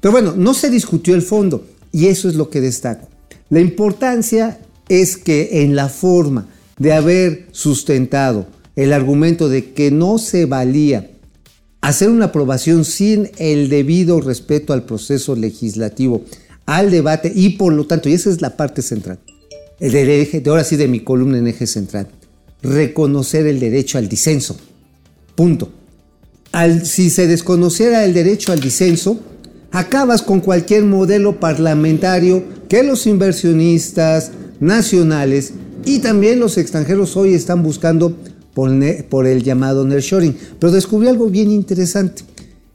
Pero 0.00 0.10
bueno, 0.12 0.34
no 0.36 0.54
se 0.54 0.70
discutió 0.70 1.14
el 1.14 1.22
fondo 1.22 1.64
y 1.92 2.06
eso 2.06 2.28
es 2.28 2.34
lo 2.36 2.50
que 2.50 2.60
destaco. 2.60 3.08
La 3.52 3.60
importancia 3.60 4.58
es 4.88 5.18
que 5.18 5.62
en 5.62 5.76
la 5.76 5.90
forma 5.90 6.48
de 6.78 6.94
haber 6.94 7.48
sustentado 7.52 8.46
el 8.76 8.94
argumento 8.94 9.50
de 9.50 9.74
que 9.74 9.90
no 9.90 10.16
se 10.16 10.46
valía 10.46 11.10
hacer 11.82 12.08
una 12.08 12.26
aprobación 12.26 12.86
sin 12.86 13.30
el 13.36 13.68
debido 13.68 14.22
respeto 14.22 14.72
al 14.72 14.84
proceso 14.84 15.36
legislativo, 15.36 16.22
al 16.64 16.90
debate 16.90 17.30
y 17.34 17.50
por 17.58 17.74
lo 17.74 17.86
tanto, 17.86 18.08
y 18.08 18.14
esa 18.14 18.30
es 18.30 18.40
la 18.40 18.56
parte 18.56 18.80
central, 18.80 19.18
el 19.80 19.94
eje, 19.96 20.40
de 20.40 20.48
ahora 20.48 20.64
sí 20.64 20.76
de 20.76 20.88
mi 20.88 21.00
columna 21.00 21.36
en 21.36 21.48
eje 21.48 21.66
central, 21.66 22.08
reconocer 22.62 23.46
el 23.46 23.60
derecho 23.60 23.98
al 23.98 24.08
disenso. 24.08 24.56
Punto. 25.34 25.68
Al, 26.52 26.86
si 26.86 27.10
se 27.10 27.26
desconociera 27.26 28.06
el 28.06 28.14
derecho 28.14 28.50
al 28.50 28.60
disenso, 28.60 29.20
acabas 29.72 30.22
con 30.22 30.40
cualquier 30.40 30.84
modelo 30.84 31.38
parlamentario 31.38 32.61
que 32.72 32.82
los 32.82 33.06
inversionistas 33.06 34.30
nacionales 34.58 35.52
y 35.84 35.98
también 35.98 36.40
los 36.40 36.56
extranjeros 36.56 37.18
hoy 37.18 37.34
están 37.34 37.62
buscando 37.62 38.16
por, 38.54 38.70
por 39.10 39.26
el 39.26 39.42
llamado 39.42 39.84
nearshoring. 39.84 40.34
Pero 40.58 40.72
descubrí 40.72 41.06
algo 41.06 41.28
bien 41.28 41.50
interesante. 41.50 42.22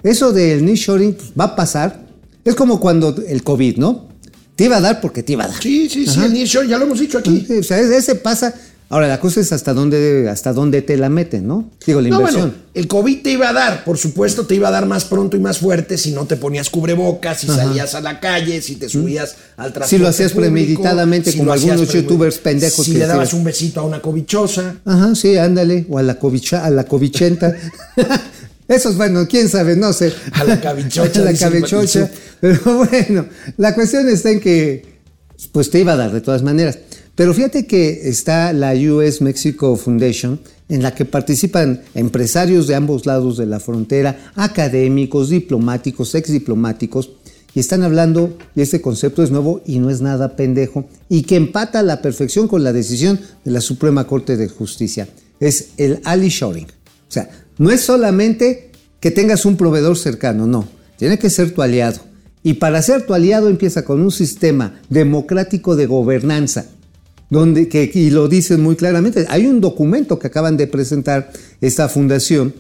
Eso 0.03 0.31
del 0.31 0.63
nearshoring 0.63 1.15
pues, 1.15 1.31
va 1.31 1.45
a 1.45 1.55
pasar. 1.55 2.05
Es 2.45 2.53
como 2.53 2.79
cuando 2.79 3.15
el 3.27 3.41
COVID, 3.41 3.77
¿no? 3.77 4.09
Te 4.55 4.65
iba 4.65 4.77
a 4.77 4.81
dar 4.81 5.01
porque 5.01 5.23
te 5.23 5.33
iba 5.33 5.45
a 5.45 5.47
dar. 5.47 5.63
Sí, 5.63 5.89
sí, 5.89 6.05
sí, 6.05 6.19
el 6.23 6.31
nearshoring, 6.31 6.69
ya 6.69 6.77
lo 6.77 6.85
hemos 6.85 6.99
dicho 6.99 7.17
aquí. 7.17 7.47
O 7.59 7.63
sea, 7.63 7.79
ese 7.79 8.13
pasa. 8.13 8.53
Ahora, 8.89 9.09
la 9.09 9.19
cosa 9.19 9.41
es 9.41 9.51
hasta 9.51 9.73
dónde, 9.73 10.29
hasta 10.29 10.53
dónde 10.53 10.81
te 10.81 10.95
la 10.95 11.09
meten, 11.09 11.45
¿no? 11.45 11.69
Digo, 11.85 11.99
la 11.99 12.07
No, 12.07 12.15
inversión. 12.19 12.41
bueno, 12.49 12.57
el 12.73 12.87
COVID 12.87 13.21
te 13.21 13.31
iba 13.31 13.49
a 13.49 13.53
dar, 13.53 13.83
por 13.83 13.97
supuesto, 13.97 14.45
te 14.45 14.55
iba 14.55 14.69
a 14.69 14.71
dar 14.71 14.85
más 14.85 15.03
pronto 15.03 15.35
y 15.35 15.41
más 15.41 15.57
fuerte 15.57 15.97
si 15.97 16.11
no 16.13 16.25
te 16.25 16.37
ponías 16.37 16.69
cubrebocas, 16.69 17.41
si 17.41 17.47
salías 17.47 17.95
a 17.95 18.01
la 18.01 18.21
calle, 18.21 18.61
si 18.61 18.77
te 18.77 18.87
subías 18.87 19.35
al 19.57 19.73
transporte 19.73 19.89
Si 19.89 19.97
lo 20.01 20.07
hacías 20.07 20.31
público, 20.31 20.51
premeditadamente, 20.53 21.35
como 21.35 21.51
algunos 21.51 21.91
youtubers 21.91 22.37
pendejos 22.37 22.85
Si 22.85 22.93
que 22.93 22.99
le 22.99 23.07
dabas 23.07 23.25
decían. 23.25 23.39
un 23.39 23.45
besito 23.45 23.79
a 23.81 23.83
una 23.83 24.01
cobichosa. 24.01 24.75
Ajá, 24.85 25.13
sí, 25.15 25.35
ándale. 25.37 25.85
O 25.89 25.97
a 25.97 26.03
la 26.03 26.17
covicha, 26.17 26.63
a 26.65 26.69
la 26.69 26.85
covichenta. 26.85 27.53
Eso 28.69 28.89
es 28.89 28.95
bueno, 28.97 29.27
quién 29.29 29.47
sabe, 29.49 29.75
no 29.75 29.93
sé. 29.93 30.13
A 30.33 30.43
la 30.43 30.59
cabichocha, 30.59 31.19
A 31.21 31.23
la 31.25 31.33
cabichocha. 31.33 32.09
Pero 32.41 32.59
bueno, 32.85 33.25
la 33.57 33.73
cuestión 33.75 34.07
está 34.09 34.29
en 34.31 34.39
que, 34.39 34.85
pues 35.51 35.69
te 35.69 35.79
iba 35.79 35.93
a 35.93 35.97
dar 35.97 36.11
de 36.11 36.21
todas 36.21 36.41
maneras. 36.43 36.77
Pero 37.17 37.33
fíjate 37.33 37.65
que 37.65 38.07
está 38.09 38.53
la 38.53 38.75
US 38.75 39.23
Mexico 39.23 39.75
Foundation, 39.75 40.39
en 40.69 40.83
la 40.83 40.93
que 40.93 41.03
participan 41.03 41.81
empresarios 41.95 42.67
de 42.67 42.75
ambos 42.75 43.07
lados 43.07 43.37
de 43.37 43.47
la 43.47 43.59
frontera, 43.59 44.31
académicos, 44.35 45.31
diplomáticos, 45.31 46.13
exdiplomáticos, 46.13 47.09
y 47.55 47.59
están 47.59 47.81
hablando, 47.81 48.37
y 48.55 48.61
este 48.61 48.81
concepto 48.81 49.23
es 49.23 49.31
nuevo 49.31 49.63
y 49.65 49.79
no 49.79 49.89
es 49.89 49.99
nada 49.99 50.35
pendejo, 50.35 50.85
y 51.09 51.23
que 51.23 51.37
empata 51.37 51.79
a 51.79 51.83
la 51.83 52.03
perfección 52.03 52.47
con 52.47 52.63
la 52.63 52.71
decisión 52.71 53.19
de 53.43 53.49
la 53.49 53.61
Suprema 53.61 54.05
Corte 54.05 54.37
de 54.37 54.47
Justicia. 54.47 55.07
Es 55.39 55.69
el 55.77 56.01
Ali 56.03 56.29
Shoring. 56.29 56.67
O 56.67 57.11
sea, 57.11 57.31
no 57.57 57.71
es 57.71 57.81
solamente 57.81 58.69
que 58.99 59.09
tengas 59.09 59.43
un 59.43 59.57
proveedor 59.57 59.97
cercano, 59.97 60.45
no. 60.45 60.67
Tiene 60.97 61.17
que 61.17 61.31
ser 61.31 61.51
tu 61.51 61.63
aliado. 61.63 61.99
Y 62.43 62.53
para 62.53 62.79
ser 62.83 63.07
tu 63.07 63.15
aliado 63.15 63.49
empieza 63.49 63.83
con 63.83 64.01
un 64.01 64.11
sistema 64.11 64.79
democrático 64.89 65.75
de 65.75 65.87
gobernanza, 65.87 66.67
donde, 67.29 67.67
que, 67.67 67.89
y 67.93 68.09
lo 68.09 68.27
dicen 68.27 68.61
muy 68.61 68.75
claramente, 68.75 69.25
hay 69.29 69.45
un 69.47 69.59
documento 69.61 70.17
que 70.17 70.27
acaban 70.27 70.57
de 70.57 70.67
presentar 70.67 71.31
esta 71.61 71.89
fundación 71.89 72.53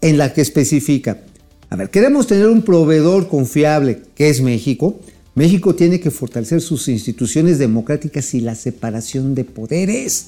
en 0.00 0.18
la 0.18 0.32
que 0.32 0.40
especifica, 0.40 1.22
a 1.70 1.76
ver, 1.76 1.88
queremos 1.88 2.26
tener 2.26 2.48
un 2.48 2.62
proveedor 2.62 3.28
confiable, 3.28 4.02
que 4.14 4.28
es 4.28 4.42
México. 4.42 5.00
México 5.34 5.74
tiene 5.74 6.00
que 6.00 6.10
fortalecer 6.10 6.60
sus 6.60 6.86
instituciones 6.88 7.58
democráticas 7.58 8.34
y 8.34 8.42
la 8.42 8.54
separación 8.54 9.34
de 9.34 9.44
poderes. 9.44 10.26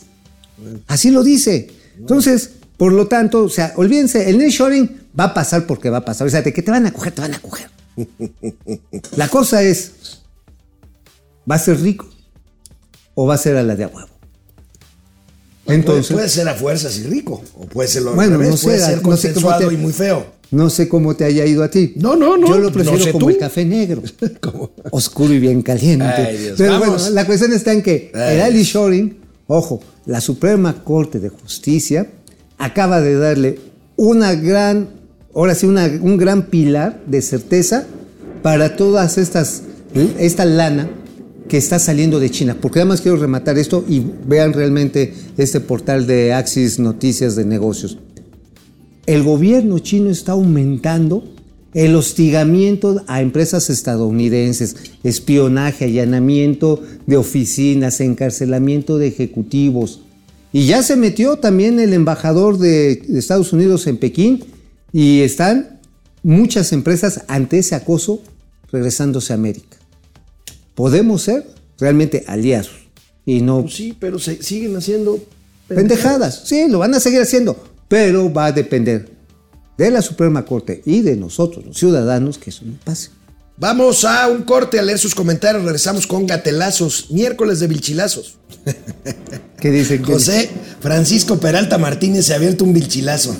Así 0.86 1.10
lo 1.10 1.22
dice. 1.22 1.68
Entonces, 1.98 2.52
Por 2.78 2.92
lo 2.92 3.06
tanto, 3.06 3.44
o 3.44 3.48
sea, 3.48 3.72
olvídense, 3.76 4.28
el 4.28 4.38
nearshoring 4.38 4.90
va 5.18 5.24
a 5.24 5.34
pasar 5.34 5.66
porque 5.66 5.90
va 5.90 5.98
a 5.98 6.04
pasar. 6.04 6.26
O 6.26 6.30
sea, 6.30 6.42
de 6.42 6.52
que 6.52 6.62
te 6.62 6.70
van 6.70 6.86
a 6.86 6.92
coger, 6.92 7.12
te 7.12 7.20
van 7.20 7.34
a 7.34 7.38
coger. 7.38 7.68
La 9.16 9.28
cosa 9.28 9.62
es, 9.62 9.92
¿va 11.48 11.54
a 11.56 11.58
ser 11.58 11.80
rico 11.80 12.13
o 13.14 13.26
va 13.26 13.34
a 13.34 13.38
ser 13.38 13.56
a 13.56 13.62
la 13.62 13.76
de 13.76 13.84
a 13.84 13.88
huevo? 13.88 14.08
Entonces, 15.66 16.08
puede, 16.08 16.18
puede 16.18 16.28
ser 16.28 16.48
a 16.48 16.54
fuerzas 16.54 16.98
y 16.98 17.04
rico, 17.04 17.42
o 17.58 17.66
puede 17.66 17.88
ser 17.88 18.02
lo 18.02 18.14
Bueno, 18.14 18.32
revés, 18.32 18.50
no 18.50 18.56
sé, 18.58 18.64
puede 18.66 18.78
ser 18.80 18.90
no 18.90 18.96
sé 18.96 19.02
consensuado 19.02 19.58
cómo 19.60 19.68
te- 19.70 19.74
y 19.74 19.78
muy 19.78 19.92
feo. 19.92 20.26
No 20.50 20.70
sé 20.70 20.88
cómo 20.88 21.16
te 21.16 21.24
haya 21.24 21.46
ido 21.46 21.64
a 21.64 21.70
ti. 21.70 21.94
No, 21.96 22.14
no, 22.16 22.36
no, 22.36 22.46
Yo 22.46 22.58
lo 22.58 22.64
no 22.64 22.72
prefiero 22.72 23.02
sé 23.02 23.12
como 23.12 23.24
tú. 23.26 23.30
el 23.30 23.38
café 23.38 23.64
negro. 23.64 24.02
Oscuro 24.90 25.32
y 25.32 25.38
bien 25.40 25.62
caliente. 25.62 26.04
Ay, 26.04 26.36
Dios, 26.36 26.54
Pero 26.58 26.78
vamos. 26.78 26.88
bueno, 27.02 27.10
la 27.10 27.26
cuestión 27.26 27.52
está 27.54 27.72
en 27.72 27.82
que 27.82 28.12
Ay, 28.14 28.36
el 28.36 28.40
Ali. 28.42 28.62
Shoring, 28.62 29.16
ojo, 29.46 29.80
la 30.06 30.20
Suprema 30.20 30.84
Corte 30.84 31.18
de 31.18 31.30
Justicia 31.30 32.08
acaba 32.58 33.00
de 33.00 33.16
darle 33.16 33.58
una 33.96 34.34
gran, 34.34 34.90
ahora 35.34 35.54
sí, 35.54 35.66
una- 35.66 35.86
un 35.86 36.18
gran 36.18 36.42
pilar 36.46 37.00
de 37.06 37.22
certeza 37.22 37.86
para 38.42 38.76
todas 38.76 39.16
estas, 39.18 39.62
esta 40.18 40.44
lana 40.44 40.88
que 41.48 41.56
está 41.56 41.78
saliendo 41.78 42.20
de 42.20 42.30
China. 42.30 42.56
Porque 42.60 42.80
además 42.80 43.00
quiero 43.00 43.16
rematar 43.16 43.58
esto 43.58 43.84
y 43.88 44.02
vean 44.26 44.52
realmente 44.52 45.14
este 45.36 45.60
portal 45.60 46.06
de 46.06 46.32
Axis 46.32 46.78
Noticias 46.78 47.36
de 47.36 47.44
Negocios 47.44 47.98
el 49.06 49.22
gobierno 49.22 49.78
chino 49.78 50.10
está 50.10 50.32
aumentando 50.32 51.24
el 51.74 51.96
hostigamiento 51.96 53.02
a 53.08 53.20
empresas 53.20 53.68
estadounidenses, 53.68 54.76
espionaje, 55.02 55.86
allanamiento 55.86 56.82
de 57.06 57.16
oficinas, 57.16 58.00
encarcelamiento 58.00 58.96
de 58.98 59.08
ejecutivos. 59.08 60.02
Y 60.52 60.66
ya 60.66 60.84
se 60.84 60.96
metió 60.96 61.36
también 61.36 61.80
el 61.80 61.92
embajador 61.92 62.58
de 62.58 62.92
Estados 63.12 63.52
Unidos 63.52 63.88
en 63.88 63.96
Pekín 63.96 64.44
y 64.92 65.20
están 65.20 65.80
muchas 66.22 66.72
empresas 66.72 67.22
ante 67.26 67.58
ese 67.58 67.74
acoso 67.74 68.22
regresándose 68.70 69.32
a 69.32 69.36
América. 69.36 69.76
Podemos 70.74 71.22
ser 71.22 71.46
realmente 71.78 72.24
aliados 72.26 72.72
y 73.26 73.40
no 73.40 73.62
Pues 73.62 73.74
sí, 73.74 73.96
pero 73.98 74.18
se 74.18 74.42
siguen 74.42 74.76
haciendo 74.76 75.18
pendejadas. 75.68 76.42
Sí, 76.44 76.66
lo 76.68 76.78
van 76.78 76.94
a 76.94 77.00
seguir 77.00 77.20
haciendo, 77.20 77.56
pero 77.88 78.32
va 78.32 78.46
a 78.46 78.52
depender 78.52 79.10
de 79.76 79.90
la 79.90 80.02
Suprema 80.02 80.44
Corte 80.44 80.82
y 80.84 81.02
de 81.02 81.16
nosotros, 81.16 81.64
los 81.64 81.78
ciudadanos, 81.78 82.38
que 82.38 82.50
eso 82.50 82.62
no 82.64 82.74
pase. 82.84 83.10
Vamos 83.56 84.04
a 84.04 84.26
un 84.26 84.42
corte 84.42 84.80
a 84.80 84.82
leer 84.82 84.98
sus 84.98 85.14
comentarios. 85.14 85.62
Regresamos 85.62 86.08
con 86.08 86.26
gatelazos, 86.26 87.10
miércoles 87.10 87.60
de 87.60 87.68
vilchilazos. 87.68 88.36
¿Qué 89.60 89.70
dicen? 89.70 90.02
¿Qué 90.02 90.12
José 90.12 90.50
Francisco 90.80 91.38
Peralta 91.38 91.78
Martínez 91.78 92.26
se 92.26 92.32
ha 92.32 92.36
abierto 92.36 92.64
un 92.64 92.72
vilchilazo. 92.72 93.36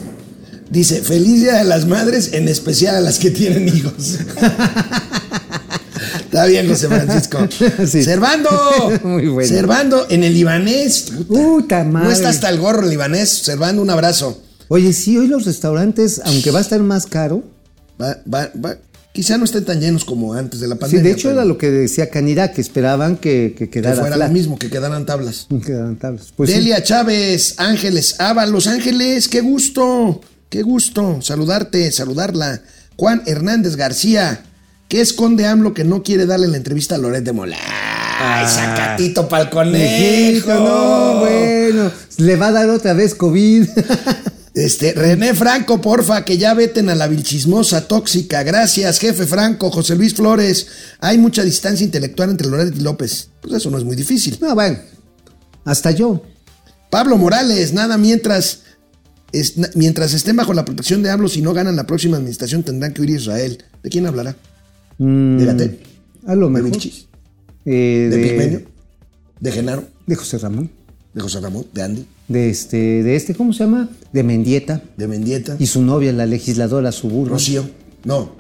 Dice, 0.71 1.03
feliz 1.03 1.43
día 1.43 1.55
de 1.57 1.65
las 1.65 1.87
madres, 1.87 2.33
en 2.33 2.49
especial 2.49 2.95
a 2.97 3.01
las 3.01 3.19
que 3.19 3.31
tienen 3.31 3.69
hijos. 3.69 4.19
Está 6.35 6.47
bien, 6.47 6.69
José 6.69 6.89
Francisco. 6.89 7.39
Sí. 7.87 8.03
Servando. 8.03 8.51
Muy 9.05 9.29
bueno. 9.29 9.49
Servando 9.49 10.07
en 10.11 10.25
el 10.25 10.35
libanés. 10.35 11.13
Puta 11.29 11.85
madre. 11.85 12.09
No 12.09 12.13
está 12.13 12.31
hasta 12.31 12.49
el 12.49 12.59
gorro 12.59 12.83
el 12.83 12.91
libanés. 12.91 13.29
Servando, 13.29 13.81
un 13.81 13.91
abrazo. 13.91 14.43
Oye, 14.67 14.93
sí, 14.93 15.17
hoy 15.17 15.29
los 15.29 15.45
restaurantes, 15.45 16.21
aunque 16.25 16.51
va 16.51 16.59
a 16.59 16.63
estar 16.63 16.81
más 16.81 17.07
caro, 17.07 17.45
Va, 18.03 18.19
va, 18.33 18.51
va. 18.63 18.77
Quizá 19.13 19.39
no 19.39 19.45
estén 19.45 19.65
tan 19.65 19.81
llenos 19.81 20.05
como 20.05 20.35
antes 20.35 20.59
de 20.59 20.67
la 20.67 20.75
sí, 20.75 20.81
pandemia. 20.81 21.05
de 21.05 21.11
hecho 21.13 21.29
pero 21.29 21.41
era 21.41 21.45
lo 21.45 21.57
que 21.57 21.71
decía 21.71 22.11
Canidá, 22.11 22.51
que 22.51 22.61
esperaban 22.61 23.17
que, 23.17 23.55
que 23.57 23.67
que 23.67 23.81
quedara 23.81 24.01
fuera 24.01 24.17
flat. 24.17 24.29
lo 24.29 24.35
mismo, 24.35 24.59
que 24.59 24.69
quedaran 24.69 25.07
tablas. 25.07 25.47
Quedaran 25.65 25.97
tablas. 25.97 26.33
Pues 26.37 26.51
sí. 26.51 26.57
Delia 26.57 26.83
Chávez, 26.83 27.55
Ángeles 27.59 28.17
Ava, 28.19 28.45
Los 28.47 28.67
Ángeles, 28.67 29.29
qué 29.29 29.41
gusto, 29.41 30.21
qué 30.49 30.63
gusto 30.63 31.23
saludarte, 31.23 31.93
saludarla. 31.93 32.63
Juan 32.97 33.23
Hernández 33.27 33.77
García, 33.77 34.43
¿qué 34.95 35.01
esconde 35.01 35.45
AMLO 35.45 35.75
que 35.75 35.83
no 35.83 36.05
quiere 36.05 36.25
darle 36.25 36.47
la 36.47 36.57
entrevista 36.57 36.95
a 36.95 36.99
Loret 36.99 37.25
de 37.25 37.33
Mola? 37.33 37.57
Ay, 38.21 38.47
sacatito 38.47 39.29
pa'l 39.29 39.51
conejo. 39.51 40.55
No, 40.55 41.19
bueno, 41.19 41.91
le 42.19 42.37
va 42.37 42.47
a 42.47 42.53
dar 42.53 42.71
otra 42.71 42.93
vez 42.93 43.15
COVID. 43.17 43.69
Este, 44.55 44.93
René 44.93 45.35
Franco, 45.35 45.81
porfa, 45.81 46.25
que 46.25 46.39
ya 46.39 46.55
veten 46.55 46.89
a 46.89 46.95
la 46.95 47.09
vilchismosa 47.09 47.89
tóxica. 47.89 48.45
Gracias, 48.45 49.01
jefe 49.01 49.27
Franco, 49.27 49.69
José 49.73 49.97
Luis 49.97 50.15
Flores. 50.15 50.69
Hay 51.01 51.19
mucha 51.19 51.43
distancia 51.43 51.85
intelectual 51.85 52.31
entre 52.31 52.47
Loret 52.47 52.73
y 52.77 52.81
López. 52.81 53.31
Pues 53.41 53.53
eso 53.55 53.69
no 53.73 53.79
es 53.79 53.83
muy 53.85 53.97
difícil. 53.97 54.39
no, 54.41 54.55
bueno, 54.55 54.79
hasta 55.65 55.91
yo. 55.91 56.23
Pablo 56.89 57.17
Morales, 57.19 57.73
nada 57.73 57.99
mientras, 57.99 58.61
es- 59.33 59.55
mientras 59.75 60.15
estén 60.15 60.37
bajo 60.37 60.55
la 60.55 60.65
protección 60.65 61.03
de 61.03 61.11
AMLO, 61.11 61.29
si 61.29 61.43
no 61.43 61.53
ganan 61.53 61.75
la 61.75 61.89
próxima 61.89 62.17
administración 62.19 62.63
tendrán 62.63 62.93
que 62.95 63.01
huir 63.03 63.11
a 63.11 63.15
Israel. 63.17 63.65
¿De 63.83 63.91
quién 63.91 64.07
hablará? 64.07 64.37
Mm, 64.99 65.39
¿De 65.39 65.45
Gatel? 65.47 65.79
A 66.27 66.35
lo 66.35 66.47
¿De 66.49 66.53
mejor. 66.63 66.79
Eh, 67.67 68.09
¿De 68.11 68.17
de, 68.17 68.23
Pigmenio? 68.29 68.63
¿De 69.41 69.53
Genaro? 69.53 69.85
de 70.07 70.15
José 70.17 70.39
Ramón. 70.39 70.71
¿De 71.13 71.21
José 71.21 71.41
Ramón? 71.41 71.67
¿De 71.73 71.83
Andy? 71.83 72.07
De 72.29 72.49
este, 72.51 73.03
de 73.03 73.17
este, 73.17 73.35
¿cómo 73.35 73.53
se 73.53 73.65
llama? 73.65 73.89
De 74.13 74.23
Mendieta. 74.23 74.83
¿De 74.97 75.07
Mendieta? 75.07 75.57
Y 75.59 75.67
su 75.67 75.83
novia, 75.83 76.13
la 76.13 76.27
legisladora 76.27 76.91
Suburban. 76.93 77.35
Rocío? 77.35 77.65
No. 78.05 78.33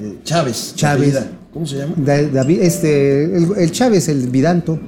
Eh, 0.00 0.18
Chávez. 0.24 0.72
Chávez. 0.76 1.16
¿Cómo 1.52 1.66
se 1.66 1.76
llama? 1.78 1.94
Da- 1.96 2.22
David, 2.28 2.60
este, 2.60 3.24
el, 3.36 3.46
el 3.56 3.72
Chávez, 3.72 4.08
el 4.08 4.28
Vidanto. 4.28 4.78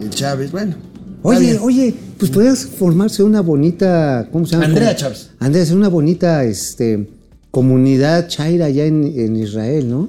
El 0.00 0.10
Chávez, 0.10 0.52
bueno. 0.52 0.76
Oye, 1.22 1.58
oye, 1.58 1.92
pues 2.18 2.30
podrías 2.30 2.64
formarse 2.64 3.22
una 3.24 3.40
bonita, 3.40 4.28
¿cómo 4.30 4.46
se 4.46 4.52
llama? 4.52 4.66
Andrea 4.66 4.94
Chávez. 4.94 5.30
Andrea, 5.40 5.64
es 5.64 5.72
una 5.72 5.88
bonita, 5.88 6.44
este, 6.44 7.08
comunidad 7.50 8.28
chaira 8.28 8.66
allá 8.66 8.84
en, 8.84 9.04
en 9.18 9.34
Israel, 9.36 9.88
¿no? 9.90 10.08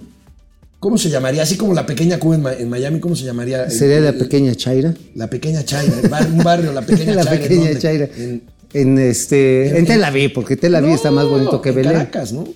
¿Cómo 0.79 0.97
se 0.97 1.09
llamaría? 1.09 1.41
Así 1.43 1.57
como 1.57 1.73
la 1.73 1.85
pequeña 1.85 2.19
Cuba 2.19 2.35
en, 2.35 2.41
Ma- 2.43 2.53
en 2.53 2.69
Miami, 2.69 2.99
¿cómo 2.99 3.15
se 3.15 3.23
llamaría? 3.25 3.63
El- 3.65 3.71
Sería 3.71 3.99
la 3.99 4.13
pequeña 4.13 4.53
chaira. 4.55 4.93
La 5.15 5.27
pequeña 5.29 5.63
Chaira, 5.65 5.93
bar- 6.09 6.27
un 6.31 6.43
barrio, 6.43 6.71
la 6.71 6.81
pequeña 6.83 7.13
la 7.15 7.23
Chaira. 7.23 7.35
¿en 7.35 7.41
pequeña 7.41 7.63
dónde? 7.65 7.79
chaira. 7.79 8.09
En, 8.17 8.43
En, 8.73 8.99
este, 8.99 9.69
en, 9.69 9.75
en- 9.77 9.85
Tel 9.87 10.03
Aviv, 10.03 10.33
porque 10.33 10.55
Tel 10.55 10.75
Aviv 10.75 10.91
está 10.93 11.09
más 11.09 11.25
bonito 11.27 11.61
que 11.61 11.69
en 11.69 11.75
Belén. 11.75 11.93
Caracas, 11.93 12.31
¿no? 12.33 12.47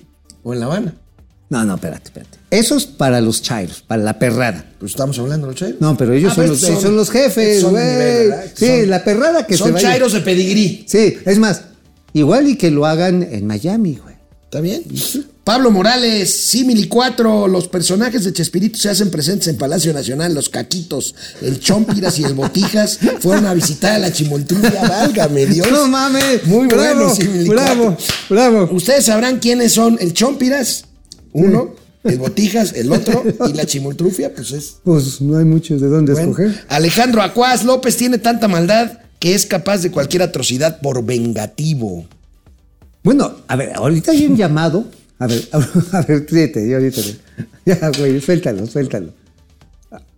O 0.44 0.54
en 0.54 0.60
La 0.60 0.66
Habana. 0.68 0.94
No, 1.50 1.66
no, 1.66 1.76
espérate, 1.76 2.04
espérate. 2.06 2.38
Eso 2.52 2.78
es 2.78 2.86
para 2.86 3.20
los 3.22 3.42
chairos, 3.42 3.82
para 3.82 4.02
la 4.04 4.18
perrada. 4.20 4.72
Pues 4.80 4.92
estamos 4.92 5.18
hablando, 5.20 5.48
¿no, 5.48 5.54
Chairos? 5.54 5.82
No, 5.82 5.98
pero 5.98 6.14
ellos 6.14 6.32
Ah, 6.32 6.36
son, 6.36 6.48
los, 6.48 6.64
ellos 6.64 6.82
son 6.82 6.96
los 6.96 7.10
jefes, 7.10 7.60
son 7.62 7.74
de 7.74 8.28
güey. 8.30 8.40
Sí, 8.54 8.68
Son- 8.82 8.90
la 8.90 9.04
perrada 9.04 9.46
que 9.48 9.58
se 9.58 9.64
Son. 9.64 9.76
Chairos 9.76 10.14
de 10.14 10.22
pedigrí. 10.22 10.86
Sí, 10.88 11.16
es 11.26 11.40
más, 11.40 11.64
igual 12.14 12.48
y 12.48 12.56
que 12.56 12.72
lo 12.72 12.86
hagan 12.86 13.24
en 13.24 13.48
Miami, 13.48 13.96
güey. 14.02 14.16
¿Está 14.46 14.62
bien? 14.62 14.84
Pablo 15.44 15.72
Morales, 15.72 16.40
Simili 16.50 16.88
4, 16.88 17.48
los 17.48 17.68
personajes 17.68 18.24
de 18.24 18.32
Chespirito 18.32 18.78
se 18.78 18.90
hacen 18.90 19.10
presentes 19.10 19.48
en 19.48 19.58
Palacio 19.58 19.92
Nacional, 19.92 20.36
los 20.36 20.50
caquitos, 20.50 21.16
el 21.42 21.60
Chompiras 21.60 22.20
y 22.20 22.24
el 22.24 22.36
Botijas 22.36 23.00
fueron 23.22 23.48
a 23.48 23.54
visitar 23.56 23.94
a 23.94 24.00
la 24.00 24.14
Chimoltrufia, 24.14 24.88
válgame 24.88 25.48
Dios. 25.48 25.68
No 25.72 25.88
mames. 25.88 26.46
Muy 26.46 26.68
bravo, 26.68 26.84
bueno, 26.84 27.16
Simili 27.16 27.50
Bravo, 27.50 27.86
4. 27.86 28.06
bravo. 28.30 28.70
Ustedes 28.72 29.06
sabrán 29.06 29.40
quiénes 29.40 29.72
son 29.72 29.98
el 30.00 30.14
Chompiras, 30.14 30.86
uno, 31.34 31.74
el 32.04 32.20
Botijas, 32.20 32.74
el 32.74 32.92
otro, 32.92 33.24
y 33.50 33.54
la 33.54 33.66
Chimoltrufia, 33.66 34.36
pues 34.36 34.52
es 34.52 34.76
Pues 34.84 35.22
no 35.22 35.40
hay 35.40 35.46
muchos 35.46 35.82
de 35.82 35.88
dónde 35.88 36.14
Bueno, 36.14 36.32
escoger. 36.32 36.66
Alejandro 36.70 37.24
Acuaz 37.24 37.64
López 37.64 37.98
tiene 37.98 38.20
tanta 38.20 38.48
maldad 38.48 39.00
que 39.18 39.34
es 39.34 39.48
capaz 39.48 39.80
de 39.80 39.90
cualquier 39.90 40.22
atrocidad 40.22 40.82
por 40.82 41.04
vengativo. 41.04 42.06
Bueno, 43.04 43.38
a 43.48 43.56
ver, 43.56 43.72
ahorita 43.76 44.12
hay 44.12 44.28
un 44.28 44.38
llamado. 44.38 44.86
A 45.22 45.28
ver, 45.28 45.48
a 45.92 46.02
ver, 46.02 46.26
fíjate, 46.28 46.68
yo 46.68 46.78
ahorita. 46.78 47.02
Ya, 47.66 47.92
güey, 47.96 48.20
suéltalo, 48.20 48.66
suéltalo. 48.66 49.14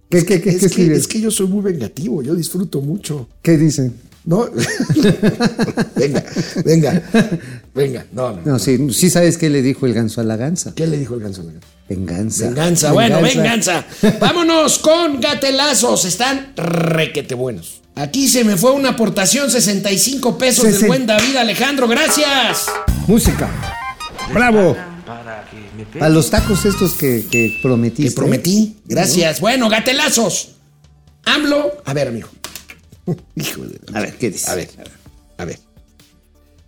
¿Qué, 0.09 0.23
qué, 0.25 0.39
qué, 0.39 0.51
es, 0.51 0.73
que, 0.73 0.93
es 0.93 1.07
que 1.07 1.19
yo 1.19 1.29
soy 1.29 1.47
muy 1.47 1.61
vengativo, 1.61 2.23
yo 2.23 2.35
disfruto 2.35 2.79
mucho. 2.79 3.27
¿Qué 3.41 3.57
dicen? 3.57 3.93
¿No? 4.23 4.45
venga, 5.95 6.23
venga, 6.63 7.01
venga. 7.75 8.05
No, 8.13 8.31
no. 8.31 8.41
No, 8.45 8.59
sí, 8.59 8.93
sí 8.93 9.09
sabes 9.09 9.37
qué 9.37 9.49
le 9.49 9.61
dijo 9.61 9.85
el 9.85 9.93
ganso 9.93 10.21
a 10.21 10.23
la 10.23 10.37
gansa. 10.37 10.73
¿Qué 10.73 10.87
le 10.87 10.97
dijo 10.97 11.15
el 11.15 11.19
ganso? 11.21 11.41
a 11.41 11.45
la 11.45 11.51
gata? 11.53 11.67
Venganza. 11.89 12.45
Venganza, 12.45 12.93
bueno, 12.93 13.21
venganza. 13.21 13.85
Vámonos 14.21 14.79
con 14.79 15.19
gatelazos. 15.19 16.05
Están 16.05 16.53
requete 16.55 17.35
buenos. 17.35 17.81
Aquí 17.95 18.29
se 18.29 18.45
me 18.45 18.55
fue 18.55 18.71
una 18.71 18.91
aportación, 18.91 19.51
65 19.51 20.37
pesos 20.37 20.79
del 20.79 20.87
buen 20.87 21.05
David 21.05 21.35
Alejandro. 21.35 21.89
Gracias. 21.89 22.67
Música. 23.07 23.49
Bravo. 24.33 24.92
Para 25.05 25.43
que 25.49 25.57
me 25.77 25.85
pegue. 25.85 26.03
A 26.03 26.09
los 26.09 26.29
tacos 26.29 26.65
estos 26.65 26.93
que, 26.93 27.25
que 27.29 27.59
prometiste. 27.61 28.11
Te 28.11 28.15
prometí. 28.15 28.77
Gracias. 28.85 29.39
Bueno, 29.41 29.69
gatelazos. 29.69 30.49
AMLO. 31.25 31.71
A 31.85 31.93
ver, 31.93 32.07
amigo. 32.09 32.29
Hijo 33.35 33.61
de. 33.65 33.79
A 33.93 34.01
ver, 34.01 34.17
¿qué 34.17 34.29
dices? 34.29 34.49
A 34.49 34.55
ver, 34.55 34.69
a 34.77 34.83
ver. 34.83 34.91
A 35.37 35.45
ver. 35.45 35.59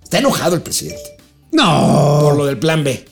Está 0.04 0.20
enojado 0.20 0.56
el 0.56 0.62
presidente 0.62 1.18
No. 1.52 2.20
por 2.22 2.36
lo 2.38 2.46
del 2.46 2.60
plan 2.60 2.84
B. 2.84 3.06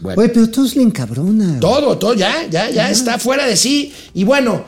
Bueno. 0.00 0.20
Oye, 0.22 0.28
pero 0.30 0.48
todos 0.50 0.76
le 0.76 0.82
encabronan. 0.82 1.58
Todo, 1.58 1.98
todo, 1.98 2.14
ya, 2.14 2.46
ya, 2.48 2.70
ya 2.70 2.88
está 2.90 3.18
fuera 3.18 3.46
de 3.46 3.56
sí. 3.56 3.92
Y 4.14 4.22
bueno, 4.24 4.64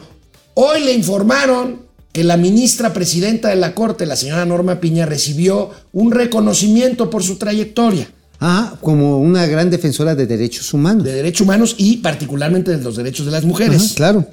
hoy 0.54 0.80
le 0.82 0.92
informaron 0.92 1.86
que 2.12 2.24
la 2.24 2.36
ministra 2.36 2.92
presidenta 2.92 3.48
de 3.48 3.54
la 3.56 3.72
Corte, 3.74 4.06
la 4.06 4.16
señora 4.16 4.44
Norma 4.44 4.80
Piña, 4.80 5.06
recibió 5.06 5.70
un 5.92 6.10
reconocimiento 6.10 7.08
por 7.10 7.22
su 7.22 7.36
trayectoria 7.36 8.10
Ah, 8.40 8.74
como 8.80 9.18
una 9.18 9.46
gran 9.46 9.68
defensora 9.68 10.14
de 10.14 10.26
derechos 10.26 10.72
humanos. 10.72 11.04
de 11.04 11.12
derechos 11.12 11.42
humanos 11.42 11.74
y 11.76 11.98
particularmente 11.98 12.70
de 12.70 12.82
los 12.82 12.96
derechos 12.96 13.26
de 13.26 13.32
las 13.32 13.44
mujeres. 13.44 13.84
Ajá, 13.84 13.94
claro. 13.94 14.26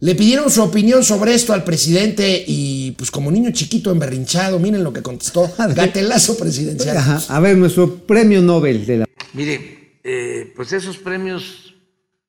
Le 0.00 0.14
pidieron 0.14 0.50
su 0.50 0.62
opinión 0.62 1.04
sobre 1.04 1.34
esto 1.34 1.52
al 1.52 1.64
presidente 1.64 2.44
y 2.46 2.92
pues 2.92 3.10
como 3.10 3.30
niño 3.30 3.50
chiquito 3.52 3.90
emberrinchado, 3.90 4.58
miren 4.58 4.84
lo 4.84 4.92
que 4.92 5.02
contestó, 5.02 5.50
gatelazo 5.74 6.38
presidencial. 6.38 6.96
Ajá. 6.96 7.20
A 7.28 7.40
ver, 7.40 7.56
nuestro 7.56 7.96
premio 8.06 8.40
Nobel 8.40 8.86
de 8.86 8.96
la. 8.98 9.06
Mire, 9.34 9.98
eh, 10.04 10.52
pues 10.56 10.72
esos 10.72 10.98
premios 10.98 11.74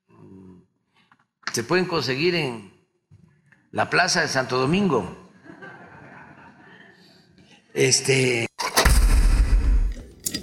mm, 0.10 0.60
se 1.54 1.64
pueden 1.64 1.86
conseguir 1.86 2.36
en 2.36 2.72
la 3.72 3.90
Plaza 3.90 4.22
de 4.22 4.28
Santo 4.28 4.58
Domingo. 4.58 5.18
Este, 7.74 8.48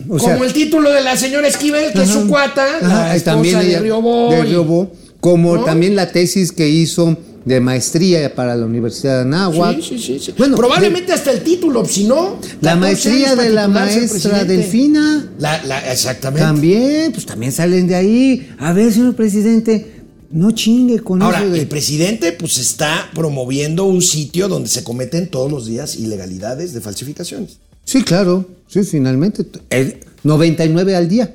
O 0.09 0.19
sea, 0.19 0.33
como 0.35 0.45
el 0.45 0.53
título 0.53 0.91
de 0.93 1.03
la 1.03 1.17
señora 1.17 1.49
Esquivel, 1.49 1.93
que 1.93 2.03
es 2.03 2.11
su 2.11 2.27
cuata, 2.29 2.65
Ajá, 2.81 2.89
la 3.09 3.17
esposa 3.17 3.33
también 3.33 3.59
de 3.61 3.79
Riobó. 3.81 4.31
de 4.31 4.43
Riobó, 4.45 4.93
como 5.21 5.57
¿no? 5.57 5.65
también 5.65 5.97
la 5.97 6.11
tesis 6.13 6.53
que 6.53 6.69
hizo 6.69 7.17
de 7.45 7.61
maestría 7.61 8.35
para 8.35 8.55
la 8.55 8.67
Universidad 8.67 9.15
de 9.17 9.21
Anáhuac. 9.23 9.81
Sí, 9.81 9.99
sí, 9.99 10.19
sí. 10.19 10.35
Bueno, 10.37 10.57
Probablemente 10.57 11.13
hasta 11.13 11.31
el 11.31 11.41
título, 11.43 11.85
si 11.87 12.05
no. 12.05 12.39
La 12.61 12.75
14 12.75 12.77
maestría 12.81 13.37
de 13.37 13.49
la 13.51 13.69
maestra. 13.69 14.45
Delfina. 14.45 15.31
La, 15.39 15.63
la- 15.65 15.91
exactamente. 15.93 16.43
También, 16.45 17.13
pues 17.13 17.25
también 17.25 17.51
salen 17.53 17.87
de 17.89 17.95
ahí. 17.95 18.49
A 18.59 18.73
ver, 18.75 18.93
señor 18.93 19.15
presidente, 19.17 19.95
no 20.31 20.51
chingue 20.51 20.99
con 21.01 21.23
Ahora, 21.23 21.39
eso 21.41 21.49
de. 21.51 21.61
el 21.61 21.69
presidente 21.69 22.33
pues 22.33 22.59
está 22.59 23.09
promoviendo 23.15 23.85
un 23.85 24.03
sitio 24.03 24.49
donde 24.49 24.69
se 24.69 24.85
cometen 24.85 25.29
todos 25.29 25.51
los 25.51 25.65
días 25.67 25.97
ilegalidades 25.97 26.75
de 26.75 26.83
falsificaciones. 26.83 27.59
Sí, 27.89 28.03
claro. 28.03 28.45
Sí, 28.67 28.83
finalmente. 28.85 29.47
El 29.71 30.01
99 30.23 30.95
al 30.95 31.09
día. 31.09 31.35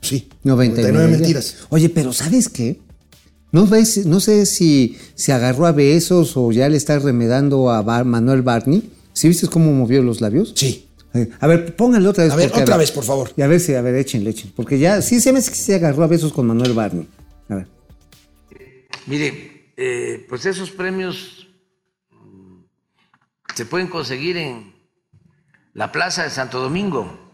Sí. 0.00 0.28
99, 0.44 0.92
99 0.92 1.02
al 1.04 1.08
día. 1.10 1.18
mentiras. 1.18 1.56
Oye, 1.68 1.90
pero 1.90 2.12
¿sabes 2.14 2.48
qué? 2.48 2.80
No, 3.52 3.66
ves, 3.66 4.06
no 4.06 4.18
sé 4.20 4.46
si 4.46 4.96
se 5.14 5.32
agarró 5.34 5.66
a 5.66 5.72
besos 5.72 6.36
o 6.38 6.52
ya 6.52 6.70
le 6.70 6.78
está 6.78 6.98
remedando 6.98 7.68
a 7.70 7.82
Bar- 7.82 8.06
Manuel 8.06 8.40
Barney. 8.40 8.90
¿Sí 9.12 9.28
viste 9.28 9.46
cómo 9.48 9.70
movió 9.72 10.02
los 10.02 10.22
labios? 10.22 10.54
Sí. 10.56 10.86
Eh, 11.12 11.28
A 11.40 11.46
ver, 11.46 11.76
pónganle 11.76 12.08
otra 12.08 12.24
vez. 12.24 12.32
A 12.32 12.36
ver, 12.36 12.48
porque, 12.48 12.62
otra 12.62 12.76
vez, 12.78 12.90
por 12.90 13.04
favor. 13.04 13.30
Y 13.36 13.42
a 13.42 13.46
ver 13.46 13.60
si, 13.60 13.74
a 13.74 13.82
ver, 13.82 13.96
échenle, 13.96 14.30
échenle. 14.30 14.54
Porque 14.56 14.78
ya, 14.78 15.02
sí 15.02 15.20
se 15.20 15.32
me 15.34 15.40
hace 15.40 15.50
que 15.50 15.56
se 15.58 15.74
agarró 15.74 16.02
a 16.04 16.06
besos 16.06 16.32
con 16.32 16.46
Manuel 16.46 16.72
Barney. 16.72 17.06
A 17.50 17.56
ver. 17.56 17.66
mire, 19.06 19.72
eh, 19.76 20.24
pues 20.28 20.46
esos 20.46 20.70
premios 20.70 21.48
mm, 22.10 22.60
se 23.54 23.66
pueden 23.66 23.88
conseguir 23.88 24.36
en 24.38 24.72
la 25.74 25.92
Plaza 25.92 26.24
de 26.24 26.30
Santo 26.30 26.60
Domingo. 26.60 27.30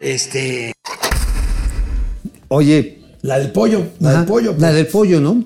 Este, 0.00 0.72
Oye, 2.48 3.00
La 3.22 3.38
del 3.38 3.52
pollo, 3.52 3.86
la 4.00 4.10
ajá, 4.10 4.18
del 4.18 4.28
pollo. 4.28 4.52
La 4.52 4.58
pues. 4.58 4.74
del 4.74 4.86
pollo, 4.86 5.20
¿no? 5.20 5.44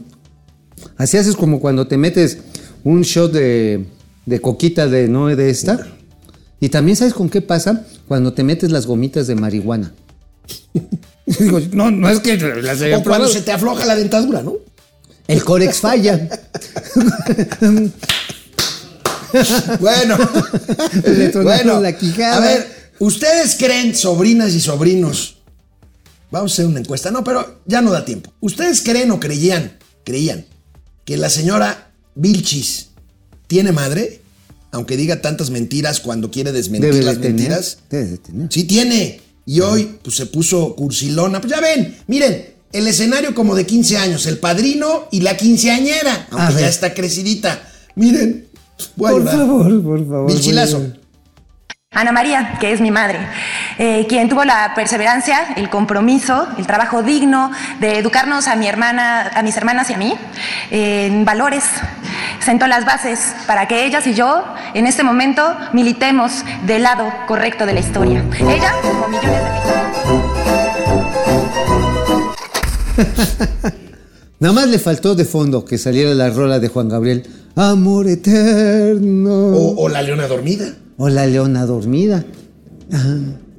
Así 0.97 1.17
haces 1.17 1.37
como 1.37 1.61
cuando 1.61 1.87
te 1.87 1.97
metes 1.97 2.39
un 2.83 3.03
shot 3.03 3.33
de, 3.33 3.87
de 4.27 4.41
coquita 4.41 4.89
de 4.89 5.09
no 5.09 5.27
de 5.29 5.51
esta. 5.51 5.87
Y 6.61 6.71
también 6.71 6.97
sabes 6.97 7.15
con 7.15 7.29
qué 7.29 7.41
pasa 7.41 7.87
cuando 8.09 8.33
te 8.33 8.43
metes 8.43 8.73
las 8.73 8.87
gomitas 8.87 9.27
de 9.27 9.37
marihuana. 9.37 9.93
Digo, 11.27 11.61
no, 11.73 11.91
no 11.91 12.09
es 12.09 12.21
que 12.21 12.37
las 12.37 12.81
haya 12.81 12.99
O 12.99 13.05
cuando 13.05 13.29
se 13.29 13.43
te 13.43 13.53
afloja 13.53 13.85
la 13.85 13.95
dentadura, 13.95 14.43
¿no? 14.43 14.55
El 15.29 15.45
Corex 15.45 15.79
falla. 15.79 16.29
Bueno, 19.81 20.17
bueno, 21.43 21.81
la 21.81 21.97
quijada. 21.97 22.37
a 22.37 22.41
ver, 22.41 22.93
¿ustedes 22.99 23.57
creen, 23.57 23.95
sobrinas 23.95 24.55
y 24.55 24.61
sobrinos? 24.61 25.37
Vamos 26.31 26.53
a 26.53 26.55
hacer 26.55 26.67
una 26.67 26.81
encuesta, 26.81 27.11
no, 27.11 27.25
pero 27.25 27.61
ya 27.67 27.81
no 27.81 27.91
da 27.91 28.05
tiempo. 28.05 28.33
¿Ustedes 28.41 28.83
creen 28.83 29.11
o 29.11 29.21
creían, 29.21 29.79
creían 30.05 30.45
que 31.05 31.17
la 31.17 31.31
señora 31.31 31.93
Vilchis 32.15 32.89
tiene 33.47 33.73
madre? 33.73 34.21
Aunque 34.71 34.99
diga 34.99 35.23
tantas 35.23 35.49
mentiras 35.49 36.01
cuando 36.01 36.31
quiere 36.31 36.53
desmentir 36.53 36.93
Debe 36.93 37.05
las 37.05 37.19
mentiras. 37.19 37.79
Debe 37.89 38.19
de. 38.19 38.49
Sí 38.51 38.65
tiene. 38.65 39.21
Y 39.47 39.61
hoy 39.61 39.99
pues, 40.03 40.17
se 40.17 40.27
puso 40.27 40.77
cursilona. 40.77 41.41
Pues 41.41 41.51
ya 41.51 41.61
ven, 41.61 41.97
miren, 42.07 42.59
el 42.73 42.87
escenario 42.87 43.35
como 43.35 43.55
de 43.55 43.65
15 43.65 43.97
años, 43.97 44.27
el 44.27 44.39
padrino 44.39 45.09
y 45.11 45.21
la 45.21 45.37
quinceañera, 45.37 46.29
aunque 46.31 46.61
ya 46.61 46.69
está 46.69 46.93
crecidita. 46.93 47.63
Miren, 47.95 48.48
voy 48.97 49.13
Por 49.13 49.31
favor, 49.31 49.83
por 49.83 50.09
favor. 50.09 50.27
Vilchilazo. 50.27 50.83
Ana 51.91 52.13
María, 52.13 52.59
que 52.61 52.71
es 52.71 52.83
mi 52.83 52.91
madre, 52.91 53.19
eh, 53.79 54.05
quien 54.09 54.29
tuvo 54.29 54.45
la 54.45 54.75
perseverancia, 54.75 55.55
el 55.57 55.71
compromiso, 55.71 56.47
el 56.59 56.67
trabajo 56.67 57.03
digno 57.03 57.51
de 57.81 57.99
educarnos 57.99 58.47
a 58.47 58.57
mi 58.57 58.69
hermana, 58.69 59.31
a 59.35 59.43
mis 59.43 59.57
hermanas 59.57 59.89
y 59.89 59.95
a 59.95 59.97
mí 59.97 60.15
eh, 60.71 61.07
en 61.07 61.25
valores, 61.25 61.65
sentó 62.41 62.67
las 62.67 62.85
bases 62.85 63.35
para 63.47 63.67
que 63.67 63.87
ellas 63.87 64.07
y 64.07 64.13
yo 64.13 64.45
en 64.75 64.87
este 64.87 65.03
momento 65.03 65.57
militemos 65.73 66.45
del 66.67 66.83
lado 66.83 67.11
correcto 67.27 67.65
de 67.65 67.73
la 67.73 67.81
historia. 67.81 68.23
Ella, 68.39 68.75
como 68.83 69.09
millones 69.09 69.43
de. 73.73 73.79
Nada 74.41 74.55
más 74.55 74.69
le 74.69 74.79
faltó 74.79 75.15
de 75.15 75.25
fondo 75.25 75.65
que 75.65 75.79
saliera 75.79 76.15
la 76.15 76.31
rola 76.31 76.61
de 76.61 76.69
Juan 76.69 76.89
Gabriel. 76.89 77.25
Amor 77.57 78.07
eterno. 78.07 79.49
O, 79.49 79.85
o 79.85 79.89
la 79.89 80.03
leona 80.03 80.29
dormida. 80.29 80.75
O 80.97 81.09
la 81.09 81.27
leona 81.27 81.67
dormida. 81.67 82.25
Ajá. 82.93 83.17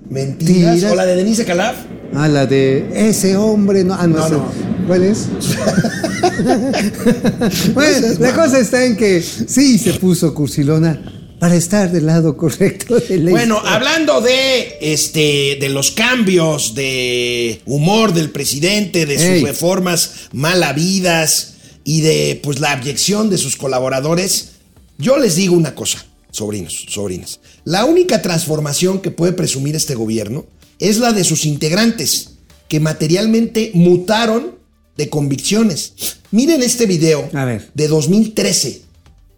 Mentiras. 0.09 0.75
Tiras. 0.75 0.91
O 0.91 0.95
la 0.95 1.05
de 1.05 1.15
Denise 1.17 1.43
Calaf. 1.45 1.75
Ah, 2.13 2.27
la 2.27 2.45
de 2.45 3.09
ese 3.09 3.35
hombre. 3.35 3.83
No, 3.83 3.93
ah, 3.93 4.07
no, 4.07 4.17
No, 4.17 4.29
no. 4.29 4.45
¿Cuál 4.87 5.03
es? 5.03 5.27
bueno, 7.73 8.07
la 8.19 8.33
cosa 8.33 8.59
está 8.59 8.85
en 8.85 8.95
que 8.95 9.21
sí 9.21 9.77
se 9.77 9.93
puso 9.93 10.33
cursilona 10.33 11.18
para 11.39 11.55
estar 11.55 11.91
del 11.91 12.05
lado 12.05 12.35
correcto 12.37 12.99
de 12.99 13.17
la 13.17 13.31
Bueno, 13.31 13.55
historia. 13.55 13.75
hablando 13.75 14.21
de 14.21 14.77
este 14.81 15.57
de 15.59 15.69
los 15.69 15.91
cambios 15.91 16.75
de 16.75 17.61
humor 17.65 18.13
del 18.13 18.29
presidente, 18.31 19.05
de 19.05 19.15
sus 19.17 19.25
Ey. 19.27 19.43
reformas 19.45 20.11
mal 20.33 20.61
habidas 20.63 21.53
y 21.83 22.01
de 22.01 22.39
pues 22.43 22.59
la 22.59 22.73
abyección 22.73 23.29
de 23.29 23.37
sus 23.37 23.55
colaboradores, 23.55 24.49
yo 24.97 25.17
les 25.17 25.35
digo 25.35 25.55
una 25.55 25.75
cosa, 25.75 26.05
sobrinos, 26.31 26.85
sobrinas. 26.89 27.39
La 27.63 27.85
única 27.85 28.21
transformación 28.21 28.99
que 28.99 29.11
puede 29.11 29.31
presumir 29.33 29.75
este 29.75 29.95
gobierno 29.95 30.45
es 30.77 30.97
la 30.99 31.13
de 31.13 31.23
sus 31.23 31.45
integrantes, 31.45 32.31
que 32.67 32.79
materialmente 32.79 33.71
mutaron 33.73 34.55
de 34.97 35.09
convicciones. 35.09 35.93
Miren 36.31 36.61
este 36.61 36.85
video 36.85 37.29
A 37.33 37.45
ver. 37.45 37.69
de 37.73 37.87
2013. 37.87 38.81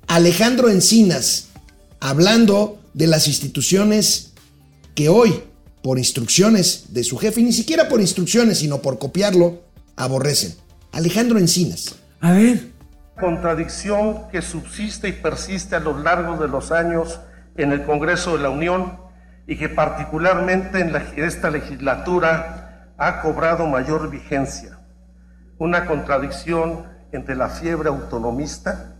Alejandro 0.07 0.69
Encinas 0.69 1.45
hablando 2.01 2.79
de 2.93 3.07
las 3.07 3.27
instituciones 3.27 4.33
que 4.95 5.07
hoy, 5.07 5.43
por 5.81 5.97
instrucciones 5.97 6.87
de 6.93 7.03
su 7.03 7.17
jefe, 7.17 7.39
y 7.41 7.43
ni 7.45 7.53
siquiera 7.53 7.87
por 7.87 8.01
instrucciones, 8.01 8.59
sino 8.59 8.79
por 8.81 8.99
copiarlo, 8.99 9.61
aborrecen. 9.95 10.53
Alejandro 10.91 11.39
Encinas. 11.39 11.95
A 12.19 12.33
ver. 12.33 12.69
contradicción 13.19 14.29
que 14.31 14.41
subsiste 14.41 15.07
y 15.07 15.11
persiste 15.11 15.75
a 15.75 15.79
lo 15.79 15.95
largo 15.99 16.37
de 16.37 16.47
los 16.47 16.71
años 16.71 17.19
en 17.55 17.71
el 17.71 17.85
Congreso 17.85 18.35
de 18.35 18.41
la 18.41 18.49
Unión 18.49 18.97
y 19.47 19.57
que 19.57 19.69
particularmente 19.69 20.79
en 20.79 20.91
la- 20.91 21.05
esta 21.15 21.51
legislatura 21.51 22.89
ha 22.97 23.21
cobrado 23.21 23.67
mayor 23.67 24.09
vigencia. 24.09 24.79
Una 25.59 25.85
contradicción 25.85 26.83
entre 27.11 27.35
la 27.35 27.49
fiebre 27.49 27.89
autonomista 27.89 28.95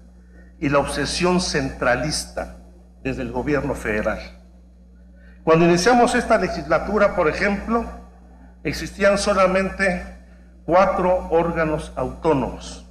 y 0.60 0.70
la 0.70 0.78
obsesión 0.80 1.42
centralista 1.42 2.58
desde 3.04 3.22
el 3.22 3.32
gobierno 3.32 3.74
federal. 3.74 4.20
Cuando 5.44 5.66
iniciamos 5.66 6.16
esta 6.16 6.38
legislatura, 6.38 7.16
por 7.16 7.28
ejemplo, 7.28 7.86
existían 8.64 9.18
solamente 9.18 10.04
cuatro 10.66 11.28
órganos 11.32 11.92
autónomos 11.96 12.82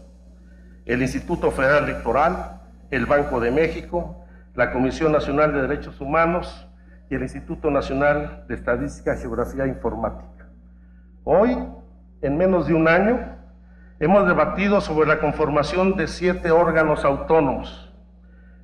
el 0.90 1.02
Instituto 1.02 1.52
Federal 1.52 1.84
Electoral, 1.84 2.62
el 2.90 3.06
Banco 3.06 3.38
de 3.38 3.52
México, 3.52 4.24
la 4.56 4.72
Comisión 4.72 5.12
Nacional 5.12 5.52
de 5.52 5.62
Derechos 5.62 6.00
Humanos 6.00 6.68
y 7.08 7.14
el 7.14 7.22
Instituto 7.22 7.70
Nacional 7.70 8.44
de 8.48 8.56
Estadística, 8.56 9.14
Geografía 9.14 9.64
e 9.64 9.68
Informática. 9.68 10.48
Hoy, 11.22 11.56
en 12.22 12.36
menos 12.36 12.66
de 12.66 12.74
un 12.74 12.88
año, 12.88 13.20
hemos 14.00 14.26
debatido 14.26 14.80
sobre 14.80 15.06
la 15.06 15.20
conformación 15.20 15.96
de 15.96 16.08
siete 16.08 16.50
órganos 16.50 17.04
autónomos, 17.04 17.89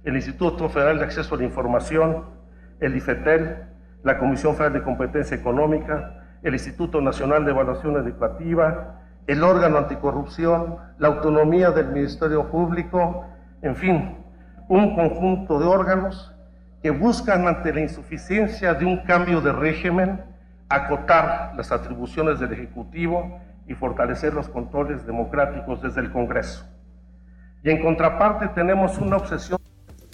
el 0.06 0.16
Instituto 0.16 0.70
Federal 0.70 0.98
de 0.98 1.04
Acceso 1.04 1.34
a 1.34 1.38
la 1.38 1.44
Información, 1.44 2.24
el 2.80 2.96
IFETEL, 2.96 3.64
la 4.02 4.18
Comisión 4.18 4.54
Federal 4.54 4.72
de 4.72 4.82
Competencia 4.82 5.36
Económica, 5.36 6.22
el 6.42 6.54
Instituto 6.54 7.02
Nacional 7.02 7.44
de 7.44 7.50
Evaluación 7.50 7.96
Educativa 7.96 9.02
el 9.26 9.42
órgano 9.42 9.78
anticorrupción, 9.78 10.76
la 10.98 11.08
autonomía 11.08 11.70
del 11.70 11.88
Ministerio 11.88 12.48
Público, 12.48 13.26
en 13.62 13.74
fin, 13.74 14.18
un 14.68 14.94
conjunto 14.94 15.58
de 15.58 15.66
órganos 15.66 16.32
que 16.82 16.90
buscan 16.90 17.48
ante 17.48 17.72
la 17.72 17.80
insuficiencia 17.80 18.74
de 18.74 18.84
un 18.84 18.98
cambio 18.98 19.40
de 19.40 19.52
régimen 19.52 20.22
acotar 20.68 21.52
las 21.56 21.72
atribuciones 21.72 22.38
del 22.38 22.52
Ejecutivo 22.52 23.40
y 23.66 23.74
fortalecer 23.74 24.32
los 24.32 24.48
controles 24.48 25.04
democráticos 25.06 25.82
desde 25.82 26.00
el 26.00 26.12
Congreso. 26.12 26.64
Y 27.64 27.70
en 27.70 27.82
contraparte 27.82 28.48
tenemos 28.48 28.98
una 28.98 29.16
obsesión 29.16 29.58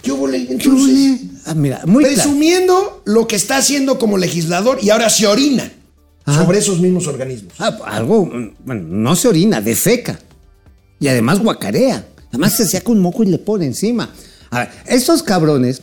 ¿Qué 0.03 0.11
le- 0.11 0.51
entonces? 0.51 1.21
Ah, 1.45 1.53
mira, 1.55 1.81
muy 1.85 2.03
claro. 2.03 2.15
presumiendo 2.21 3.01
lo 3.05 3.25
que 3.27 3.35
está 3.35 3.57
haciendo 3.57 3.97
como 3.97 4.17
legislador 4.19 4.77
y 4.81 4.89
ahora 4.91 5.09
se 5.09 5.25
orina 5.25 5.71
Ajá. 6.25 6.43
sobre 6.43 6.59
esos 6.59 6.79
mismos 6.79 7.07
organismos. 7.07 7.53
Ah, 7.57 7.75
algo, 7.87 8.29
bueno, 8.65 8.83
no 8.87 9.15
se 9.15 9.27
orina, 9.29 9.61
defeca. 9.61 10.19
Y 10.99 11.07
además 11.07 11.39
guacarea. 11.39 12.05
Además 12.29 12.55
se 12.55 12.67
saca 12.67 12.91
un 12.91 12.99
moco 12.99 13.23
y 13.23 13.27
le 13.27 13.37
pone 13.39 13.65
encima. 13.65 14.09
A 14.51 14.59
ver, 14.59 14.69
estos 14.87 15.23
cabrones 15.23 15.81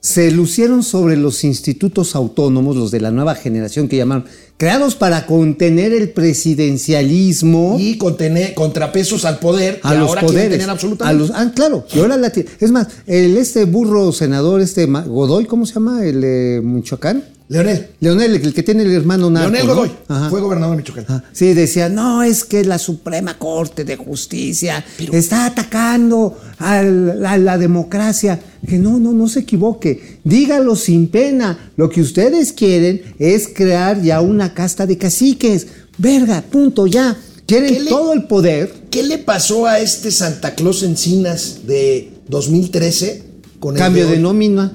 se 0.00 0.30
lucieron 0.30 0.82
sobre 0.82 1.16
los 1.16 1.44
institutos 1.44 2.14
autónomos, 2.14 2.76
los 2.76 2.90
de 2.90 3.00
la 3.00 3.10
nueva 3.10 3.34
generación 3.34 3.88
que 3.88 3.96
llamaron, 3.96 4.26
creados 4.56 4.94
para 4.94 5.26
contener 5.26 5.92
el 5.92 6.10
presidencialismo. 6.10 7.76
Y 7.78 7.98
contener 7.98 8.54
contrapesos 8.54 9.24
al 9.24 9.38
poder 9.38 9.80
que 9.80 9.88
a 9.88 9.94
los 9.94 10.08
ahora 10.08 10.22
poderes. 10.22 10.50
tener 10.50 10.68
a 10.68 10.72
absolutamente. 10.72 11.18
los, 11.18 11.30
ah, 11.30 11.52
claro. 11.54 11.86
Y 11.92 11.98
ahora 11.98 12.16
la 12.16 12.32
Es 12.60 12.70
más, 12.70 12.88
el 13.06 13.36
este 13.36 13.64
burro 13.64 14.12
senador, 14.12 14.60
este 14.60 14.86
Godoy, 14.86 15.46
¿cómo 15.46 15.66
se 15.66 15.74
llama? 15.74 16.04
El 16.04 16.20
de 16.20 16.60
Michoacán. 16.62 17.24
Leonel. 17.46 17.88
Leonel, 18.00 18.36
el 18.36 18.54
que 18.54 18.62
tiene 18.62 18.84
el 18.84 18.92
hermano 18.92 19.28
narco. 19.28 19.50
Leonel. 19.50 19.68
Godoy 19.68 19.90
fue 20.30 20.40
gobernador 20.40 20.76
de 20.76 20.82
Michoacán. 20.82 21.24
Sí, 21.32 21.52
decía, 21.52 21.88
no, 21.90 22.22
es 22.22 22.44
que 22.44 22.64
la 22.64 22.78
Suprema 22.78 23.36
Corte 23.38 23.84
de 23.84 23.96
Justicia 23.96 24.82
está 25.12 25.46
atacando 25.46 26.38
a 26.58 26.82
la, 26.82 27.32
a 27.32 27.38
la 27.38 27.58
democracia. 27.58 28.40
Que 28.66 28.78
no, 28.78 28.98
no, 28.98 29.12
no 29.12 29.28
se 29.28 29.40
equivoque. 29.40 30.13
Dígalo 30.24 30.74
sin 30.74 31.08
pena. 31.08 31.70
Lo 31.76 31.88
que 31.90 32.00
ustedes 32.00 32.52
quieren 32.52 33.02
es 33.18 33.46
crear 33.48 34.00
ya 34.02 34.20
una 34.20 34.54
casta 34.54 34.86
de 34.86 34.96
caciques. 34.98 35.66
Verga, 35.98 36.42
punto, 36.42 36.86
ya. 36.86 37.16
¿Qué 37.46 37.58
Quieren 37.58 37.84
le- 37.84 37.90
todo 37.90 38.12
el 38.14 38.24
poder. 38.24 38.72
¿Qué 38.90 39.02
le 39.02 39.18
pasó 39.18 39.66
a 39.66 39.78
este 39.80 40.10
Santa 40.10 40.54
Claus 40.54 40.82
Encinas 40.82 41.60
de 41.66 42.10
2013 42.28 43.22
con 43.60 43.74
el 43.74 43.78
Cambio 43.82 44.06
de 44.06 44.14
hoy? 44.14 44.18
nómina. 44.18 44.72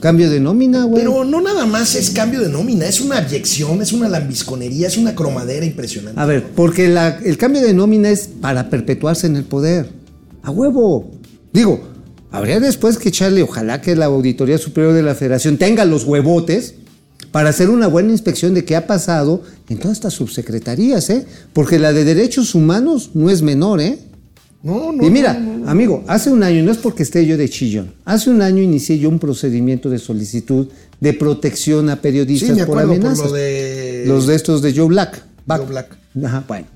Cambio 0.00 0.28
de 0.28 0.40
nómina, 0.40 0.84
güey. 0.84 1.02
Pero 1.02 1.24
no 1.24 1.40
nada 1.40 1.64
más 1.64 1.94
es 1.94 2.10
cambio 2.10 2.40
de 2.40 2.48
nómina, 2.48 2.86
es 2.86 3.00
una 3.00 3.18
abyección, 3.18 3.80
es 3.80 3.92
una 3.92 4.08
lambisconería, 4.08 4.88
es 4.88 4.96
una 4.98 5.14
cromadera 5.14 5.64
impresionante. 5.64 6.20
A 6.20 6.26
ver, 6.26 6.42
porque 6.56 6.88
la- 6.88 7.18
el 7.24 7.38
cambio 7.38 7.62
de 7.62 7.72
nómina 7.72 8.10
es 8.10 8.28
para 8.40 8.68
perpetuarse 8.68 9.28
en 9.28 9.36
el 9.36 9.44
poder. 9.44 9.88
A 10.42 10.50
huevo. 10.50 11.12
Digo, 11.52 11.80
habría 12.32 12.58
después 12.60 12.98
que 12.98 13.10
echarle, 13.10 13.42
ojalá 13.42 13.80
que 13.80 13.94
la 13.94 14.06
Auditoría 14.06 14.58
Superior 14.58 14.92
de 14.94 15.02
la 15.02 15.14
Federación 15.14 15.58
tenga 15.58 15.84
los 15.84 16.04
huevotes 16.04 16.74
para 17.30 17.50
hacer 17.50 17.70
una 17.70 17.86
buena 17.86 18.10
inspección 18.10 18.52
de 18.54 18.64
qué 18.64 18.74
ha 18.76 18.86
pasado 18.86 19.42
en 19.68 19.78
todas 19.78 19.96
estas 19.98 20.14
subsecretarías, 20.14 21.08
¿eh? 21.10 21.24
Porque 21.52 21.78
la 21.78 21.92
de 21.92 22.04
Derechos 22.04 22.54
Humanos 22.54 23.10
no 23.14 23.30
es 23.30 23.42
menor, 23.42 23.80
¿eh? 23.80 23.98
No, 24.62 24.92
no. 24.92 25.04
Y 25.06 25.10
mira, 25.10 25.34
no, 25.34 25.52
no, 25.52 25.58
no. 25.64 25.70
amigo, 25.70 26.04
hace 26.06 26.30
un 26.30 26.42
año, 26.42 26.62
no 26.62 26.70
es 26.70 26.78
porque 26.78 27.02
esté 27.02 27.26
yo 27.26 27.36
de 27.36 27.48
chillón, 27.48 27.94
hace 28.04 28.30
un 28.30 28.42
año 28.42 28.62
inicié 28.62 28.98
yo 28.98 29.08
un 29.08 29.18
procedimiento 29.18 29.90
de 29.90 29.98
solicitud 29.98 30.68
de 31.00 31.12
protección 31.14 31.90
a 31.90 32.00
periodistas 32.00 32.50
Sí, 32.50 32.54
me 32.54 32.66
por 32.66 32.78
acuerdo 32.78 32.88
por 32.88 32.96
amenazas. 33.06 33.26
lo 33.26 33.32
de- 33.32 34.04
Los 34.06 34.26
de 34.26 34.34
estos 34.36 34.62
de 34.62 34.72
Joe 34.74 34.86
Black. 34.86 35.24
Joe 35.48 35.66
Black. 35.66 35.96
Ajá, 36.24 36.44
bueno. 36.46 36.66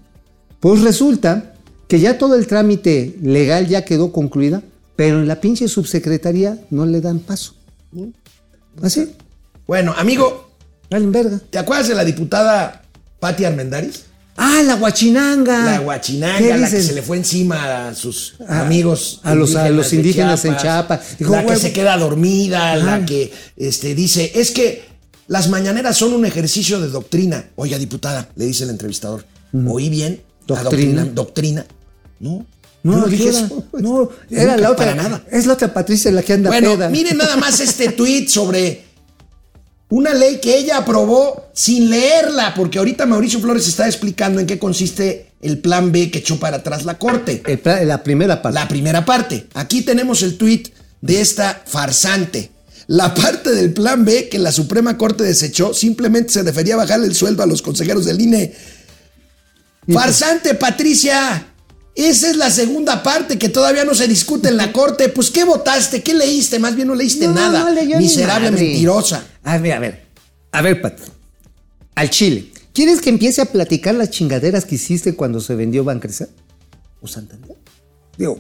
Pues 0.58 0.80
resulta 0.80 1.54
que 1.86 2.00
ya 2.00 2.18
todo 2.18 2.34
el 2.34 2.46
trámite 2.48 3.16
legal 3.22 3.68
ya 3.68 3.84
quedó 3.84 4.10
concluida, 4.10 4.62
pero 4.96 5.20
en 5.20 5.28
la 5.28 5.40
pinche 5.40 5.68
subsecretaría 5.68 6.58
no 6.70 6.86
le 6.86 7.00
dan 7.00 7.20
paso. 7.20 7.54
¿Así? 8.82 9.12
Bueno, 9.66 9.94
amigo, 9.96 10.50
verga. 10.90 11.40
¿te 11.50 11.58
acuerdas 11.58 11.88
de 11.88 11.94
la 11.94 12.04
diputada 12.04 12.82
Patti 13.20 13.44
Armendáriz? 13.44 14.04
Ah, 14.38 14.62
la 14.66 14.74
guachinanga. 14.74 15.64
La 15.64 15.78
¿Qué 15.78 15.84
guachinanga, 15.84 16.56
la 16.58 16.68
que 16.70 16.82
se 16.82 16.92
le 16.92 17.00
fue 17.00 17.16
encima 17.16 17.88
a 17.88 17.94
sus 17.94 18.34
A- 18.46 18.60
amigos. 18.66 19.20
a 19.22 19.34
los- 19.34 19.56
a 19.56 19.70
los 19.70 19.92
indígenas 19.94 20.44
en 20.44 20.56
Chiapas. 20.58 21.16
Dijo, 21.18 21.32
la 21.32 21.40
que 21.40 21.46
"Güey, 21.46 21.58
se 21.58 21.72
queda 21.72 21.96
dormida, 21.96 22.76
la 22.76 23.04
que 23.06 23.32
este, 23.56 23.94
dice, 23.94 24.32
es 24.34 24.50
que 24.50 24.84
las 25.28 25.48
mañaneras 25.48 25.96
son 25.96 26.12
un 26.12 26.26
ejercicio 26.26 26.78
de 26.80 26.88
doctrina. 26.88 27.46
Oiga, 27.56 27.78
diputada, 27.78 28.28
le 28.36 28.44
dice 28.44 28.64
el 28.64 28.70
entrevistador. 28.70 29.24
¿Oí 29.66 29.88
bien? 29.88 30.20
La 30.48 30.62
Doctrina. 30.62 31.04
Doctrina. 31.06 31.66
No. 32.20 32.44
No, 32.86 32.98
no 32.98 33.06
dije 33.06 33.28
eso. 33.28 33.64
No, 33.72 34.10
era 34.30 34.56
la 34.56 34.70
otra. 34.70 34.86
Para 34.86 35.02
nada. 35.02 35.24
Es 35.30 35.46
la 35.46 35.54
otra 35.54 35.72
Patricia 35.74 36.10
la 36.12 36.22
que 36.22 36.34
anda 36.34 36.50
Bueno, 36.50 36.72
peda. 36.72 36.88
miren 36.88 37.16
nada 37.16 37.36
más 37.36 37.60
este 37.60 37.88
tuit 37.92 38.28
sobre 38.28 38.84
una 39.88 40.14
ley 40.14 40.38
que 40.40 40.56
ella 40.56 40.78
aprobó 40.78 41.48
sin 41.52 41.90
leerla, 41.90 42.54
porque 42.54 42.78
ahorita 42.78 43.06
Mauricio 43.06 43.40
Flores 43.40 43.66
está 43.68 43.86
explicando 43.86 44.40
en 44.40 44.46
qué 44.46 44.58
consiste 44.58 45.32
el 45.42 45.58
plan 45.58 45.92
B 45.92 46.10
que 46.10 46.18
echó 46.18 46.38
para 46.38 46.58
atrás 46.58 46.84
la 46.84 46.98
Corte. 46.98 47.42
El 47.46 47.88
la 47.88 48.02
primera 48.02 48.42
parte. 48.42 48.54
La 48.58 48.68
primera 48.68 49.04
parte. 49.04 49.46
Aquí 49.54 49.82
tenemos 49.82 50.22
el 50.22 50.36
tuit 50.38 50.68
de 51.00 51.20
esta 51.20 51.62
farsante. 51.66 52.50
La 52.88 53.14
parte 53.14 53.50
del 53.50 53.72
plan 53.72 54.04
B 54.04 54.28
que 54.28 54.38
la 54.38 54.52
Suprema 54.52 54.96
Corte 54.96 55.24
desechó 55.24 55.74
simplemente 55.74 56.32
se 56.32 56.42
refería 56.44 56.74
a 56.74 56.78
bajarle 56.78 57.06
el 57.08 57.14
sueldo 57.16 57.42
a 57.42 57.46
los 57.46 57.62
consejeros 57.62 58.04
del 58.04 58.20
INE. 58.20 58.54
Farsante, 59.92 60.54
Patricia. 60.54 61.46
Esa 61.96 62.30
es 62.30 62.36
la 62.36 62.50
segunda 62.50 63.02
parte 63.02 63.38
que 63.38 63.48
todavía 63.48 63.84
no 63.84 63.94
se 63.94 64.06
discute 64.06 64.48
en 64.48 64.56
la 64.58 64.70
Corte. 64.72 65.08
Pues, 65.08 65.30
¿qué 65.30 65.44
votaste? 65.44 66.02
¿Qué 66.02 66.14
leíste? 66.14 66.58
Más 66.58 66.76
bien 66.76 66.88
no 66.88 66.94
leíste 66.94 67.26
No, 67.26 67.34
nada. 67.34 67.60
no 67.64 67.70
leyó 67.70 67.96
ni 67.98 68.04
Miserable 68.04 68.50
madre. 68.50 68.64
mentirosa. 68.66 69.24
A 69.42 69.58
ver, 69.58 69.72
a 69.72 69.78
ver. 69.78 70.06
A 70.52 70.62
ver, 70.62 70.80
Pat. 70.82 70.98
Al 71.94 72.10
Chile. 72.10 72.50
¿Quieres 72.74 73.00
que 73.00 73.08
empiece 73.08 73.40
a 73.40 73.46
platicar 73.46 73.94
las 73.94 74.10
chingaderas 74.10 74.66
que 74.66 74.74
hiciste 74.74 75.14
cuando 75.14 75.40
se 75.40 75.54
vendió 75.54 75.82
Bancrecer? 75.82 76.28
¿O 77.00 77.08
Santander? 77.08 77.56
Digo, 78.18 78.38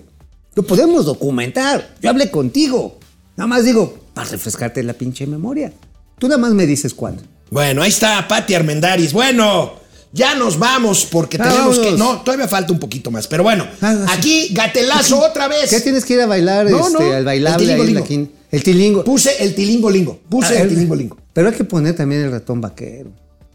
lo 0.54 0.62
podemos 0.62 1.06
documentar. 1.06 1.94
Yo 2.02 2.10
hablé 2.10 2.30
contigo. 2.30 2.98
Nada 3.36 3.48
más 3.48 3.64
digo, 3.64 3.98
para 4.12 4.28
refrescarte 4.28 4.82
la 4.82 4.92
pinche 4.92 5.26
memoria. 5.26 5.72
Tú 6.18 6.28
nada 6.28 6.38
más 6.38 6.52
me 6.52 6.66
dices 6.66 6.92
cuándo. 6.92 7.22
Bueno, 7.50 7.82
ahí 7.82 7.88
está 7.88 8.26
Pati 8.28 8.54
Armendaris. 8.54 9.12
Bueno, 9.14 9.74
ya 10.12 10.34
nos 10.34 10.58
vamos 10.58 11.06
porque 11.10 11.36
Ah, 11.40 11.48
tenemos 11.48 11.78
que. 11.78 11.92
No, 11.92 12.22
todavía 12.22 12.48
falta 12.48 12.72
un 12.72 12.78
poquito 12.78 13.10
más. 13.10 13.26
Pero 13.26 13.42
bueno, 13.42 13.66
Ah, 13.80 14.06
aquí 14.10 14.48
gatelazo 14.52 15.18
otra 15.20 15.48
vez. 15.48 15.70
¿Qué 15.70 15.80
tienes 15.80 16.04
que 16.04 16.14
ir 16.14 16.20
a 16.20 16.26
bailar 16.26 16.70
No, 16.70 16.86
este, 16.86 16.92
no, 17.04 17.12
al 17.14 17.24
bailable 17.24 17.72
el 17.74 17.96
quin- 18.04 18.30
El 18.50 18.62
tilingo. 18.62 19.04
Puse 19.04 19.42
el 19.42 19.54
tilingo 19.54 19.90
lingo. 19.90 20.18
Puse 20.28 20.54
Ah, 20.56 20.62
el 20.62 20.68
el- 20.68 20.74
tilingo 20.74 20.94
lingo. 20.94 21.16
Pero 21.32 21.48
hay 21.48 21.54
que 21.54 21.64
poner 21.64 21.94
también 21.94 22.22
el 22.22 22.30
ratón 22.30 22.60
vaquero. 22.60 23.10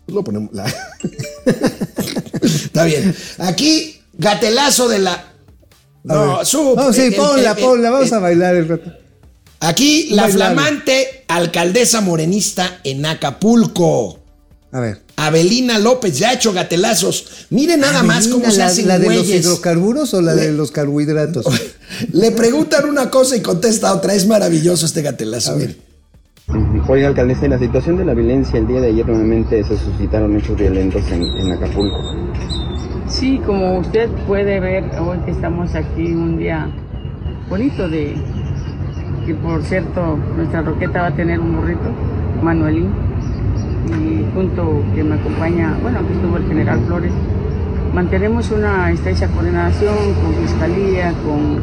Pues 0.05 0.15
lo 0.15 0.23
ponemos. 0.23 0.49
la- 0.53 0.65
Está 2.41 2.85
bien. 2.85 3.15
Aquí, 3.39 4.01
gatelazo 4.13 4.87
de 4.89 4.99
la. 4.99 5.13
A 5.13 5.23
No, 6.03 6.37
ver. 6.37 6.45
su. 6.45 6.75
No, 6.75 6.91
sí, 6.93 7.11
ponla, 7.11 7.55
ponla. 7.55 7.89
Vamos 7.91 8.11
a 8.11 8.19
bailar 8.19 8.55
el 8.55 8.67
ratón. 8.67 8.95
Aquí, 9.59 10.09
la 10.11 10.23
Bailable. 10.23 10.33
flamante 10.55 11.25
alcaldesa 11.27 12.01
morenista 12.01 12.79
en 12.83 13.05
Acapulco. 13.05 14.19
A 14.71 14.79
ver. 14.79 15.00
Abelina 15.15 15.77
López 15.79 16.17
ya 16.17 16.29
ha 16.29 16.33
hecho 16.33 16.53
gatelazos. 16.53 17.45
Miren 17.49 17.79
nada 17.81 18.03
más 18.03 18.27
cómo 18.27 18.49
se 18.49 18.57
la, 18.59 18.65
hacen 18.67 18.87
¿La 18.87 18.97
de 18.99 19.13
los 19.13 19.27
hidrocarburos 19.29 20.13
o 20.13 20.21
la 20.21 20.33
Le- 20.35 20.47
de 20.47 20.53
los 20.53 20.71
carbohidratos? 20.71 21.45
Le 22.13 22.31
preguntan 22.31 22.85
una 22.89 23.09
cosa 23.09 23.35
y 23.35 23.41
contesta 23.41 23.93
otra. 23.93 24.13
Es 24.13 24.25
maravilloso 24.27 24.85
este 24.85 25.01
gatelazo. 25.01 25.55
miren. 25.57 25.77
Oiga, 26.87 27.07
alcaldesa, 27.07 27.45
en 27.45 27.51
la 27.51 27.59
situación 27.59 27.95
de 27.97 28.03
la 28.05 28.13
violencia, 28.13 28.59
el 28.59 28.67
día 28.67 28.81
de 28.81 28.87
ayer 28.87 29.07
nuevamente 29.07 29.63
se 29.63 29.77
suscitaron 29.77 30.35
hechos 30.37 30.57
violentos 30.57 31.03
en, 31.09 31.21
en 31.23 31.51
Acapulco. 31.53 31.97
Sí, 33.07 33.39
como 33.45 33.79
usted 33.79 34.09
puede 34.27 34.59
ver 34.59 34.83
hoy 34.99 35.17
que 35.25 35.31
estamos 35.31 35.73
aquí 35.75 36.13
un 36.13 36.37
día 36.37 36.69
bonito 37.49 37.87
de 37.87 38.15
que 39.25 39.33
por 39.35 39.63
cierto 39.63 40.17
nuestra 40.35 40.61
roqueta 40.63 41.01
va 41.03 41.07
a 41.07 41.15
tener 41.15 41.39
un 41.39 41.55
burrito, 41.57 41.79
Manuelín, 42.41 42.89
y 43.87 44.25
junto 44.33 44.83
que 44.95 45.03
me 45.03 45.15
acompaña, 45.15 45.77
bueno, 45.81 45.99
aquí 45.99 46.13
estuvo 46.13 46.37
el 46.37 46.47
general 46.47 46.83
Flores, 46.85 47.11
mantenemos 47.93 48.51
una 48.51 48.91
estrecha 48.91 49.27
coordinación 49.27 50.13
con 50.15 50.35
Fiscalía, 50.45 51.13
con, 51.23 51.61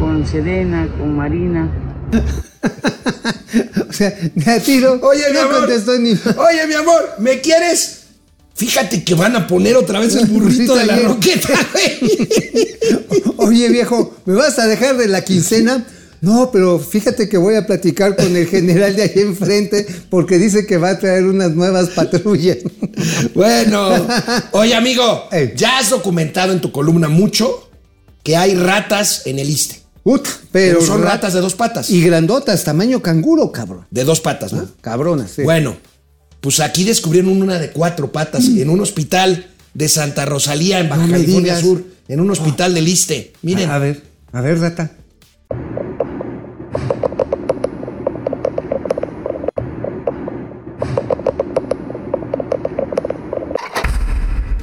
con 0.00 0.26
Sedena, 0.26 0.88
con 0.98 1.16
Marina. 1.16 1.68
o 3.88 3.92
sea, 3.92 4.12
de 4.34 4.50
a 4.50 4.60
tiro. 4.60 4.98
Oye, 5.02 5.24
mi 5.28 5.34
no 5.34 5.40
amor. 5.42 5.58
contestó 5.60 5.98
ni. 5.98 6.10
Oye, 6.36 6.66
mi 6.66 6.74
amor, 6.74 7.10
¿me 7.18 7.40
quieres? 7.40 7.94
Fíjate 8.54 9.04
que 9.04 9.14
van 9.14 9.36
a 9.36 9.46
poner 9.46 9.76
otra 9.76 10.00
vez 10.00 10.16
el 10.16 10.26
burrito 10.30 10.74
de 10.74 10.86
la 10.86 10.98
roqueta, 10.98 11.48
güey. 11.72 12.76
Oye, 13.36 13.68
viejo, 13.68 14.16
¿me 14.24 14.34
vas 14.34 14.58
a 14.58 14.66
dejar 14.66 14.96
de 14.96 15.06
la 15.08 15.22
quincena? 15.22 15.84
No, 16.20 16.50
pero 16.52 16.78
fíjate 16.78 17.28
que 17.28 17.38
voy 17.38 17.54
a 17.54 17.66
platicar 17.66 18.16
con 18.16 18.36
el 18.36 18.46
general 18.46 18.96
de 18.96 19.02
ahí 19.02 19.12
enfrente 19.16 19.86
porque 20.10 20.38
dice 20.38 20.66
que 20.66 20.76
va 20.76 20.90
a 20.90 20.98
traer 20.98 21.24
unas 21.24 21.52
nuevas 21.54 21.90
patrullas. 21.90 22.58
Bueno, 23.34 24.06
oye 24.52 24.74
amigo, 24.74 25.24
ya 25.56 25.78
has 25.78 25.90
documentado 25.90 26.52
en 26.52 26.60
tu 26.60 26.72
columna 26.72 27.08
mucho 27.08 27.70
que 28.22 28.36
hay 28.36 28.54
ratas 28.54 29.22
en 29.26 29.38
el 29.38 29.48
ISTE. 29.48 29.76
Ut, 30.04 30.22
Pero 30.52 30.78
pero 30.78 30.80
son 30.86 31.02
ra- 31.02 31.10
ratas 31.12 31.34
de 31.34 31.40
dos 31.40 31.54
patas. 31.54 31.90
Y 31.90 32.02
grandotas, 32.02 32.64
tamaño 32.64 33.02
canguro, 33.02 33.52
cabrón. 33.52 33.86
De 33.90 34.04
dos 34.04 34.20
patas, 34.20 34.52
¿no? 34.52 34.66
Cabronas, 34.80 35.30
sí. 35.32 35.42
Bueno, 35.42 35.76
pues 36.40 36.60
aquí 36.60 36.84
descubrieron 36.84 37.42
una 37.42 37.58
de 37.58 37.70
cuatro 37.70 38.10
patas 38.10 38.46
en 38.46 38.70
un 38.70 38.80
hospital 38.80 39.50
de 39.74 39.88
Santa 39.88 40.24
Rosalía, 40.24 40.80
en 40.80 40.88
Baja 40.88 41.06
No 41.06 41.12
California. 41.12 41.60
Sur, 41.60 41.84
en 42.08 42.20
un 42.20 42.30
hospital 42.30 42.74
del 42.74 42.88
ISTE. 42.88 43.32
Miren, 43.42 43.68
A, 43.70 43.74
a 43.76 43.78
ver, 43.78 44.02
a 44.32 44.40
ver, 44.40 44.58
rata. 44.60 44.92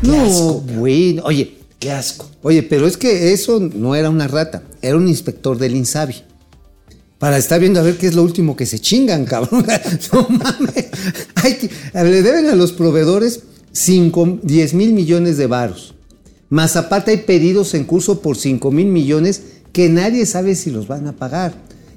No, 0.06 0.22
asco, 0.26 0.64
güey. 0.78 1.20
Oye, 1.24 1.58
qué 1.80 1.92
asco. 1.92 2.30
oye, 2.42 2.64
pero 2.64 2.88
es 2.88 2.98
que 2.98 3.34
eso 3.34 3.60
no 3.60 3.96
era 3.96 4.10
una 4.10 4.28
rata, 4.28 4.64
era 4.82 4.96
un 4.98 5.08
inspector 5.08 5.58
del 5.58 5.76
Insabi. 5.76 6.16
Para 7.20 7.38
estar 7.38 7.60
viendo 7.60 7.80
a 7.80 7.84
ver 7.84 7.98
qué 7.98 8.08
es 8.08 8.14
lo 8.16 8.24
último 8.24 8.56
que 8.56 8.66
se 8.66 8.80
chingan, 8.80 9.26
cabrón. 9.26 9.66
No 10.14 10.28
mames. 10.30 10.86
Hay 11.36 11.56
que- 11.56 11.70
le 11.94 12.22
deben 12.22 12.48
a 12.48 12.56
los 12.56 12.72
proveedores 12.74 13.42
5, 13.72 14.40
10 14.44 14.74
mil 14.74 14.94
millones 14.94 15.38
de 15.38 15.48
varos. 15.48 15.96
Más 16.50 16.76
aparte 16.76 17.12
hay 17.12 17.18
pedidos 17.18 17.74
en 17.74 17.86
curso 17.86 18.22
por 18.22 18.38
5 18.38 18.70
mil 18.72 18.88
millones 18.88 19.42
que 19.74 19.90
nadie 19.90 20.26
sabe 20.26 20.56
si 20.56 20.72
los 20.72 20.88
van 20.88 21.08
a 21.08 21.14
pagar. 21.14 21.54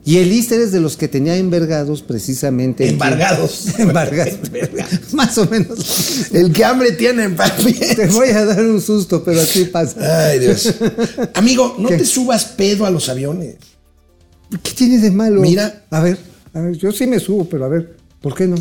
Y 0.08 0.16
el 0.16 0.32
ISTE 0.32 0.62
es 0.62 0.72
de 0.72 0.80
los 0.80 0.96
que 0.96 1.06
tenía 1.06 1.36
envergados 1.36 2.00
precisamente. 2.00 2.88
Embargados. 2.88 3.78
Embargados. 3.78 4.38
Más 5.12 5.36
o 5.36 5.44
menos. 5.44 6.32
El 6.32 6.50
que 6.50 6.64
hambre 6.64 6.92
tiene, 6.92 7.28
papi. 7.28 7.74
Te 7.74 8.06
voy 8.06 8.30
a 8.30 8.46
dar 8.46 8.64
un 8.64 8.80
susto, 8.80 9.22
pero 9.22 9.38
así 9.38 9.66
pasa. 9.66 10.28
Ay, 10.30 10.38
Dios. 10.38 10.76
Amigo, 11.34 11.76
no 11.78 11.90
¿Qué? 11.90 11.98
te 11.98 12.06
subas 12.06 12.46
pedo 12.46 12.86
a 12.86 12.90
los 12.90 13.10
aviones. 13.10 13.56
¿Qué 14.62 14.72
tiene 14.72 14.96
de 14.96 15.10
malo? 15.10 15.42
Mira. 15.42 15.84
A 15.90 16.00
ver, 16.00 16.16
a 16.54 16.60
ver, 16.60 16.74
yo 16.78 16.90
sí 16.90 17.06
me 17.06 17.20
subo, 17.20 17.46
pero 17.46 17.66
a 17.66 17.68
ver, 17.68 17.94
¿por 18.22 18.34
qué 18.34 18.46
no? 18.46 18.56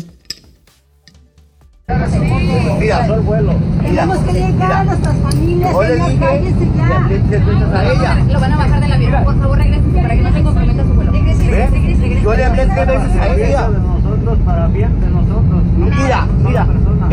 Mira, 2.78 3.06
vuelo. 3.22 3.54
Tenemos 3.82 4.18
que 4.18 4.32
llegar 4.32 4.72
a 4.72 4.84
nuestras 4.84 5.16
familias. 5.18 5.74
Le 5.74 5.96
señor, 5.96 6.08
dije 6.08 6.18
cállese 6.20 8.02
ya. 8.02 8.14
Lo 8.32 8.40
van 8.40 8.52
a 8.52 8.56
bajar 8.56 8.80
del 8.80 8.92
avión. 8.92 9.24
Por 9.24 9.38
favor, 9.38 9.58
regresen 9.58 9.92
para 9.94 10.14
que 10.14 10.22
no 10.22 10.32
se 10.32 10.42
comprometa 10.42 10.82
su 10.84 10.94
vuelo. 10.94 11.12
Regrese, 11.12 11.50
¿Ve? 11.50 11.50
regrese, 11.50 11.72
regrese, 11.72 12.02
regrese. 12.02 12.22
Yo 12.22 12.34
le 12.34 12.44
hablé 12.44 12.66
tres 12.66 12.86
veces 12.86 13.16
a 13.20 13.34
ella. 13.34 13.70
de 13.70 13.78
nosotros 13.78 14.38
para 14.44 14.68
bien 14.68 15.00
de 15.00 15.08
nosotros. 15.08 15.62
Mira, 15.76 16.28
mira, 16.44 16.66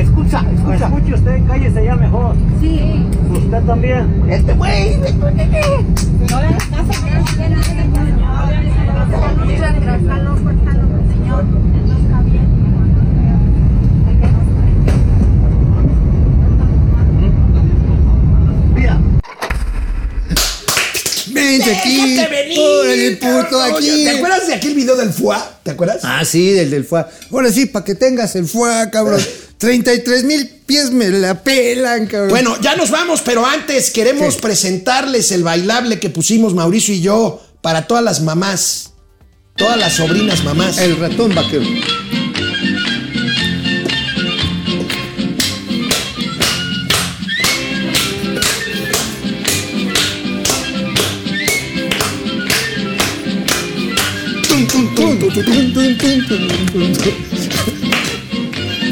escucha, 0.05 0.43
escucha. 0.53 0.85
Escuche 0.85 1.13
usted, 1.13 1.47
cállese 1.47 1.83
ya 1.83 1.95
mejor. 1.95 2.35
Sí. 2.59 3.05
Usted 3.31 3.61
también. 3.63 4.23
Este 4.29 4.53
güey. 4.53 4.97
No 4.97 5.31
le 5.31 6.47
hagas 6.47 6.65
caso. 6.65 6.91
Muchas 9.45 9.81
gracias. 9.81 10.01
Está 10.01 10.17
loco, 10.19 10.49
está 10.49 10.73
loco, 10.73 10.95
señor. 11.11 11.43
No 11.45 11.97
está 11.97 12.21
bien. 12.21 12.47
Mira, 18.75 18.99
Vente 21.27 21.75
aquí. 21.75 22.17
Venir, 22.29 22.59
Órale, 22.59 23.17
puto, 23.17 23.61
aquí. 23.61 24.03
¿Te 24.03 24.09
acuerdas 24.17 24.47
de 24.47 24.53
aquel 24.55 24.75
video 24.75 24.95
del 24.95 25.11
FUA? 25.11 25.59
¿Te 25.63 25.71
acuerdas? 25.71 26.01
Ah, 26.03 26.23
sí, 26.25 26.51
del 26.51 26.69
del 26.69 26.85
FUA. 26.85 27.09
Ahora 27.31 27.51
sí, 27.51 27.65
para 27.65 27.85
que 27.85 27.95
tengas 27.95 28.35
el 28.35 28.45
FUA, 28.47 28.89
cabrón. 28.91 29.21
33 29.65 30.25
mil 30.25 30.47
pies 30.67 30.91
me 30.91 31.09
la 31.09 31.41
pelan, 31.41 32.05
cabrón. 32.05 32.29
Bueno, 32.29 32.61
ya 32.61 32.75
nos 32.75 32.91
vamos, 32.91 33.23
pero 33.25 33.43
antes 33.47 33.89
queremos 33.89 34.35
¿Qué? 34.35 34.41
presentarles 34.41 35.31
el 35.31 35.41
bailable 35.41 35.99
que 35.99 36.11
pusimos 36.11 36.53
Mauricio 36.53 36.93
y 36.93 37.01
yo 37.01 37.41
para 37.63 37.87
todas 37.87 38.03
las 38.03 38.21
mamás, 38.21 38.91
todas 39.55 39.75
las 39.75 39.93
sobrinas 39.93 40.43
mamás. 40.43 40.77
el 40.77 40.97
ratón 40.97 41.33
vaquero. 41.33 41.65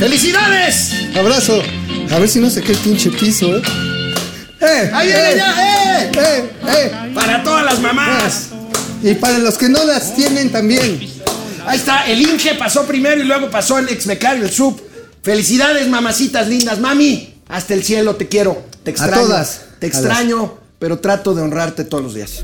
¡Felicidades! 0.04 0.92
Abrazo. 1.16 1.62
A 2.12 2.20
ver 2.20 2.28
si 2.28 2.42
no 2.42 2.50
se 2.50 2.62
cae 2.62 2.74
el 2.74 2.78
pinche 2.80 3.10
piso, 3.10 3.56
¿eh? 3.56 3.62
¡Eh! 4.60 4.92
¡Ahí 4.94 5.08
viene 5.08 5.32
eh, 5.32 5.38
ya! 5.38 6.02
¡Eh! 6.02 6.12
¡Eh! 6.14 6.50
¡Eh! 6.68 7.12
Para 7.16 7.42
todas 7.42 7.64
las 7.64 7.80
mamás. 7.80 8.50
Y 9.02 9.14
para 9.14 9.38
los 9.38 9.58
que 9.58 9.70
no 9.70 9.86
las 9.86 10.14
tienen 10.14 10.52
también. 10.52 11.00
Ahí 11.66 11.78
está, 11.78 12.06
el 12.06 12.22
Inge 12.22 12.56
pasó 12.56 12.86
primero 12.86 13.22
y 13.22 13.24
luego 13.24 13.50
pasó 13.50 13.80
el 13.80 13.88
ex 13.88 14.06
becario, 14.06 14.44
el 14.44 14.52
sub. 14.52 14.78
Felicidades, 15.22 15.88
mamacitas 15.88 16.50
lindas. 16.50 16.80
Mami, 16.82 17.36
hasta 17.48 17.74
el 17.74 17.82
cielo 17.82 18.18
te 18.18 18.28
quiero. 18.28 18.62
Te 18.84 18.92
extraño. 18.92 19.22
todas. 19.22 19.62
Te 19.80 19.86
A 19.86 19.90
extraño, 19.90 20.58
pero 20.80 21.00
trato 21.00 21.34
de 21.34 21.44
honrarte 21.44 21.86
todos 21.86 22.04
los 22.04 22.14
días. 22.14 22.44